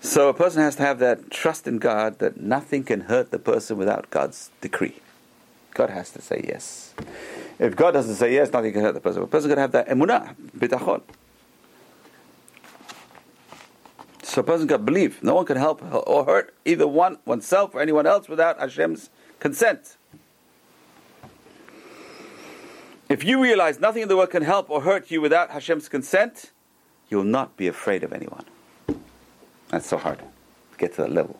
So 0.00 0.28
a 0.28 0.34
person 0.34 0.62
has 0.62 0.76
to 0.76 0.82
have 0.82 0.98
that 1.00 1.30
trust 1.30 1.66
in 1.66 1.78
God 1.78 2.20
that 2.20 2.40
nothing 2.40 2.84
can 2.84 3.02
hurt 3.02 3.30
the 3.32 3.38
person 3.38 3.76
without 3.76 4.08
God's 4.10 4.50
decree. 4.60 4.96
God 5.74 5.90
has 5.90 6.10
to 6.12 6.22
say 6.22 6.44
yes. 6.46 6.94
If 7.58 7.74
God 7.76 7.90
doesn't 7.90 8.14
say 8.14 8.32
yes, 8.32 8.52
nothing 8.52 8.72
can 8.72 8.82
hurt 8.82 8.94
the 8.94 9.00
person. 9.00 9.22
A 9.22 9.26
person 9.26 9.50
can 9.50 9.58
have 9.58 9.72
that 9.72 9.88
emunah, 9.88 10.34
bitachon. 10.56 11.02
So 14.22 14.40
a 14.40 14.44
person 14.44 14.68
can 14.68 14.84
believe. 14.84 15.22
No 15.22 15.34
one 15.34 15.44
can 15.44 15.56
help 15.56 15.82
or 16.06 16.24
hurt 16.24 16.54
either 16.64 16.86
one, 16.86 17.18
oneself 17.24 17.74
or 17.74 17.80
anyone 17.80 18.06
else 18.06 18.28
without 18.28 18.58
Hashem's 18.58 19.10
consent. 19.40 19.95
If 23.08 23.24
you 23.24 23.40
realize 23.40 23.78
nothing 23.78 24.02
in 24.02 24.08
the 24.08 24.16
world 24.16 24.30
can 24.30 24.42
help 24.42 24.68
or 24.68 24.80
hurt 24.80 25.12
you 25.12 25.20
without 25.20 25.50
Hashem's 25.50 25.88
consent, 25.88 26.50
you'll 27.08 27.22
not 27.22 27.56
be 27.56 27.68
afraid 27.68 28.02
of 28.02 28.12
anyone. 28.12 28.44
That's 29.68 29.86
so 29.86 29.96
hard 29.96 30.18
to 30.18 30.78
get 30.78 30.94
to 30.94 31.02
that 31.02 31.12
level. 31.12 31.38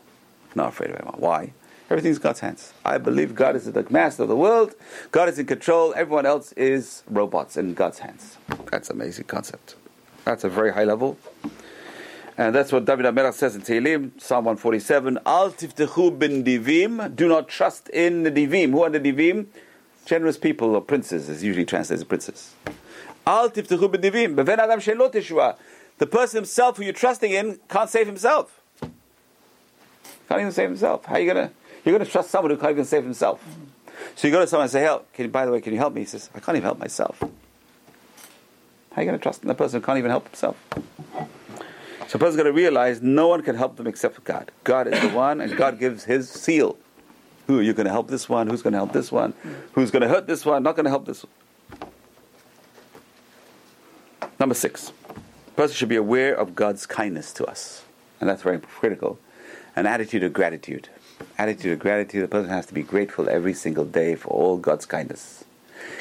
Not 0.54 0.68
afraid 0.68 0.90
of 0.90 0.96
anyone. 0.96 1.18
Why? 1.18 1.52
Everything's 1.90 2.18
God's 2.18 2.38
hands. 2.38 2.72
I 2.84 2.98
believe 2.98 3.34
God 3.34 3.56
is 3.56 3.64
the 3.64 3.86
master 3.90 4.22
of 4.22 4.28
the 4.28 4.36
world. 4.36 4.74
God 5.10 5.28
is 5.28 5.40
in 5.40 5.46
control. 5.46 5.92
Everyone 5.96 6.24
else 6.24 6.52
is 6.52 7.02
robots 7.08 7.56
in 7.56 7.74
God's 7.74 7.98
hands. 7.98 8.36
That's 8.70 8.88
an 8.90 9.00
amazing 9.00 9.24
concept. 9.24 9.74
That's 10.24 10.44
a 10.44 10.48
very 10.48 10.72
high 10.72 10.84
level. 10.84 11.18
And 12.38 12.54
that's 12.54 12.70
what 12.70 12.84
David 12.84 13.06
HaMelech 13.06 13.34
says 13.34 13.56
in 13.56 13.62
Tehillim, 13.62 14.20
Psalm 14.20 14.44
147. 14.44 15.18
Al 15.26 15.50
tivtechu 15.50 16.16
bin 16.16 16.44
divim. 16.44 17.14
Do 17.16 17.28
not 17.28 17.48
trust 17.48 17.88
in 17.88 18.22
the 18.22 18.30
divim. 18.30 18.70
Who 18.70 18.82
are 18.82 18.90
the 18.90 19.00
divim? 19.00 19.46
Generous 20.07 20.38
people 20.38 20.76
or 20.76 20.80
princes 20.80 21.28
is 21.28 21.42
usually 21.42 21.64
translated 21.64 22.00
as 22.00 22.04
princes. 22.04 22.54
Al 23.26 23.46
adam. 23.46 24.80
The 25.98 26.07
person 26.07 26.36
himself 26.36 26.76
who 26.76 26.84
you're 26.84 26.92
trusting 26.92 27.32
in 27.32 27.59
can't 27.68 27.90
save 27.90 28.07
himself. 28.07 28.61
Can't 30.28 30.40
even 30.40 30.52
save 30.52 30.68
himself. 30.68 31.04
How 31.07 31.14
are 31.14 31.20
you 31.20 31.26
gonna? 31.26 31.50
You're 31.84 31.98
gonna 31.98 32.09
trust 32.09 32.30
someone 32.30 32.52
who 32.52 32.57
can't 32.57 32.70
even 32.70 32.84
save 32.84 33.02
himself. 33.02 33.44
So 34.14 34.28
you 34.28 34.32
go 34.32 34.40
to 34.40 34.46
someone 34.46 34.64
and 34.64 34.70
say, 34.70 34.82
"Help! 34.82 35.12
Can 35.12 35.24
you, 35.24 35.30
by 35.30 35.44
the 35.44 35.50
way, 35.50 35.61
can 35.61 35.72
you 35.72 35.78
help 35.78 35.92
me?" 35.92 36.02
He 36.02 36.07
says, 36.07 36.30
"I 36.34 36.38
can't 36.40 36.57
even 36.57 36.66
help 36.66 36.78
myself." 36.78 37.18
How 37.20 37.28
are 38.96 39.02
you 39.02 39.07
gonna 39.07 39.18
trust 39.18 39.42
in 39.42 39.48
the 39.48 39.54
person 39.54 39.80
who 39.80 39.86
can't 39.86 39.98
even 39.98 40.11
help 40.11 40.26
himself? 40.26 40.57
So 42.07 42.14
a 42.14 42.18
person's 42.18 42.36
gonna 42.36 42.52
realize 42.52 43.02
no 43.02 43.26
one 43.26 43.42
can 43.42 43.57
help 43.57 43.76
them 43.76 43.88
except 43.88 44.22
God. 44.22 44.52
God 44.62 44.86
is 44.86 45.00
the 45.00 45.09
one, 45.09 45.40
and 45.40 45.57
God 45.57 45.80
gives 45.80 46.04
His 46.04 46.30
seal. 46.30 46.76
Who 47.47 47.59
are 47.59 47.62
you 47.62 47.72
gonna 47.72 47.90
help? 47.90 48.09
This 48.09 48.28
one? 48.28 48.49
Who's 48.49 48.62
gonna 48.62 48.76
help 48.76 48.92
this 48.92 49.12
one? 49.12 49.34
Who's 49.72 49.90
gonna 49.90 50.09
hurt 50.09 50.26
this 50.26 50.44
one? 50.44 50.62
Not 50.62 50.76
gonna 50.76 50.90
help 50.90 51.07
this 51.07 51.24
one. 51.24 51.90
Number 54.38 54.55
six 54.55 54.92
a 55.11 55.51
person 55.53 55.74
should 55.74 55.88
be 55.88 55.97
aware 55.97 56.34
of 56.34 56.55
God's 56.55 56.86
kindness 56.86 57.32
to 57.34 57.47
us. 57.47 57.84
And 58.20 58.28
that's 58.28 58.42
very 58.42 58.59
critical. 58.59 59.18
An 59.74 59.86
attitude 59.86 60.22
of 60.22 60.32
gratitude. 60.32 60.88
Attitude 61.38 61.72
of 61.72 61.78
gratitude, 61.78 62.24
the 62.24 62.28
person 62.28 62.51
has 62.51 62.66
to 62.66 62.74
be 62.74 62.82
grateful 62.82 63.28
every 63.28 63.55
single 63.55 63.84
day 63.84 64.14
for 64.16 64.28
all 64.28 64.59
God's 64.59 64.84
kindness. 64.84 65.44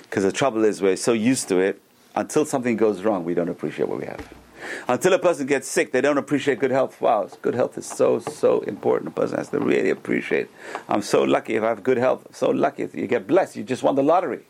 Because 0.01 0.23
the 0.23 0.31
trouble 0.31 0.65
is, 0.65 0.81
we're 0.81 0.97
so 0.97 1.13
used 1.13 1.47
to 1.49 1.59
it, 1.59 1.81
until 2.15 2.45
something 2.45 2.77
goes 2.77 3.03
wrong, 3.03 3.23
we 3.23 3.33
don't 3.33 3.49
appreciate 3.49 3.87
what 3.87 3.99
we 3.99 4.05
have. 4.05 4.33
Until 4.87 5.13
a 5.13 5.19
person 5.19 5.45
gets 5.45 5.67
sick, 5.67 5.91
they 5.91 6.01
don't 6.01 6.17
appreciate 6.17 6.59
good 6.59 6.71
health. 6.71 6.99
Wow, 7.01 7.29
good 7.41 7.55
health 7.55 7.77
is 7.77 7.85
so, 7.85 8.19
so 8.19 8.61
important. 8.61 9.09
A 9.09 9.19
person 9.19 9.37
has 9.37 9.49
to 9.49 9.59
really 9.59 9.89
appreciate. 9.89 10.49
I'm 10.87 11.01
so 11.01 11.23
lucky 11.23 11.55
if 11.55 11.63
I 11.63 11.69
have 11.69 11.83
good 11.83 11.97
health. 11.97 12.25
I'm 12.27 12.33
so 12.33 12.49
lucky 12.49 12.83
if 12.83 12.95
you 12.95 13.07
get 13.07 13.27
blessed. 13.27 13.55
You 13.55 13.63
just 13.63 13.83
won 13.83 13.95
the 13.95 14.03
lottery. 14.03 14.43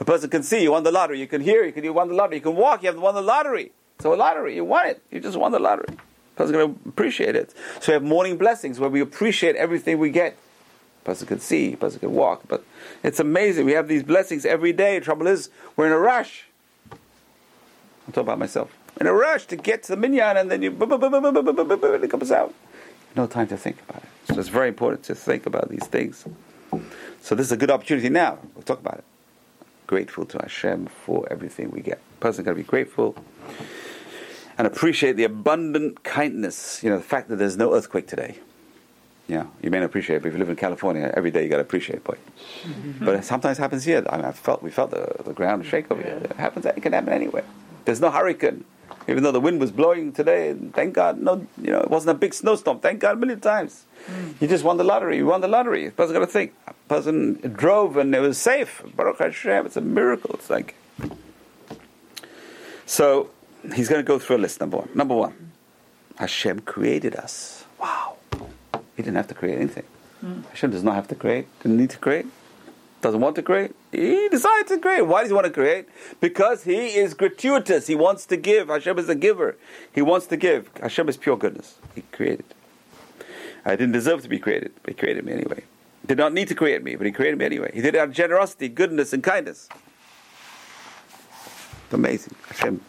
A 0.00 0.04
person 0.04 0.30
can 0.30 0.42
see 0.42 0.62
you 0.62 0.72
won 0.72 0.82
the 0.82 0.92
lottery. 0.92 1.20
You 1.20 1.26
can 1.26 1.40
hear 1.40 1.64
you 1.64 1.72
can 1.72 1.84
you 1.84 1.92
won 1.92 2.08
the 2.08 2.14
lottery. 2.14 2.36
You 2.36 2.42
can 2.42 2.56
walk. 2.56 2.82
You 2.82 2.88
have 2.88 3.00
won 3.00 3.14
the 3.14 3.22
lottery. 3.22 3.72
So 4.00 4.14
a 4.14 4.16
lottery, 4.16 4.54
you 4.54 4.64
won 4.64 4.86
it. 4.86 5.02
You 5.10 5.20
just 5.20 5.36
won 5.36 5.52
the 5.52 5.58
lottery. 5.58 5.96
Person's 6.36 6.52
going 6.52 6.72
to 6.72 6.88
appreciate 6.88 7.34
it. 7.34 7.52
So 7.80 7.90
we 7.90 7.94
have 7.94 8.04
morning 8.04 8.36
blessings 8.36 8.78
where 8.78 8.88
we 8.88 9.00
appreciate 9.00 9.56
everything 9.56 9.98
we 9.98 10.10
get. 10.10 10.36
A 11.02 11.04
Person 11.04 11.26
can 11.26 11.40
see, 11.40 11.72
a 11.72 11.76
person 11.76 11.98
can 11.98 12.12
walk, 12.12 12.42
but 12.46 12.64
it's 13.02 13.18
amazing. 13.18 13.66
We 13.66 13.72
have 13.72 13.88
these 13.88 14.04
blessings 14.04 14.46
every 14.46 14.72
day. 14.72 15.00
The 15.00 15.04
trouble 15.04 15.26
is, 15.26 15.50
we're 15.74 15.86
in 15.86 15.92
a 15.92 15.98
rush. 15.98 16.46
I'm 16.92 18.12
talking 18.12 18.22
about 18.22 18.38
myself. 18.38 18.77
In 19.00 19.06
a 19.06 19.12
rush 19.12 19.46
to 19.46 19.56
get 19.56 19.84
to 19.84 19.94
the 19.94 19.96
minyan, 19.96 20.36
and 20.36 20.50
then 20.50 20.62
you 20.62 20.70
it 20.70 22.10
comes 22.10 22.32
out. 22.32 22.54
No 23.14 23.26
time 23.26 23.46
to 23.48 23.56
think 23.56 23.78
about 23.88 24.02
it. 24.02 24.08
So 24.34 24.40
it's 24.40 24.48
very 24.48 24.68
important 24.68 25.04
to 25.04 25.14
think 25.14 25.46
about 25.46 25.68
these 25.68 25.86
things. 25.86 26.24
So 27.20 27.34
this 27.34 27.46
is 27.46 27.52
a 27.52 27.56
good 27.56 27.70
opportunity 27.70 28.08
now. 28.08 28.38
We'll 28.54 28.62
talk 28.62 28.80
about 28.80 28.98
it. 28.98 29.04
Grateful 29.86 30.26
to 30.26 30.38
Hashem 30.38 30.86
for 30.86 31.26
everything 31.30 31.70
we 31.70 31.80
get. 31.80 32.00
Person 32.20 32.44
got 32.44 32.50
to 32.50 32.56
be 32.56 32.62
grateful 32.62 33.16
and 34.58 34.66
appreciate 34.66 35.12
the 35.16 35.24
abundant 35.24 36.02
kindness. 36.02 36.82
You 36.82 36.90
know, 36.90 36.96
the 36.98 37.04
fact 37.04 37.28
that 37.28 37.36
there's 37.36 37.56
no 37.56 37.74
earthquake 37.74 38.06
today. 38.06 38.38
Yeah, 39.28 39.46
you 39.62 39.70
may 39.70 39.78
not 39.78 39.86
appreciate 39.86 40.16
it, 40.16 40.22
but 40.22 40.28
if 40.28 40.34
you 40.34 40.38
live 40.38 40.48
in 40.48 40.56
California, 40.56 41.12
every 41.14 41.30
day 41.30 41.42
you 41.44 41.50
got 41.50 41.56
to 41.56 41.62
appreciate 41.62 41.96
it. 41.96 42.04
But 43.00 43.14
it 43.14 43.24
sometimes 43.24 43.58
happens 43.58 43.84
here. 43.84 44.04
I, 44.08 44.16
mean, 44.16 44.24
I 44.24 44.32
felt 44.32 44.62
we 44.62 44.70
felt 44.70 44.90
the, 44.90 45.22
the 45.22 45.34
ground 45.34 45.64
shake 45.66 45.90
over 45.90 46.02
here. 46.02 46.20
It 46.24 46.32
happens. 46.36 46.64
It 46.64 46.80
can 46.82 46.94
happen 46.94 47.12
anywhere. 47.12 47.44
There's 47.84 48.00
no 48.00 48.10
hurricane, 48.10 48.64
even 49.08 49.22
though 49.22 49.32
the 49.32 49.40
wind 49.40 49.60
was 49.60 49.70
blowing 49.70 50.12
today. 50.12 50.54
Thank 50.72 50.94
God, 50.94 51.20
no, 51.20 51.46
you 51.60 51.70
know, 51.70 51.80
it 51.80 51.90
wasn't 51.90 52.16
a 52.16 52.18
big 52.18 52.34
snowstorm. 52.34 52.80
Thank 52.80 53.00
God, 53.00 53.16
a 53.16 53.16
million 53.16 53.40
times. 53.40 53.84
Mm. 54.06 54.40
You 54.40 54.48
just 54.48 54.64
won 54.64 54.76
the 54.76 54.84
lottery. 54.84 55.16
You 55.16 55.26
won 55.26 55.40
the 55.40 55.48
lottery. 55.48 55.86
The 55.86 55.92
person 55.92 56.14
got 56.14 56.20
to 56.20 56.26
think. 56.26 56.54
A 56.66 56.74
person 56.88 57.40
drove 57.54 57.96
and 57.96 58.14
it 58.14 58.20
was 58.20 58.38
safe. 58.38 58.82
Baruch 58.94 59.18
Hashem. 59.18 59.66
It's 59.66 59.76
a 59.76 59.80
miracle. 59.80 60.34
It's 60.34 60.50
like 60.50 60.74
so 62.86 63.30
he's 63.74 63.88
going 63.88 64.00
to 64.00 64.06
go 64.06 64.18
through 64.18 64.36
a 64.36 64.38
list. 64.38 64.60
Number 64.60 64.78
one. 64.78 64.88
Number 64.94 65.14
one. 65.14 65.52
Hashem 66.16 66.60
created 66.60 67.14
us. 67.16 67.64
Wow. 67.78 68.16
He 68.96 69.02
didn't 69.02 69.16
have 69.16 69.28
to 69.28 69.34
create 69.34 69.56
anything. 69.56 69.84
Mm. 70.24 70.44
Hashem 70.50 70.70
does 70.70 70.82
not 70.82 70.94
have 70.94 71.06
to 71.08 71.14
create. 71.14 71.46
Didn't 71.62 71.76
need 71.76 71.90
to 71.90 71.98
create. 71.98 72.26
Doesn't 73.00 73.20
want 73.20 73.36
to 73.36 73.42
create. 73.42 73.74
He 73.92 74.28
decides 74.28 74.68
to 74.70 74.78
create. 74.78 75.02
Why 75.02 75.20
does 75.20 75.30
he 75.30 75.34
want 75.34 75.46
to 75.46 75.52
create? 75.52 75.86
Because 76.20 76.64
he 76.64 76.96
is 76.96 77.14
gratuitous. 77.14 77.86
He 77.86 77.94
wants 77.94 78.26
to 78.26 78.36
give. 78.36 78.68
Hashem 78.68 78.98
is 78.98 79.08
a 79.08 79.14
giver. 79.14 79.56
He 79.92 80.02
wants 80.02 80.26
to 80.26 80.36
give. 80.36 80.68
Hashem 80.80 81.08
is 81.08 81.16
pure 81.16 81.36
goodness. 81.36 81.76
He 81.94 82.02
created. 82.10 82.44
I 83.64 83.76
didn't 83.76 83.92
deserve 83.92 84.22
to 84.22 84.28
be 84.28 84.38
created, 84.38 84.72
but 84.82 84.94
he 84.94 84.98
created 84.98 85.24
me 85.24 85.32
anyway. 85.32 85.62
Did 86.06 86.18
not 86.18 86.32
need 86.32 86.48
to 86.48 86.54
create 86.54 86.82
me, 86.82 86.96
but 86.96 87.06
he 87.06 87.12
created 87.12 87.38
me 87.38 87.44
anyway. 87.44 87.70
He 87.72 87.82
did 87.82 87.94
it 87.94 87.98
out 87.98 88.08
of 88.08 88.14
generosity, 88.14 88.68
goodness, 88.68 89.12
and 89.12 89.22
kindness. 89.22 89.68
Amazing. 91.92 92.34
Hashem. 92.48 92.80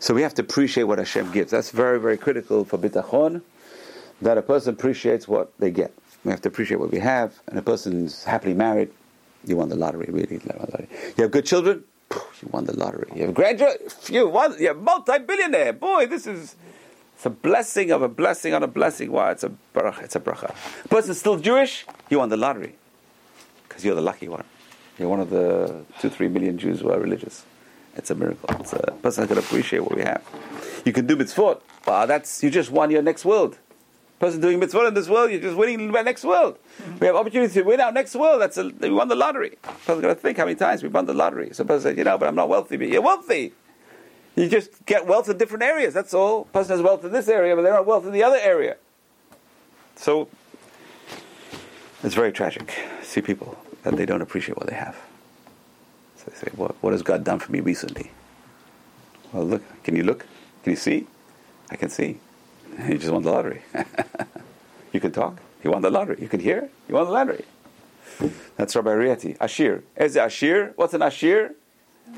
So 0.00 0.14
we 0.14 0.22
have 0.22 0.34
to 0.34 0.42
appreciate 0.42 0.84
what 0.84 0.98
Hashem 0.98 1.32
gives. 1.32 1.50
That's 1.50 1.70
very, 1.70 1.98
very 1.98 2.16
critical 2.16 2.64
for 2.64 2.76
bitachon, 2.78 3.42
that 4.20 4.36
a 4.36 4.42
person 4.42 4.74
appreciates 4.74 5.26
what 5.26 5.52
they 5.58 5.70
get. 5.70 5.92
We 6.24 6.30
have 6.30 6.40
to 6.42 6.48
appreciate 6.48 6.80
what 6.80 6.90
we 6.90 6.98
have, 6.98 7.40
and 7.46 7.58
a 7.58 7.62
person 7.62 8.06
is 8.06 8.24
happily 8.24 8.54
married, 8.54 8.90
you 9.44 9.56
won 9.56 9.68
the 9.68 9.76
lottery, 9.76 10.08
really. 10.10 10.40
You 11.16 11.22
have 11.22 11.30
good 11.30 11.46
children, 11.46 11.84
you 12.10 12.48
won 12.50 12.64
the 12.64 12.76
lottery. 12.76 13.08
You 13.14 13.26
have 13.26 13.34
grandchildren, 13.34 13.88
you 14.08 14.28
won, 14.28 14.56
you're 14.58 14.74
multi-billionaire. 14.74 15.74
Boy, 15.74 16.06
this 16.06 16.26
is 16.26 16.56
it's 17.18 17.26
a 17.26 17.30
blessing 17.30 17.90
of 17.90 18.00
a 18.00 18.08
blessing 18.08 18.54
on 18.54 18.62
a 18.62 18.68
blessing. 18.68 19.10
Why? 19.10 19.32
It's 19.32 19.42
a 19.42 19.50
bracha. 19.74 20.04
It's 20.04 20.14
a 20.14 20.20
bracha. 20.20 20.54
A 20.84 20.88
person 20.88 21.14
still 21.14 21.36
Jewish, 21.36 21.84
you 22.10 22.20
won 22.20 22.28
the 22.28 22.36
lottery 22.36 22.76
because 23.68 23.84
you're 23.84 23.96
the 23.96 24.00
lucky 24.00 24.28
one. 24.28 24.44
You're 25.00 25.08
one 25.08 25.18
of 25.18 25.30
the 25.30 25.84
two, 26.00 26.10
three 26.10 26.28
million 26.28 26.58
Jews 26.58 26.78
who 26.78 26.92
are 26.92 27.00
religious. 27.00 27.44
It's 27.96 28.10
a 28.10 28.14
miracle. 28.14 28.48
It's 28.60 28.72
a 28.72 28.94
person 29.02 29.26
can 29.26 29.36
appreciate 29.36 29.80
what 29.80 29.96
we 29.96 30.02
have. 30.02 30.22
You 30.84 30.92
can 30.92 31.08
do 31.08 31.16
mitzvot. 31.16 31.60
Wow, 31.84 32.06
that's 32.06 32.40
you 32.44 32.50
just 32.50 32.70
won 32.70 32.88
your 32.92 33.02
next 33.02 33.24
world. 33.24 33.58
Person 34.18 34.40
doing 34.40 34.60
mitzvot 34.60 34.88
in 34.88 34.94
this 34.94 35.08
world, 35.08 35.30
you're 35.30 35.40
just 35.40 35.56
winning 35.56 35.92
the 35.92 36.02
next 36.02 36.24
world. 36.24 36.58
We 37.00 37.06
have 37.06 37.14
opportunity 37.14 37.54
to 37.54 37.62
win 37.62 37.80
our 37.80 37.92
next 37.92 38.16
world. 38.16 38.42
That's 38.42 38.56
a, 38.56 38.68
we 38.80 38.90
won 38.90 39.06
the 39.06 39.14
lottery. 39.14 39.58
Person's 39.62 40.02
got 40.02 40.08
to 40.08 40.14
think 40.16 40.38
how 40.38 40.44
many 40.44 40.56
times 40.56 40.82
we 40.82 40.88
won 40.88 41.06
the 41.06 41.14
lottery. 41.14 41.50
So 41.52 41.64
person 41.64 41.82
says, 41.82 41.98
you 41.98 42.04
know, 42.04 42.18
but 42.18 42.26
I'm 42.26 42.34
not 42.34 42.48
wealthy. 42.48 42.76
But 42.76 42.88
you're 42.88 43.02
wealthy. 43.02 43.52
You 44.34 44.48
just 44.48 44.84
get 44.86 45.06
wealth 45.06 45.28
in 45.28 45.38
different 45.38 45.62
areas. 45.62 45.94
That's 45.94 46.14
all. 46.14 46.44
Person 46.46 46.72
has 46.72 46.82
wealth 46.82 47.04
in 47.04 47.12
this 47.12 47.28
area, 47.28 47.54
but 47.54 47.62
they 47.62 47.70
don't 47.70 47.86
wealth 47.86 48.06
in 48.06 48.12
the 48.12 48.24
other 48.24 48.38
area. 48.38 48.76
So 49.94 50.28
it's 52.02 52.14
very 52.14 52.32
tragic. 52.32 52.74
See 53.02 53.20
people 53.20 53.56
that 53.84 53.96
they 53.96 54.06
don't 54.06 54.22
appreciate 54.22 54.56
what 54.56 54.66
they 54.66 54.76
have. 54.76 54.96
So 56.16 56.30
they 56.30 56.36
say, 56.36 56.48
what, 56.56 56.74
what 56.82 56.92
has 56.92 57.02
God 57.02 57.22
done 57.22 57.38
for 57.38 57.52
me 57.52 57.60
recently? 57.60 58.10
Well, 59.32 59.44
look. 59.44 59.62
Can 59.84 59.94
you 59.94 60.02
look? 60.02 60.26
Can 60.64 60.72
you 60.72 60.76
see? 60.76 61.06
I 61.70 61.76
can 61.76 61.88
see. 61.88 62.18
You 62.86 62.98
just 62.98 63.10
won 63.10 63.22
the 63.22 63.32
lottery. 63.32 63.62
you 64.92 65.00
can 65.00 65.12
talk. 65.12 65.40
He 65.62 65.68
won 65.68 65.82
the 65.82 65.90
lottery. 65.90 66.18
You 66.20 66.28
can 66.28 66.40
hear. 66.40 66.68
He 66.86 66.92
won 66.92 67.06
the 67.06 67.12
lottery. 67.12 67.44
That's 68.56 68.74
Rabbi 68.74 68.90
Rieti. 68.90 69.36
Ashir. 69.40 69.82
Is 69.96 70.16
it 70.16 70.20
Ashir? 70.20 70.72
What's 70.76 70.94
an 70.94 71.02
Ashir? 71.02 71.54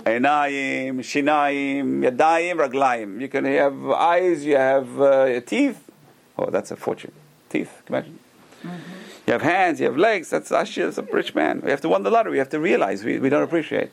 Einayim, 0.05 1.01
Shinayim, 1.01 2.09
Yadayim, 2.09 2.57
Raglayim. 2.57 3.21
You 3.21 3.29
can 3.29 3.45
have 3.45 3.91
eyes, 3.91 4.45
you 4.45 4.57
have 4.57 5.01
uh, 5.01 5.41
teeth. 5.41 5.91
Oh, 6.39 6.51
that's 6.51 6.71
a 6.71 6.77
fortune. 6.77 7.13
Teeth, 7.49 7.83
can 7.85 7.95
you 7.95 7.99
imagine? 7.99 8.19
Mm-hmm. 8.63 9.01
You 9.27 9.33
have 9.33 9.43
hands, 9.43 9.81
you 9.81 9.87
have 9.87 9.97
legs. 9.97 10.31
That's 10.31 10.51
Ashir, 10.51 10.87
that's 10.87 10.99
a 10.99 11.03
rich 11.03 11.35
man. 11.35 11.61
We 11.63 11.71
have 11.71 11.81
to 11.83 11.89
win 11.89 12.03
the 12.03 12.11
lottery. 12.11 12.33
We 12.33 12.39
have 12.39 12.49
to 12.51 12.61
realize 12.61 13.05
we, 13.05 13.19
we 13.19 13.29
don't 13.29 13.43
appreciate. 13.43 13.91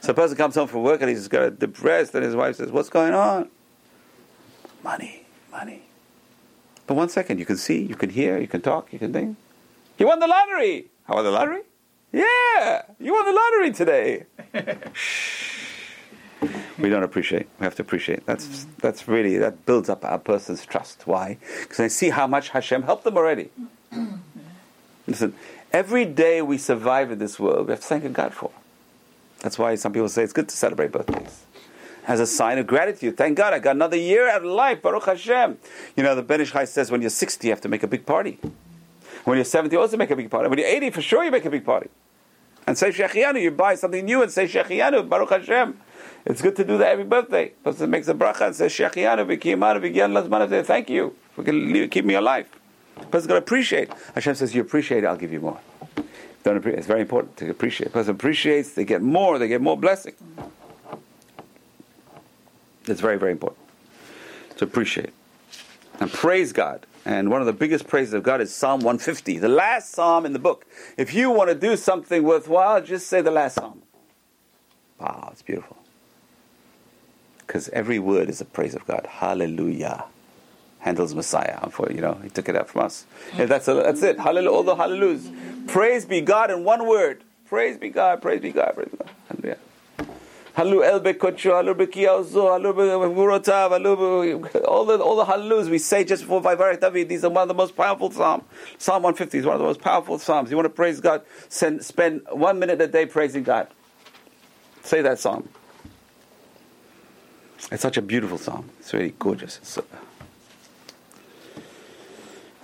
So 0.00 0.12
a 0.12 0.14
person 0.14 0.36
comes 0.36 0.54
home 0.54 0.68
from 0.68 0.82
work 0.82 1.00
and 1.00 1.10
he's 1.10 1.28
got 1.28 1.58
depressed, 1.58 2.14
and 2.14 2.24
his 2.24 2.36
wife 2.36 2.56
says, 2.56 2.70
What's 2.70 2.90
going 2.90 3.14
on? 3.14 3.50
Money, 4.82 5.24
money. 5.50 5.83
But 6.86 6.94
one 6.94 7.08
second, 7.08 7.38
you 7.38 7.46
can 7.46 7.56
see, 7.56 7.82
you 7.82 7.94
can 7.94 8.10
hear, 8.10 8.38
you 8.38 8.46
can 8.46 8.60
talk, 8.60 8.92
you 8.92 8.98
can 8.98 9.12
think. 9.12 9.36
You 9.98 10.06
won 10.06 10.20
the 10.20 10.26
lottery! 10.26 10.86
I 11.08 11.14
won 11.14 11.24
the 11.24 11.30
lottery? 11.30 11.62
Yeah, 12.12 12.82
you 13.00 13.12
won 13.12 13.26
the 13.26 13.32
lottery 13.32 13.72
today. 13.72 14.24
we 16.78 16.88
don't 16.88 17.02
appreciate. 17.02 17.48
We 17.58 17.64
have 17.64 17.74
to 17.76 17.82
appreciate. 17.82 18.24
That's 18.24 18.66
that's 18.78 19.08
really 19.08 19.36
that 19.38 19.66
builds 19.66 19.88
up 19.88 20.04
our 20.04 20.18
person's 20.18 20.64
trust. 20.64 21.06
Why? 21.06 21.38
Because 21.62 21.78
they 21.78 21.88
see 21.88 22.10
how 22.10 22.26
much 22.26 22.50
Hashem 22.50 22.82
helped 22.82 23.04
them 23.04 23.16
already. 23.16 23.50
Listen, 25.06 25.34
every 25.72 26.04
day 26.04 26.40
we 26.40 26.56
survive 26.56 27.10
in 27.10 27.18
this 27.18 27.40
world, 27.40 27.66
we 27.66 27.72
have 27.72 27.80
to 27.80 27.86
thank 27.86 28.12
God 28.12 28.32
for. 28.32 28.52
That's 29.40 29.58
why 29.58 29.74
some 29.74 29.92
people 29.92 30.08
say 30.08 30.22
it's 30.22 30.32
good 30.32 30.48
to 30.48 30.56
celebrate 30.56 30.92
birthdays. 30.92 31.44
As 32.06 32.20
a 32.20 32.26
sign 32.26 32.58
of 32.58 32.66
gratitude. 32.66 33.16
Thank 33.16 33.36
God 33.38 33.54
I 33.54 33.58
got 33.58 33.76
another 33.76 33.96
year 33.96 34.28
out 34.28 34.44
of 34.44 34.50
life. 34.50 34.82
Baruch 34.82 35.06
Hashem. 35.06 35.58
You 35.96 36.02
know, 36.02 36.14
the 36.14 36.22
Ben 36.22 36.40
Ish 36.40 36.52
Chai 36.52 36.64
says 36.66 36.90
when 36.90 37.00
you're 37.00 37.10
60, 37.10 37.46
you 37.46 37.52
have 37.52 37.62
to 37.62 37.68
make 37.68 37.82
a 37.82 37.86
big 37.86 38.04
party. 38.04 38.38
When 39.24 39.38
you're 39.38 39.44
70, 39.44 39.74
you 39.74 39.80
also 39.80 39.96
make 39.96 40.10
a 40.10 40.16
big 40.16 40.30
party. 40.30 40.48
When 40.48 40.58
you're 40.58 40.68
80, 40.68 40.90
for 40.90 41.00
sure 41.00 41.24
you 41.24 41.30
make 41.30 41.46
a 41.46 41.50
big 41.50 41.64
party 41.64 41.88
and 42.66 42.76
say 42.76 42.90
Shechianu. 42.90 43.40
You 43.40 43.50
buy 43.50 43.74
something 43.74 44.04
new 44.04 44.22
and 44.22 44.30
say 44.30 44.46
Shechianu, 44.46 45.08
Baruch 45.08 45.30
Hashem. 45.30 45.78
It's 46.26 46.40
good 46.40 46.56
to 46.56 46.64
do 46.64 46.78
that 46.78 46.88
every 46.92 47.04
birthday. 47.04 47.48
Person 47.62 47.90
makes 47.90 48.08
a 48.08 48.14
bracha 48.14 48.46
and 48.46 48.56
says 48.56 48.72
Shechianu, 48.72 49.26
V'kiyamanu, 49.26 49.80
V'gyan 49.80 50.12
Lazmanav. 50.12 50.64
Thank 50.64 50.90
you. 50.90 51.14
Can 51.42 51.88
keep 51.88 52.04
me 52.04 52.14
alive. 52.14 52.46
Person's 53.10 53.26
got 53.26 53.34
to 53.34 53.38
appreciate. 53.38 53.90
Hashem 54.14 54.34
says, 54.34 54.54
You 54.54 54.62
appreciate, 54.62 55.04
I'll 55.04 55.16
give 55.16 55.32
you 55.32 55.40
more. 55.40 55.58
Don't 56.44 56.56
appreciate. 56.56 56.78
It's 56.78 56.86
very 56.86 57.00
important 57.00 57.36
to 57.38 57.50
appreciate. 57.50 57.92
Person 57.92 58.14
appreciates, 58.14 58.72
they 58.74 58.84
get 58.84 59.02
more, 59.02 59.38
they 59.38 59.48
get 59.48 59.60
more 59.60 59.76
blessing. 59.76 60.14
It's 62.86 63.00
very, 63.00 63.18
very 63.18 63.32
important 63.32 63.60
to 64.56 64.64
appreciate. 64.64 65.12
And 66.00 66.12
praise 66.12 66.52
God. 66.52 66.86
And 67.04 67.30
one 67.30 67.40
of 67.40 67.46
the 67.46 67.52
biggest 67.52 67.86
praises 67.86 68.14
of 68.14 68.22
God 68.22 68.40
is 68.40 68.54
Psalm 68.54 68.80
150, 68.80 69.38
the 69.38 69.48
last 69.48 69.90
psalm 69.90 70.24
in 70.24 70.32
the 70.32 70.38
book. 70.38 70.66
If 70.96 71.12
you 71.12 71.30
want 71.30 71.50
to 71.50 71.54
do 71.54 71.76
something 71.76 72.22
worthwhile, 72.22 72.80
just 72.82 73.08
say 73.08 73.20
the 73.20 73.30
last 73.30 73.54
psalm. 73.54 73.82
Wow, 74.98 75.28
it's 75.30 75.42
beautiful. 75.42 75.76
Because 77.38 77.68
every 77.70 77.98
word 77.98 78.30
is 78.30 78.40
a 78.40 78.44
praise 78.46 78.74
of 78.74 78.86
God. 78.86 79.06
Hallelujah. 79.08 80.06
Handel's 80.78 81.14
Messiah. 81.14 81.68
For 81.70 81.90
you 81.92 82.00
know, 82.00 82.18
he 82.22 82.30
took 82.30 82.48
it 82.48 82.56
out 82.56 82.68
from 82.68 82.82
us. 82.82 83.06
Yeah, 83.36 83.46
that's, 83.46 83.68
a, 83.68 83.74
that's 83.74 84.02
it. 84.02 84.18
Hallelujah. 84.18 84.50
All 84.50 84.62
the 84.62 84.76
hallelujahs. 84.76 85.30
Praise 85.66 86.06
be 86.06 86.22
God 86.22 86.50
in 86.50 86.64
one 86.64 86.86
word. 86.86 87.22
Praise 87.46 87.76
be 87.76 87.90
God. 87.90 88.22
Praise 88.22 88.40
be 88.40 88.50
God. 88.50 88.72
Praise 88.74 88.88
be 88.88 88.96
God. 88.96 89.10
Halu 90.56 90.84
el 90.84 91.00
bekocho, 91.00 91.50
halu 91.52 91.74
bekiyazo, 91.74 92.48
halu 92.52 92.72
bemurotav, 92.72 93.70
halu 93.70 94.64
all 94.68 94.84
the 94.84 94.98
all 94.98 95.16
the 95.16 95.24
hallelujahs 95.24 95.68
we 95.68 95.78
say 95.78 96.04
just 96.04 96.22
before 96.22 96.40
Vayvarech 96.40 96.80
David. 96.80 97.08
These 97.08 97.24
are 97.24 97.30
one 97.30 97.42
of 97.42 97.48
the 97.48 97.54
most 97.54 97.76
powerful 97.76 98.08
psalms. 98.12 98.44
Psalm 98.78 99.02
150 99.02 99.38
is 99.38 99.46
one 99.46 99.56
of 99.56 99.60
the 99.60 99.66
most 99.66 99.80
powerful 99.80 100.16
psalms. 100.16 100.52
You 100.52 100.56
want 100.56 100.66
to 100.66 100.70
praise 100.70 101.00
God? 101.00 101.22
Send, 101.48 101.84
spend 101.84 102.22
one 102.30 102.60
minute 102.60 102.80
a 102.80 102.86
day 102.86 103.04
praising 103.04 103.42
God. 103.42 103.66
Say 104.84 105.02
that 105.02 105.18
psalm. 105.18 105.48
It's 107.72 107.82
such 107.82 107.96
a 107.96 108.02
beautiful 108.02 108.38
psalm. 108.38 108.70
It's 108.78 108.92
really 108.92 109.14
gorgeous. 109.18 109.58
It's, 109.58 109.78
uh... 109.78 109.82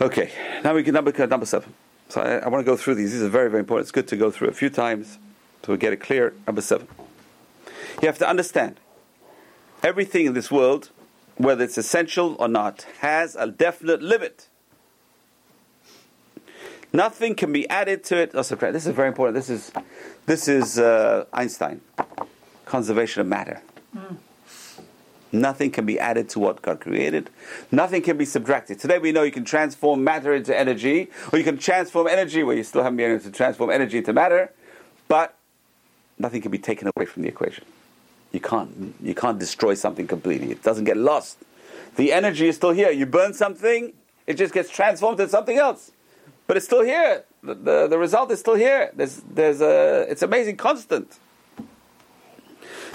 Okay, 0.01 0.30
now 0.62 0.74
we 0.74 0.84
can 0.84 0.95
number 0.95 1.26
number 1.26 1.47
seven. 1.47 1.74
So 2.09 2.20
I, 2.20 2.36
I 2.36 2.49
want 2.49 2.64
to 2.64 2.70
go 2.70 2.76
through 2.76 2.95
these. 2.95 3.12
These 3.12 3.22
are 3.22 3.28
very 3.28 3.51
very 3.51 3.61
important. 3.61 3.86
It's 3.86 3.93
good 3.93 4.07
to 4.09 4.16
go 4.16 4.30
through 4.30 4.49
a 4.49 4.53
few 4.53 4.70
times 4.70 5.18
to 5.62 5.76
get 5.76 5.93
it 5.93 5.97
clear. 5.99 6.34
Number 6.47 6.62
seven. 6.62 6.86
You 8.01 8.07
have 8.07 8.18
to 8.18 8.28
understand 8.28 8.80
everything 9.82 10.26
in 10.26 10.34
this 10.34 10.51
world, 10.51 10.91
whether 11.36 11.64
it's 11.64 11.78
essential 11.78 12.36
or 12.38 12.49
not, 12.49 12.86
has 13.01 13.36
a 13.36 13.47
definite 13.47 14.03
limit. 14.03 14.49
Nothing 16.93 17.34
can 17.34 17.53
be 17.53 17.68
added 17.68 18.03
to 18.05 18.16
it 18.16 18.34
or 18.34 18.43
subtracted. 18.43 18.74
This 18.74 18.86
is 18.86 18.95
very 18.95 19.09
important. 19.09 19.36
This 19.36 19.49
is, 19.49 19.70
this 20.26 20.49
is 20.49 20.78
uh, 20.78 21.24
Einstein, 21.32 21.80
conservation 22.64 23.20
of 23.20 23.28
matter. 23.28 23.62
Mm. 23.97 24.16
Nothing 25.32 25.70
can 25.70 25.86
be 25.86 25.99
added 26.01 26.28
to 26.30 26.41
what 26.41 26.61
God 26.61 26.80
created. 26.80 27.30
Nothing 27.70 28.03
can 28.03 28.18
be 28.18 28.24
subtracted. 28.24 28.80
Today 28.80 28.99
we 28.99 29.12
know 29.12 29.22
you 29.22 29.30
can 29.30 29.45
transform 29.45 30.03
matter 30.03 30.34
into 30.34 30.59
energy, 30.59 31.09
or 31.32 31.38
you 31.38 31.45
can 31.45 31.57
transform 31.57 32.09
energy 32.09 32.43
where 32.43 32.57
you 32.57 32.64
still 32.64 32.82
haven't 32.82 32.97
been 32.97 33.12
able 33.12 33.22
to 33.22 33.30
transform 33.30 33.70
energy 33.70 33.99
into 33.99 34.12
matter, 34.12 34.53
but 35.07 35.36
nothing 36.20 36.42
can 36.42 36.50
be 36.50 36.58
taken 36.58 36.90
away 36.94 37.06
from 37.06 37.22
the 37.22 37.28
equation. 37.28 37.64
You 38.32 38.40
can't, 38.40 38.94
you 39.02 39.14
can't 39.14 39.38
destroy 39.38 39.74
something 39.74 40.06
completely. 40.06 40.52
It 40.52 40.62
doesn't 40.62 40.84
get 40.84 40.96
lost. 40.96 41.38
The 41.96 42.12
energy 42.12 42.48
is 42.48 42.56
still 42.56 42.70
here. 42.70 42.90
You 42.90 43.06
burn 43.06 43.34
something, 43.34 43.92
it 44.26 44.34
just 44.34 44.54
gets 44.54 44.70
transformed 44.70 45.18
into 45.18 45.30
something 45.30 45.58
else. 45.58 45.90
But 46.46 46.56
it's 46.56 46.66
still 46.66 46.82
here. 46.82 47.24
The, 47.42 47.54
the, 47.54 47.86
the 47.88 47.98
result 47.98 48.30
is 48.30 48.40
still 48.40 48.54
here. 48.54 48.90
There's, 48.94 49.16
there's 49.22 49.60
a, 49.60 50.06
it's 50.08 50.22
amazing 50.22 50.56
constant. 50.56 51.18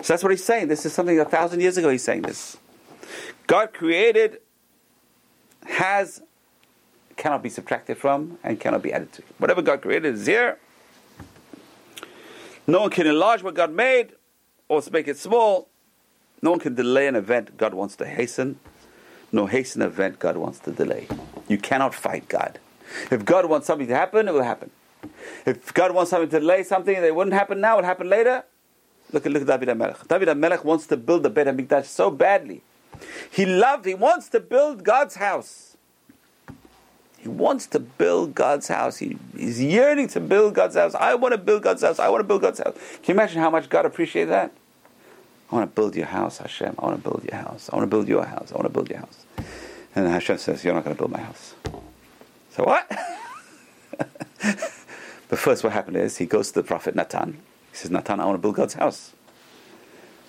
So 0.01 0.13
that's 0.13 0.23
what 0.23 0.31
he's 0.31 0.43
saying. 0.43 0.67
This 0.67 0.85
is 0.85 0.93
something 0.93 1.19
a 1.19 1.25
thousand 1.25 1.61
years 1.61 1.77
ago 1.77 1.89
he's 1.89 2.03
saying 2.03 2.23
this. 2.23 2.57
God 3.47 3.73
created, 3.73 4.39
has, 5.65 6.21
cannot 7.15 7.43
be 7.43 7.49
subtracted 7.49 7.97
from, 7.97 8.37
and 8.43 8.59
cannot 8.59 8.81
be 8.81 8.91
added 8.93 9.11
to. 9.13 9.23
Whatever 9.37 9.61
God 9.61 9.81
created 9.81 10.15
is 10.15 10.25
here. 10.25 10.59
No 12.67 12.81
one 12.81 12.89
can 12.89 13.07
enlarge 13.07 13.43
what 13.43 13.53
God 13.53 13.71
made 13.71 14.13
or 14.67 14.81
make 14.91 15.07
it 15.07 15.17
small. 15.17 15.67
No 16.41 16.51
one 16.51 16.59
can 16.59 16.75
delay 16.75 17.07
an 17.07 17.15
event 17.15 17.57
God 17.57 17.73
wants 17.73 17.95
to 17.97 18.05
hasten, 18.05 18.59
nor 19.31 19.49
hasten 19.49 19.81
an 19.81 19.87
event 19.87 20.19
God 20.19 20.37
wants 20.37 20.59
to 20.59 20.71
delay. 20.71 21.07
You 21.47 21.57
cannot 21.57 21.93
fight 21.93 22.27
God. 22.27 22.59
If 23.11 23.25
God 23.25 23.45
wants 23.47 23.67
something 23.67 23.87
to 23.87 23.95
happen, 23.95 24.27
it 24.27 24.33
will 24.33 24.43
happen. 24.43 24.71
If 25.45 25.73
God 25.73 25.93
wants 25.93 26.11
something 26.11 26.29
to 26.29 26.39
delay 26.39 26.63
something 26.63 26.99
that 27.01 27.15
wouldn't 27.15 27.33
happen 27.33 27.61
now, 27.61 27.77
it'll 27.77 27.87
happen 27.87 28.09
later. 28.09 28.43
Look 29.11 29.25
at 29.25 29.31
look 29.31 29.47
at 29.47 29.47
David 29.47 29.77
HaMelech. 29.77 30.07
David 30.07 30.27
HaMelech 30.29 30.63
wants 30.63 30.87
to 30.87 30.97
build 30.97 31.23
the 31.23 31.29
Beit 31.29 31.47
HaMikdash 31.47 31.85
so 31.85 32.09
badly. 32.09 32.63
He 33.29 33.45
loved, 33.45 33.85
he 33.85 33.93
wants 33.93 34.29
to 34.29 34.39
build 34.39 34.83
God's 34.83 35.15
house. 35.15 35.74
He 37.25 37.29
wants 37.29 37.65
to 37.67 37.79
build 37.79 38.35
God's 38.35 38.67
house. 38.67 38.97
He, 38.97 39.17
he's 39.35 39.59
yearning 39.59 40.07
to 40.09 40.19
build 40.19 40.53
God's 40.53 40.75
house. 40.75 40.93
I 40.93 41.15
want 41.15 41.31
to 41.31 41.39
build 41.39 41.63
God's 41.63 41.81
house. 41.81 41.97
I 41.97 42.07
want 42.07 42.19
to 42.19 42.23
build 42.23 42.43
God's 42.43 42.59
house. 42.59 42.75
Can 43.01 43.15
you 43.15 43.19
imagine 43.19 43.41
how 43.41 43.49
much 43.49 43.67
God 43.67 43.83
appreciates 43.83 44.29
that? 44.29 44.51
I 45.51 45.55
want 45.55 45.67
to 45.67 45.75
build 45.75 45.95
your 45.95 46.05
house, 46.05 46.37
Hashem. 46.37 46.75
I 46.77 46.85
want 46.85 47.03
to 47.03 47.09
build 47.09 47.23
your 47.23 47.41
house. 47.41 47.67
I 47.73 47.77
want 47.77 47.89
to 47.89 47.89
build 47.89 48.07
your 48.07 48.25
house. 48.25 48.51
I 48.51 48.55
want 48.57 48.65
to 48.65 48.69
build 48.69 48.91
your 48.91 48.99
house. 48.99 49.25
And 49.95 50.07
Hashem 50.07 50.37
says, 50.37 50.63
You're 50.63 50.75
not 50.75 50.83
going 50.83 50.95
to 50.95 50.99
build 50.99 51.09
my 51.09 51.19
house. 51.19 51.55
So 52.51 52.63
what? 52.63 52.87
but 53.97 55.39
first, 55.39 55.63
what 55.63 55.73
happened 55.73 55.97
is 55.97 56.17
he 56.17 56.27
goes 56.27 56.49
to 56.49 56.61
the 56.61 56.63
prophet 56.63 56.95
Natan. 56.95 57.41
He 57.71 57.77
says, 57.77 57.89
Natan, 57.89 58.19
I 58.19 58.25
want 58.25 58.35
to 58.35 58.41
build 58.41 58.53
God's 58.53 58.75
house. 58.75 59.13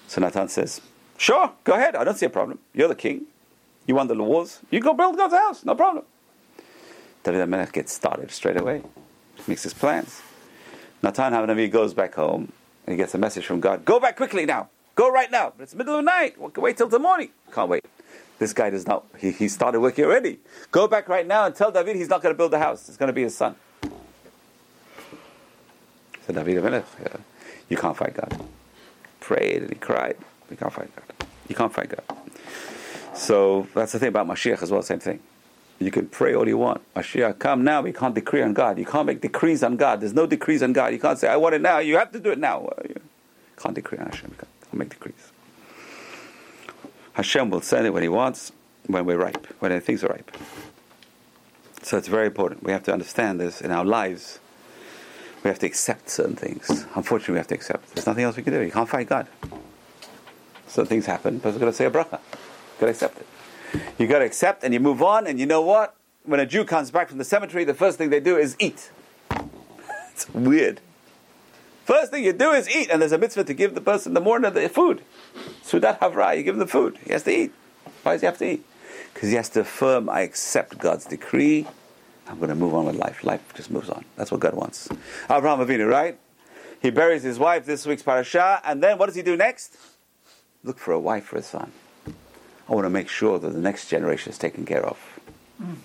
So 0.08 0.22
Natan 0.22 0.48
says, 0.48 0.80
Sure, 1.18 1.52
go 1.62 1.74
ahead. 1.74 1.94
I 1.94 2.04
don't 2.04 2.16
see 2.16 2.24
a 2.24 2.30
problem. 2.30 2.58
You're 2.72 2.88
the 2.88 2.94
king. 2.94 3.26
You 3.86 3.96
won 3.96 4.08
the 4.08 4.14
wars. 4.14 4.60
You 4.70 4.80
go 4.80 4.94
build 4.94 5.18
God's 5.18 5.34
house. 5.34 5.62
No 5.62 5.74
problem. 5.74 6.06
David 7.26 7.48
HaMelech 7.48 7.72
gets 7.72 7.92
started 7.92 8.30
straight 8.30 8.56
away. 8.56 8.82
Makes 9.48 9.64
his 9.64 9.74
plans. 9.74 10.22
Natan 11.02 11.32
HaNavi 11.32 11.68
goes 11.68 11.92
back 11.92 12.14
home 12.14 12.52
and 12.86 12.92
he 12.92 12.96
gets 12.96 13.16
a 13.16 13.18
message 13.18 13.44
from 13.44 13.58
God. 13.58 13.84
Go 13.84 13.98
back 13.98 14.16
quickly 14.16 14.46
now. 14.46 14.68
Go 14.94 15.10
right 15.10 15.28
now. 15.28 15.52
It's 15.58 15.74
middle 15.74 15.98
of 15.98 16.04
the 16.04 16.08
night. 16.08 16.40
Wait 16.56 16.76
till 16.76 16.86
the 16.86 17.00
morning. 17.00 17.30
Can't 17.52 17.68
wait. 17.68 17.84
This 18.38 18.52
guy 18.52 18.70
does 18.70 18.86
not. 18.86 19.06
He, 19.18 19.32
he 19.32 19.48
started 19.48 19.80
working 19.80 20.04
already. 20.04 20.38
Go 20.70 20.86
back 20.86 21.08
right 21.08 21.26
now 21.26 21.46
and 21.46 21.54
tell 21.54 21.72
David 21.72 21.96
he's 21.96 22.08
not 22.08 22.22
going 22.22 22.32
to 22.32 22.36
build 22.36 22.52
the 22.52 22.60
house. 22.60 22.88
It's 22.88 22.96
going 22.96 23.08
to 23.08 23.12
be 23.12 23.24
his 23.24 23.36
son. 23.36 23.56
So 26.28 26.32
David 26.32 26.62
HaMelech, 26.62 26.84
yeah, 27.02 27.16
you 27.68 27.76
can't 27.76 27.96
fight 27.96 28.14
God. 28.14 28.40
Prayed 29.18 29.62
and 29.62 29.70
he 29.70 29.76
cried. 29.76 30.16
You 30.48 30.56
can't 30.56 30.72
fight 30.72 30.94
God. 30.94 31.26
You 31.48 31.56
can't 31.56 31.74
fight 31.74 31.88
God. 31.88 32.04
So 33.14 33.66
that's 33.74 33.90
the 33.90 33.98
thing 33.98 34.10
about 34.10 34.28
Mashiach 34.28 34.62
as 34.62 34.70
well. 34.70 34.82
Same 34.82 35.00
thing. 35.00 35.18
You 35.78 35.90
can 35.90 36.08
pray 36.08 36.34
all 36.34 36.48
you 36.48 36.56
want. 36.56 36.82
Mashiach, 36.94 37.38
come 37.38 37.62
now. 37.62 37.82
We 37.82 37.92
can't 37.92 38.14
decree 38.14 38.42
on 38.42 38.54
God. 38.54 38.78
You 38.78 38.86
can't 38.86 39.06
make 39.06 39.20
decrees 39.20 39.62
on 39.62 39.76
God. 39.76 40.00
There's 40.00 40.14
no 40.14 40.26
decrees 40.26 40.62
on 40.62 40.72
God. 40.72 40.92
You 40.92 40.98
can't 40.98 41.18
say, 41.18 41.28
I 41.28 41.36
want 41.36 41.54
it 41.54 41.60
now. 41.60 41.78
You 41.78 41.98
have 41.98 42.12
to 42.12 42.20
do 42.20 42.30
it 42.30 42.38
now. 42.38 42.70
You 42.88 43.00
can't 43.58 43.74
decree 43.74 43.98
on 43.98 44.06
Hashem. 44.06 44.30
You 44.30 44.36
can't 44.36 44.74
make 44.74 44.88
decrees. 44.88 45.32
Hashem 47.12 47.50
will 47.50 47.60
send 47.60 47.86
it 47.86 47.90
when 47.90 48.02
He 48.02 48.08
wants, 48.08 48.52
when 48.86 49.04
we're 49.04 49.18
ripe, 49.18 49.46
when 49.58 49.78
things 49.80 50.02
are 50.02 50.08
ripe. 50.08 50.30
So 51.82 51.98
it's 51.98 52.08
very 52.08 52.26
important. 52.26 52.62
We 52.62 52.72
have 52.72 52.82
to 52.84 52.92
understand 52.92 53.38
this 53.38 53.60
in 53.60 53.70
our 53.70 53.84
lives. 53.84 54.38
We 55.44 55.48
have 55.48 55.58
to 55.60 55.66
accept 55.66 56.08
certain 56.08 56.36
things. 56.36 56.86
Unfortunately, 56.94 57.34
we 57.34 57.38
have 57.38 57.46
to 57.48 57.54
accept. 57.54 57.94
There's 57.94 58.06
nothing 58.06 58.24
else 58.24 58.36
we 58.36 58.42
can 58.42 58.52
do. 58.52 58.62
You 58.62 58.72
can't 58.72 58.88
fight 58.88 59.08
God. 59.08 59.28
Certain 60.66 60.88
things 60.88 61.06
happen, 61.06 61.38
but 61.38 61.52
we've 61.52 61.60
got 61.60 61.66
to 61.66 61.72
say 61.72 61.84
a 61.84 61.90
bracha. 61.90 62.18
Got 62.80 62.86
to 62.86 62.88
accept 62.88 63.18
it. 63.18 63.26
You 63.98 64.06
got 64.06 64.20
to 64.20 64.24
accept 64.24 64.64
and 64.64 64.72
you 64.74 64.80
move 64.80 65.02
on, 65.02 65.26
and 65.26 65.38
you 65.38 65.46
know 65.46 65.62
what? 65.62 65.94
When 66.24 66.40
a 66.40 66.46
Jew 66.46 66.64
comes 66.64 66.90
back 66.90 67.08
from 67.08 67.18
the 67.18 67.24
cemetery, 67.24 67.64
the 67.64 67.74
first 67.74 67.98
thing 67.98 68.10
they 68.10 68.20
do 68.20 68.36
is 68.36 68.56
eat. 68.58 68.90
it's 70.10 70.28
weird. 70.34 70.80
First 71.84 72.10
thing 72.10 72.24
you 72.24 72.32
do 72.32 72.50
is 72.50 72.68
eat, 72.68 72.90
and 72.90 73.00
there's 73.00 73.12
a 73.12 73.18
mitzvah 73.18 73.44
to 73.44 73.54
give 73.54 73.74
the 73.74 73.80
person 73.80 74.14
the 74.14 74.20
morning 74.20 74.52
the 74.52 74.68
food. 74.68 75.02
Seudat 75.62 76.00
Havraah, 76.00 76.36
you 76.36 76.42
give 76.42 76.56
him 76.56 76.58
the 76.58 76.66
food. 76.66 76.98
He 77.04 77.12
has 77.12 77.22
to 77.24 77.30
eat. 77.30 77.52
Why 78.02 78.12
does 78.12 78.22
he 78.22 78.26
have 78.26 78.38
to 78.38 78.52
eat? 78.52 78.64
Because 79.14 79.28
he 79.28 79.36
has 79.36 79.48
to 79.50 79.60
affirm, 79.60 80.08
I 80.08 80.22
accept 80.22 80.78
God's 80.78 81.04
decree. 81.04 81.66
I'm 82.26 82.38
going 82.38 82.48
to 82.48 82.56
move 82.56 82.74
on 82.74 82.86
with 82.86 82.96
life. 82.96 83.22
Life 83.22 83.54
just 83.54 83.70
moves 83.70 83.88
on. 83.88 84.04
That's 84.16 84.32
what 84.32 84.40
God 84.40 84.54
wants. 84.54 84.88
Abraham 85.30 85.64
Avinu, 85.64 85.88
right? 85.88 86.18
He 86.82 86.90
buries 86.90 87.22
his 87.22 87.38
wife 87.38 87.64
this 87.66 87.86
week's 87.86 88.02
parasha, 88.02 88.60
and 88.64 88.82
then 88.82 88.98
what 88.98 89.06
does 89.06 89.14
he 89.14 89.22
do 89.22 89.36
next? 89.36 89.76
Look 90.64 90.78
for 90.78 90.92
a 90.92 90.98
wife 90.98 91.26
for 91.26 91.36
his 91.36 91.46
son. 91.46 91.72
I 92.68 92.74
want 92.74 92.84
to 92.84 92.90
make 92.90 93.08
sure 93.08 93.38
that 93.38 93.50
the 93.50 93.60
next 93.60 93.88
generation 93.88 94.32
is 94.32 94.38
taken 94.38 94.64
care 94.64 94.84
of. 94.84 94.98
Mm. 95.62 95.76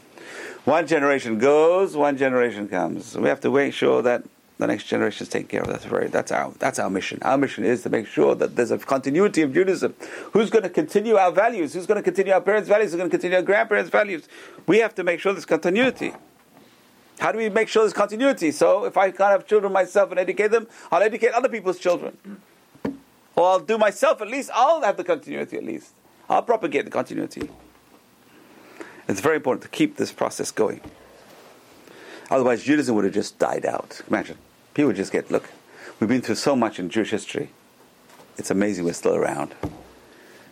One 0.66 0.86
generation 0.86 1.40
goes, 1.40 1.96
one 1.96 2.18
generation 2.18 2.68
comes. 2.68 3.18
We 3.18 3.30
have 3.30 3.42
to 3.42 3.52
make 3.52 3.74
sure 3.74 4.02
that 4.04 4.24
the 4.62 4.68
next 4.68 4.84
generation 4.84 5.24
is 5.24 5.30
taken 5.30 5.48
care 5.48 5.62
of. 5.62 5.68
That's 5.68 5.86
very 5.86 6.08
that's 6.08 6.32
our 6.32 6.52
that's 6.60 6.78
our 6.78 6.90
mission. 6.90 7.18
Our 7.24 7.36
mission 7.36 7.64
is 7.64 7.82
to 7.82 7.90
make 7.90 8.06
sure 8.06 8.36
that 8.36 8.56
there's 8.56 8.70
a 8.70 8.78
continuity 8.78 9.42
of 9.42 9.54
Judaism. 9.56 9.96
Who's 10.34 10.52
going 10.52 10.62
to 10.62 10.70
continue 10.70 11.16
our 11.16 11.32
values? 11.32 11.74
Who's 11.74 11.88
going 11.88 11.98
to 11.98 12.04
continue 12.04 12.32
our 12.32 12.42
parents' 12.42 12.70
values? 12.70 12.92
Who's 12.92 13.00
going 13.00 13.10
to 13.10 13.18
continue 13.18 13.38
our 13.38 13.44
grandparents' 13.44 13.90
values? 13.90 14.28
We 14.68 14.78
have 14.78 14.94
to 14.96 15.04
make 15.04 15.20
sure 15.20 15.34
there's 15.34 15.46
continuity. 15.46 16.14
How 17.20 17.32
do 17.32 17.40
we 17.40 17.50
make 17.50 17.70
sure 17.70 17.82
there's 17.82 17.94
continuity? 17.94 18.52
So 18.52 18.86
if 18.86 18.98
I 18.98 19.10
can't 19.10 19.32
have 19.32 19.48
children 19.48 19.74
myself 19.74 20.12
and 20.12 20.20
educate 20.20 20.50
them, 20.50 20.68
I'll 20.92 21.02
educate 21.02 21.32
other 21.32 21.50
people's 21.50 21.80
children. 21.80 22.18
Or 23.36 23.50
I'll 23.50 23.60
do 23.60 23.80
myself 23.80 24.22
at 24.22 24.28
least, 24.28 24.52
I'll 24.54 24.82
have 24.82 24.98
the 24.98 25.04
continuity 25.04 25.58
at 25.58 25.64
least. 25.64 25.94
I'll 26.32 26.42
propagate 26.42 26.86
the 26.86 26.92
continuity. 26.92 27.50
It's 29.10 29.20
very 29.20 29.36
important 29.36 29.64
to 29.64 29.70
keep 29.70 29.98
this 29.98 30.14
process 30.14 30.50
going. 30.50 30.80
Otherwise, 32.30 32.64
Judaism 32.64 32.96
would 32.96 33.04
have 33.04 33.14
just 33.14 33.38
died 33.38 33.66
out. 33.66 34.00
Imagine. 34.08 34.38
People 34.74 34.88
would 34.88 34.96
just 34.96 35.12
get, 35.12 35.30
look, 35.30 35.50
we've 36.00 36.08
been 36.08 36.22
through 36.22 36.36
so 36.36 36.56
much 36.56 36.80
in 36.80 36.90
Jewish 36.90 37.12
history. 37.12 37.50
It's 38.38 38.50
amazing 38.50 38.86
we're 38.86 38.94
still 38.94 39.16
around. 39.16 39.54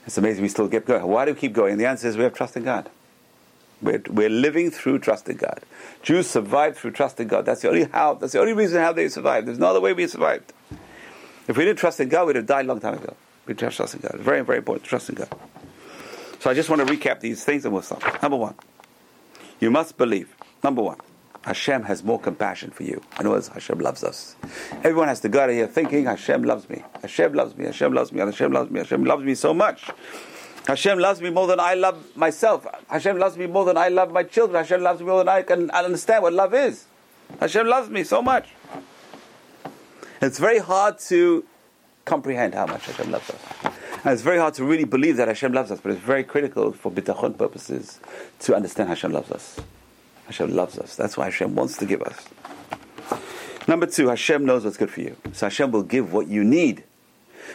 It's 0.05 0.17
amazing 0.17 0.41
we 0.41 0.49
still 0.49 0.67
get 0.67 0.85
going. 0.85 1.07
Why 1.07 1.23
do 1.23 1.33
we 1.33 1.39
keep 1.39 1.53
going? 1.53 1.77
The 1.77 1.85
answer 1.85 2.09
is 2.09 2.17
we 2.17 2.23
have 2.23 2.33
trust 2.33 2.57
in 2.57 2.63
God. 2.63 2.89
We're, 3.81 4.03
we're 4.09 4.29
living 4.29 4.71
through 4.71 4.99
trusting 4.99 5.37
God. 5.37 5.61
Jews 6.03 6.29
survived 6.29 6.75
through 6.75 6.91
trusting 6.91 7.29
God. 7.29 7.45
That's 7.45 7.61
the 7.61 7.69
only 7.69 7.85
how. 7.85 8.15
That's 8.15 8.33
the 8.33 8.41
only 8.41 8.51
reason 8.51 8.81
how 8.81 8.91
they 8.91 9.07
survived. 9.07 9.47
There's 9.47 9.59
no 9.59 9.67
other 9.67 9.79
way 9.79 9.93
we 9.93 10.07
survived. 10.07 10.51
If 11.47 11.55
we 11.55 11.63
didn't 11.63 11.79
trust 11.79 12.01
in 12.01 12.09
God, 12.09 12.27
we'd 12.27 12.35
have 12.35 12.45
died 12.45 12.65
a 12.65 12.67
long 12.67 12.81
time 12.81 12.95
ago. 12.95 13.15
We 13.45 13.53
trust 13.53 13.79
in 13.79 14.01
God. 14.01 14.15
It's 14.15 14.23
very, 14.23 14.41
very 14.41 14.57
important 14.57 14.83
to 14.83 14.89
trust 14.89 15.07
in 15.07 15.15
God. 15.15 15.29
So 16.39 16.49
I 16.49 16.53
just 16.53 16.69
want 16.69 16.87
to 16.87 16.93
recap 16.93 17.19
these 17.19 17.43
things 17.43 17.65
and 17.65 17.73
we'll 17.73 17.83
stop. 17.83 18.21
Number 18.21 18.37
one, 18.37 18.55
you 19.59 19.69
must 19.69 19.97
believe. 19.97 20.33
Number 20.63 20.81
one, 20.81 20.97
Hashem 21.43 21.83
has 21.83 22.03
more 22.03 22.19
compassion 22.19 22.71
for 22.71 22.83
you. 22.83 23.01
In 23.13 23.19
other 23.19 23.31
words, 23.31 23.49
Hashem 23.49 23.79
loves 23.79 24.03
us. 24.03 24.35
Everyone 24.83 25.09
has 25.09 25.19
to 25.21 25.29
go 25.29 25.41
out 25.41 25.49
of 25.49 25.55
here 25.55 25.67
thinking, 25.67 26.05
Hashem 26.05 26.43
loves 26.43 26.69
me. 26.69 26.83
Hashem 27.01 27.33
loves 27.33 27.57
me. 27.57 27.65
Hashem 27.65 27.93
loves 27.93 28.11
me. 28.13 28.19
Hashem 28.19 28.51
loves 28.51 28.71
me. 28.71 28.79
Hashem 28.79 29.03
loves 29.03 29.23
me 29.23 29.35
so 29.35 29.53
much. 29.53 29.89
Hashem 30.65 30.99
loves 30.99 31.21
me 31.21 31.29
more 31.29 31.47
than 31.47 31.59
I 31.59 31.73
love 31.73 32.15
myself. 32.15 32.65
Hashem 32.89 33.17
loves 33.17 33.35
me 33.37 33.47
more 33.47 33.65
than 33.65 33.77
I 33.77 33.89
love 33.89 34.11
my 34.11 34.23
children. 34.23 34.63
Hashem 34.63 34.81
loves 34.81 35.01
me 35.01 35.07
more 35.07 35.19
than 35.19 35.29
I 35.29 35.41
can 35.41 35.69
understand 35.71 36.23
what 36.23 36.33
love 36.33 36.53
is. 36.53 36.85
Hashem 37.39 37.67
loves 37.67 37.89
me 37.89 38.03
so 38.03 38.21
much. 38.21 38.49
It's 40.21 40.39
very 40.39 40.59
hard 40.59 40.99
to 41.07 41.45
comprehend 42.05 42.53
how 42.53 42.65
much 42.65 42.85
Hashem 42.85 43.11
loves 43.11 43.29
us. 43.29 43.73
And 44.03 44.13
it's 44.13 44.21
very 44.21 44.37
hard 44.37 44.53
to 44.55 44.63
really 44.63 44.85
believe 44.85 45.17
that 45.17 45.27
Hashem 45.27 45.51
loves 45.53 45.71
us, 45.71 45.81
but 45.81 45.91
it's 45.91 46.01
very 46.01 46.23
critical 46.23 46.71
for 46.71 46.91
bitachon 46.91 47.37
purposes 47.37 47.99
to 48.39 48.55
understand 48.55 48.89
Hashem 48.89 49.11
loves 49.11 49.31
us. 49.31 49.59
Hashem 50.27 50.53
loves 50.55 50.77
us. 50.77 50.95
That's 50.95 51.17
why 51.17 51.25
Hashem 51.25 51.55
wants 51.55 51.77
to 51.77 51.85
give 51.85 52.01
us. 52.03 52.27
Number 53.67 53.85
two, 53.85 54.07
Hashem 54.07 54.45
knows 54.45 54.63
what's 54.63 54.77
good 54.77 54.91
for 54.91 55.01
you. 55.01 55.15
So 55.33 55.47
Hashem 55.47 55.71
will 55.71 55.83
give 55.83 56.13
what 56.13 56.27
you 56.27 56.43
need. 56.43 56.83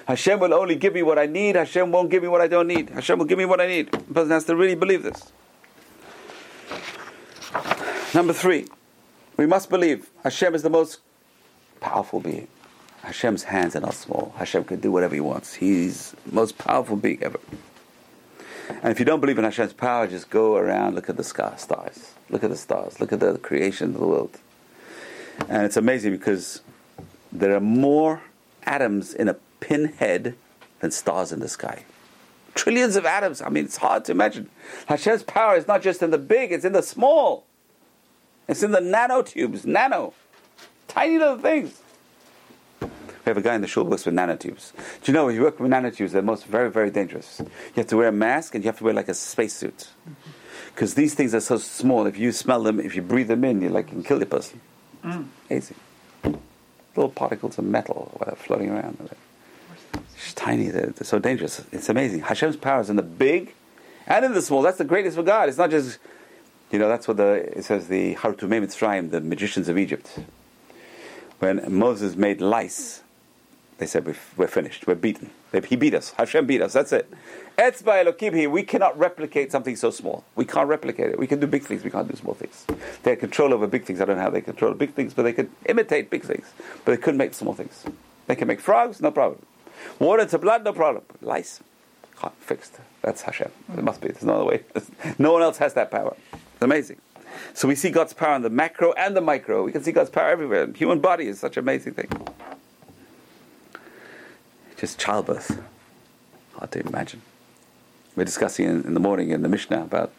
Hashem 0.06 0.38
will 0.40 0.52
only 0.52 0.74
give 0.74 0.94
me 0.94 1.02
what 1.02 1.18
I 1.18 1.26
need. 1.26 1.56
Hashem 1.56 1.90
won't 1.90 2.10
give 2.10 2.22
me 2.22 2.28
what 2.28 2.40
I 2.40 2.48
don't 2.48 2.66
need. 2.66 2.90
Hashem 2.90 3.18
will 3.18 3.26
give 3.26 3.38
me 3.38 3.44
what 3.44 3.60
I 3.60 3.66
need. 3.66 3.90
The 3.92 3.98
person 3.98 4.30
has 4.30 4.44
to 4.44 4.56
really 4.56 4.74
believe 4.74 5.02
this. 5.02 5.32
Number 8.14 8.32
three, 8.32 8.66
we 9.36 9.46
must 9.46 9.70
believe 9.70 10.10
Hashem 10.22 10.54
is 10.54 10.62
the 10.62 10.70
most 10.70 11.00
powerful 11.80 12.20
being. 12.20 12.48
Hashem's 13.04 13.44
hands 13.44 13.76
are 13.76 13.80
not 13.80 13.92
small. 13.92 14.34
Hashem 14.38 14.64
can 14.64 14.80
do 14.80 14.90
whatever 14.90 15.14
He 15.14 15.20
wants. 15.20 15.52
He's 15.52 16.12
the 16.26 16.34
most 16.34 16.56
powerful 16.56 16.96
being 16.96 17.22
ever. 17.22 17.38
And 18.68 18.90
if 18.90 18.98
you 18.98 19.04
don't 19.04 19.20
believe 19.20 19.36
in 19.36 19.44
Hashem's 19.44 19.74
power, 19.74 20.06
just 20.06 20.30
go 20.30 20.56
around, 20.56 20.94
look 20.94 21.10
at 21.10 21.18
the 21.18 21.24
sky, 21.24 21.54
stars. 21.56 22.14
Look 22.30 22.42
at 22.42 22.48
the 22.48 22.56
stars. 22.56 23.00
Look 23.00 23.12
at 23.12 23.20
the 23.20 23.36
creation 23.38 23.94
of 23.94 24.00
the 24.00 24.06
world. 24.06 24.38
And 25.50 25.66
it's 25.66 25.76
amazing 25.76 26.12
because 26.12 26.62
there 27.30 27.54
are 27.54 27.60
more 27.60 28.22
atoms 28.62 29.12
in 29.12 29.28
a 29.28 29.34
pinhead 29.60 30.34
than 30.80 30.90
stars 30.90 31.30
in 31.30 31.40
the 31.40 31.48
sky. 31.48 31.84
Trillions 32.54 32.96
of 32.96 33.04
atoms. 33.04 33.42
I 33.42 33.50
mean, 33.50 33.66
it's 33.66 33.76
hard 33.76 34.06
to 34.06 34.12
imagine. 34.12 34.48
Hashem's 34.86 35.24
power 35.24 35.56
is 35.56 35.68
not 35.68 35.82
just 35.82 36.02
in 36.02 36.10
the 36.10 36.18
big, 36.18 36.52
it's 36.52 36.64
in 36.64 36.72
the 36.72 36.82
small. 36.82 37.44
It's 38.48 38.62
in 38.62 38.70
the 38.70 38.80
nanotubes, 38.80 39.66
nano. 39.66 40.14
Tiny 40.88 41.18
little 41.18 41.38
things. 41.38 41.82
We 43.24 43.30
have 43.30 43.38
a 43.38 43.42
guy 43.42 43.54
in 43.54 43.62
the 43.62 43.66
shul 43.66 43.84
works 43.84 44.04
with 44.04 44.14
nanotubes. 44.14 44.72
Do 45.02 45.10
you 45.10 45.14
know 45.14 45.26
when 45.26 45.34
you 45.34 45.42
work 45.42 45.58
with 45.58 45.70
nanotubes, 45.70 46.10
they're 46.10 46.20
most 46.20 46.44
very, 46.44 46.70
very 46.70 46.90
dangerous. 46.90 47.40
You 47.40 47.46
have 47.76 47.86
to 47.86 47.96
wear 47.96 48.08
a 48.08 48.12
mask 48.12 48.54
and 48.54 48.62
you 48.62 48.68
have 48.68 48.78
to 48.78 48.84
wear 48.84 48.92
like 48.92 49.08
a 49.08 49.14
spacesuit. 49.14 49.88
Because 50.74 50.94
these 50.94 51.14
things 51.14 51.34
are 51.34 51.40
so 51.40 51.56
small, 51.56 52.06
if 52.06 52.18
you 52.18 52.32
smell 52.32 52.62
them, 52.62 52.80
if 52.80 52.94
you 52.94 53.02
breathe 53.02 53.28
them 53.28 53.44
in, 53.44 53.62
you 53.62 53.70
like 53.70 53.88
can 53.88 54.02
kill 54.02 54.18
the 54.18 54.26
person. 54.26 54.60
Mm. 55.02 55.26
Easy. 55.50 55.74
Little 56.96 57.10
particles 57.10 57.58
of 57.58 57.64
metal 57.64 58.12
whatever 58.18 58.36
floating 58.36 58.70
around. 58.70 59.10
It's 60.14 60.34
tiny, 60.34 60.68
they're, 60.68 60.86
they're 60.86 61.04
so 61.04 61.18
dangerous. 61.18 61.62
It's 61.72 61.88
amazing. 61.88 62.20
Hashem's 62.20 62.56
power 62.56 62.80
is 62.80 62.90
in 62.90 62.96
the 62.96 63.02
big 63.02 63.54
and 64.06 64.24
in 64.24 64.34
the 64.34 64.42
small. 64.42 64.62
That's 64.62 64.78
the 64.78 64.84
greatest 64.84 65.16
for 65.16 65.22
God. 65.22 65.48
It's 65.48 65.58
not 65.58 65.70
just, 65.70 65.98
you 66.70 66.78
know, 66.78 66.88
that's 66.88 67.08
what 67.08 67.16
the, 67.16 67.56
it 67.56 67.64
says 67.64 67.88
the 67.88 68.16
Hartumei 68.16 68.62
Mitzrayim, 68.62 69.10
the 69.10 69.20
magicians 69.20 69.68
of 69.68 69.78
Egypt 69.78 70.18
When 71.38 71.62
Moses 71.72 72.16
made 72.16 72.40
lice, 72.40 73.02
they 73.78 73.86
said, 73.86 74.06
We've, 74.06 74.34
We're 74.36 74.46
finished, 74.46 74.86
we're 74.86 74.94
beaten. 74.94 75.30
He 75.68 75.76
beat 75.76 75.94
us. 75.94 76.12
Hashem 76.12 76.46
beat 76.46 76.62
us, 76.62 76.72
that's 76.72 76.92
it. 76.92 77.12
Etzba 77.58 78.04
Elohim, 78.04 78.50
we 78.50 78.62
cannot 78.62 78.98
replicate 78.98 79.52
something 79.52 79.76
so 79.76 79.90
small. 79.90 80.24
We 80.34 80.44
can't 80.44 80.68
replicate 80.68 81.10
it. 81.10 81.18
We 81.18 81.26
can 81.26 81.40
do 81.40 81.46
big 81.46 81.62
things, 81.62 81.84
we 81.84 81.90
can't 81.90 82.08
do 82.08 82.16
small 82.16 82.34
things. 82.34 82.64
They 83.02 83.10
had 83.10 83.20
control 83.20 83.54
over 83.54 83.66
big 83.66 83.84
things. 83.84 84.00
I 84.00 84.04
don't 84.04 84.16
know 84.16 84.22
how 84.22 84.30
they 84.30 84.40
control 84.40 84.74
big 84.74 84.94
things, 84.94 85.14
but 85.14 85.22
they 85.22 85.32
could 85.32 85.50
imitate 85.66 86.10
big 86.10 86.24
things. 86.24 86.52
But 86.84 86.92
they 86.92 86.98
couldn't 86.98 87.18
make 87.18 87.34
small 87.34 87.54
things. 87.54 87.84
They 88.26 88.34
can 88.34 88.48
make 88.48 88.60
frogs, 88.60 89.00
no 89.00 89.10
problem. 89.10 89.44
Water 89.98 90.26
to 90.26 90.38
blood, 90.38 90.64
no 90.64 90.72
problem. 90.72 91.04
Lice, 91.20 91.60
fixed. 92.40 92.78
That's 93.02 93.22
Hashem. 93.22 93.50
It 93.76 93.84
must 93.84 94.00
be. 94.00 94.08
There's 94.08 94.24
no 94.24 94.34
other 94.34 94.44
way. 94.44 94.62
no 95.18 95.32
one 95.32 95.42
else 95.42 95.58
has 95.58 95.74
that 95.74 95.90
power. 95.90 96.16
It's 96.32 96.62
amazing. 96.62 97.00
So 97.52 97.68
we 97.68 97.74
see 97.74 97.90
God's 97.90 98.12
power 98.12 98.36
in 98.36 98.42
the 98.42 98.50
macro 98.50 98.92
and 98.92 99.16
the 99.16 99.20
micro. 99.20 99.64
We 99.64 99.72
can 99.72 99.82
see 99.82 99.92
God's 99.92 100.10
power 100.10 100.28
everywhere. 100.28 100.70
Human 100.72 101.00
body 101.00 101.26
is 101.26 101.38
such 101.40 101.56
an 101.56 101.64
amazing 101.64 101.94
thing. 101.94 102.08
Just 104.84 104.98
childbirth. 104.98 105.62
Hard 106.56 106.70
to 106.72 106.80
imagine. 106.80 107.22
We're 108.16 108.24
discussing 108.24 108.66
in, 108.66 108.84
in 108.84 108.92
the 108.92 109.00
morning 109.00 109.30
in 109.30 109.40
the 109.40 109.48
Mishnah 109.48 109.82
about 109.82 110.12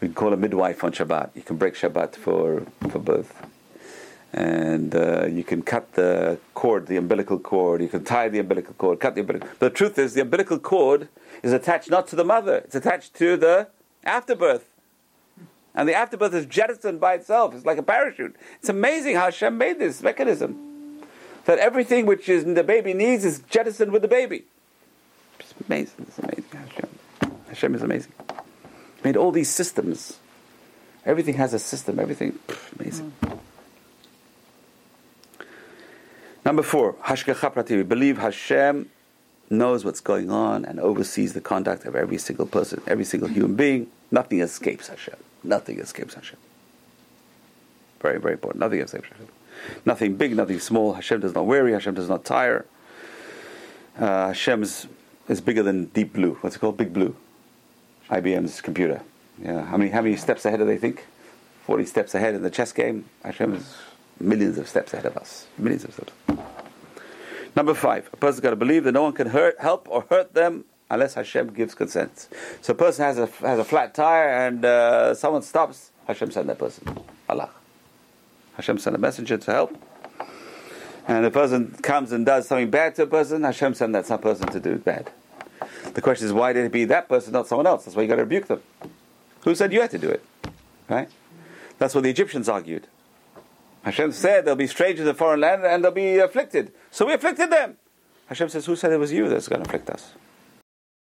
we 0.00 0.08
can 0.08 0.16
call 0.16 0.32
a 0.32 0.36
midwife 0.36 0.82
on 0.82 0.90
Shabbat. 0.90 1.30
You 1.36 1.42
can 1.42 1.58
break 1.58 1.74
Shabbat 1.76 2.16
for, 2.16 2.66
for 2.90 2.98
birth. 2.98 3.46
And 4.32 4.96
uh, 4.96 5.26
you 5.26 5.44
can 5.44 5.62
cut 5.62 5.92
the 5.92 6.40
cord, 6.54 6.88
the 6.88 6.96
umbilical 6.96 7.38
cord. 7.38 7.80
You 7.80 7.88
can 7.88 8.02
tie 8.02 8.28
the 8.28 8.40
umbilical 8.40 8.74
cord, 8.74 8.98
cut 8.98 9.14
the 9.14 9.20
umbilical. 9.20 9.48
But 9.60 9.72
the 9.72 9.76
truth 9.76 9.96
is, 9.96 10.12
the 10.12 10.22
umbilical 10.22 10.58
cord 10.58 11.08
is 11.44 11.52
attached 11.52 11.88
not 11.88 12.08
to 12.08 12.16
the 12.16 12.24
mother; 12.24 12.56
it's 12.56 12.74
attached 12.74 13.14
to 13.18 13.36
the 13.36 13.68
afterbirth. 14.02 14.74
And 15.72 15.88
the 15.88 15.94
afterbirth 15.94 16.34
is 16.34 16.46
jettisoned 16.46 16.98
by 16.98 17.14
itself. 17.14 17.54
It's 17.54 17.64
like 17.64 17.78
a 17.78 17.84
parachute. 17.84 18.34
It's 18.58 18.68
amazing 18.68 19.14
how 19.14 19.26
Hashem 19.26 19.56
made 19.56 19.78
this 19.78 20.02
mechanism. 20.02 20.67
That 21.48 21.58
everything 21.60 22.04
which 22.04 22.28
is 22.28 22.44
the 22.44 22.62
baby 22.62 22.92
needs 22.92 23.24
is 23.24 23.38
jettisoned 23.48 23.90
with 23.90 24.02
the 24.02 24.08
baby. 24.08 24.44
It's 25.40 25.54
amazing. 25.66 26.04
It's 26.06 26.18
amazing. 26.18 26.44
Hashem. 26.52 26.88
Hashem 27.48 27.74
is 27.74 27.82
amazing. 27.82 28.12
Made 29.02 29.16
all 29.16 29.32
these 29.32 29.48
systems. 29.48 30.18
Everything 31.06 31.36
has 31.36 31.54
a 31.54 31.58
system. 31.58 31.98
Everything 31.98 32.38
pff, 32.46 32.78
amazing. 32.78 33.14
Number 36.44 36.62
four, 36.62 36.92
Hashgacha 37.04 37.50
Prati. 37.50 37.76
We 37.76 37.82
believe 37.82 38.18
Hashem 38.18 38.90
knows 39.48 39.86
what's 39.86 40.00
going 40.00 40.30
on 40.30 40.66
and 40.66 40.78
oversees 40.78 41.32
the 41.32 41.40
conduct 41.40 41.86
of 41.86 41.96
every 41.96 42.18
single 42.18 42.44
person, 42.44 42.82
every 42.86 43.06
single 43.06 43.30
human 43.30 43.54
being. 43.54 43.90
Nothing 44.10 44.40
escapes 44.40 44.88
Hashem. 44.88 45.16
Nothing 45.42 45.78
escapes 45.78 46.12
Hashem. 46.12 46.38
Very, 48.02 48.20
very 48.20 48.34
important. 48.34 48.60
Nothing 48.60 48.80
escapes 48.80 49.08
Hashem. 49.08 49.28
Nothing 49.84 50.16
big, 50.16 50.36
nothing 50.36 50.60
small. 50.60 50.94
Hashem 50.94 51.20
does 51.20 51.34
not 51.34 51.46
weary. 51.46 51.72
Hashem 51.72 51.94
does 51.94 52.08
not 52.08 52.24
tire. 52.24 52.66
Uh, 53.98 54.32
is, 54.34 54.86
is 55.28 55.40
bigger 55.40 55.62
than 55.62 55.86
Deep 55.86 56.12
Blue. 56.12 56.34
What's 56.40 56.56
it 56.56 56.58
called? 56.60 56.76
Big 56.76 56.92
Blue. 56.92 57.16
IBM's 58.10 58.60
computer. 58.60 59.02
Yeah. 59.42 59.64
How 59.64 59.76
many, 59.76 59.90
how 59.90 60.02
many 60.02 60.16
steps 60.16 60.44
ahead 60.44 60.60
do 60.60 60.66
they 60.66 60.78
think? 60.78 61.04
40 61.64 61.84
steps 61.84 62.14
ahead 62.14 62.34
in 62.34 62.42
the 62.42 62.50
chess 62.50 62.72
game. 62.72 63.04
Hashem 63.22 63.54
is 63.54 63.76
millions 64.20 64.58
of 64.58 64.68
steps 64.68 64.94
ahead 64.94 65.06
of 65.06 65.16
us. 65.16 65.46
Millions 65.58 65.84
of 65.84 65.94
steps. 65.94 66.12
Number 67.54 67.74
five, 67.74 68.08
a 68.12 68.16
person's 68.16 68.40
got 68.40 68.50
to 68.50 68.56
believe 68.56 68.84
that 68.84 68.92
no 68.92 69.02
one 69.02 69.12
can 69.12 69.28
hurt, 69.28 69.58
help, 69.60 69.88
or 69.90 70.02
hurt 70.08 70.34
them 70.34 70.64
unless 70.90 71.14
Hashem 71.14 71.52
gives 71.52 71.74
consent. 71.74 72.28
So 72.62 72.72
a 72.72 72.76
person 72.76 73.04
has 73.04 73.18
a, 73.18 73.26
has 73.26 73.58
a 73.58 73.64
flat 73.64 73.94
tire 73.94 74.28
and 74.28 74.64
uh, 74.64 75.14
someone 75.14 75.42
stops, 75.42 75.90
Hashem 76.06 76.30
send 76.30 76.48
that 76.48 76.58
person. 76.58 76.98
Allah. 77.28 77.50
Hashem 78.58 78.78
sent 78.78 78.96
a 78.96 78.98
messenger 78.98 79.38
to 79.38 79.52
help. 79.52 79.78
And 81.06 81.24
the 81.24 81.30
person 81.30 81.70
comes 81.80 82.10
and 82.10 82.26
does 82.26 82.48
something 82.48 82.70
bad 82.70 82.96
to 82.96 83.04
a 83.04 83.06
person, 83.06 83.44
Hashem 83.44 83.74
sent 83.74 83.92
that 83.92 84.04
some 84.04 84.20
person 84.20 84.48
to 84.48 84.58
do 84.58 84.72
it 84.72 84.84
bad. 84.84 85.10
The 85.94 86.02
question 86.02 86.26
is, 86.26 86.32
why 86.32 86.52
did 86.52 86.64
it 86.64 86.72
be 86.72 86.84
that 86.86 87.08
person, 87.08 87.32
not 87.32 87.46
someone 87.46 87.68
else? 87.68 87.84
That's 87.84 87.96
why 87.96 88.02
you 88.02 88.08
got 88.08 88.16
to 88.16 88.22
rebuke 88.22 88.48
them. 88.48 88.60
Who 89.42 89.54
said 89.54 89.72
you 89.72 89.80
had 89.80 89.92
to 89.92 89.98
do 89.98 90.10
it? 90.10 90.24
Right? 90.88 91.08
That's 91.78 91.94
what 91.94 92.02
the 92.02 92.10
Egyptians 92.10 92.48
argued. 92.48 92.88
Hashem 93.84 94.10
said 94.10 94.44
there'll 94.44 94.56
be 94.56 94.66
strangers 94.66 95.06
in 95.06 95.08
a 95.08 95.14
foreign 95.14 95.40
land 95.40 95.64
and 95.64 95.84
they'll 95.84 95.92
be 95.92 96.18
afflicted. 96.18 96.72
So 96.90 97.06
we 97.06 97.14
afflicted 97.14 97.50
them. 97.50 97.76
Hashem 98.26 98.48
says, 98.48 98.66
Who 98.66 98.74
said 98.74 98.92
it 98.92 98.98
was 98.98 99.12
you 99.12 99.28
that's 99.28 99.46
going 99.46 99.62
to 99.62 99.68
afflict 99.68 99.88
us? 99.88 100.12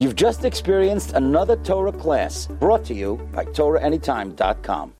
You've 0.01 0.17
just 0.17 0.45
experienced 0.45 1.13
another 1.13 1.57
Torah 1.57 1.93
class 1.93 2.47
brought 2.47 2.85
to 2.87 2.95
you 2.95 3.17
by 3.33 3.45
TorahAnytime.com. 3.45 4.91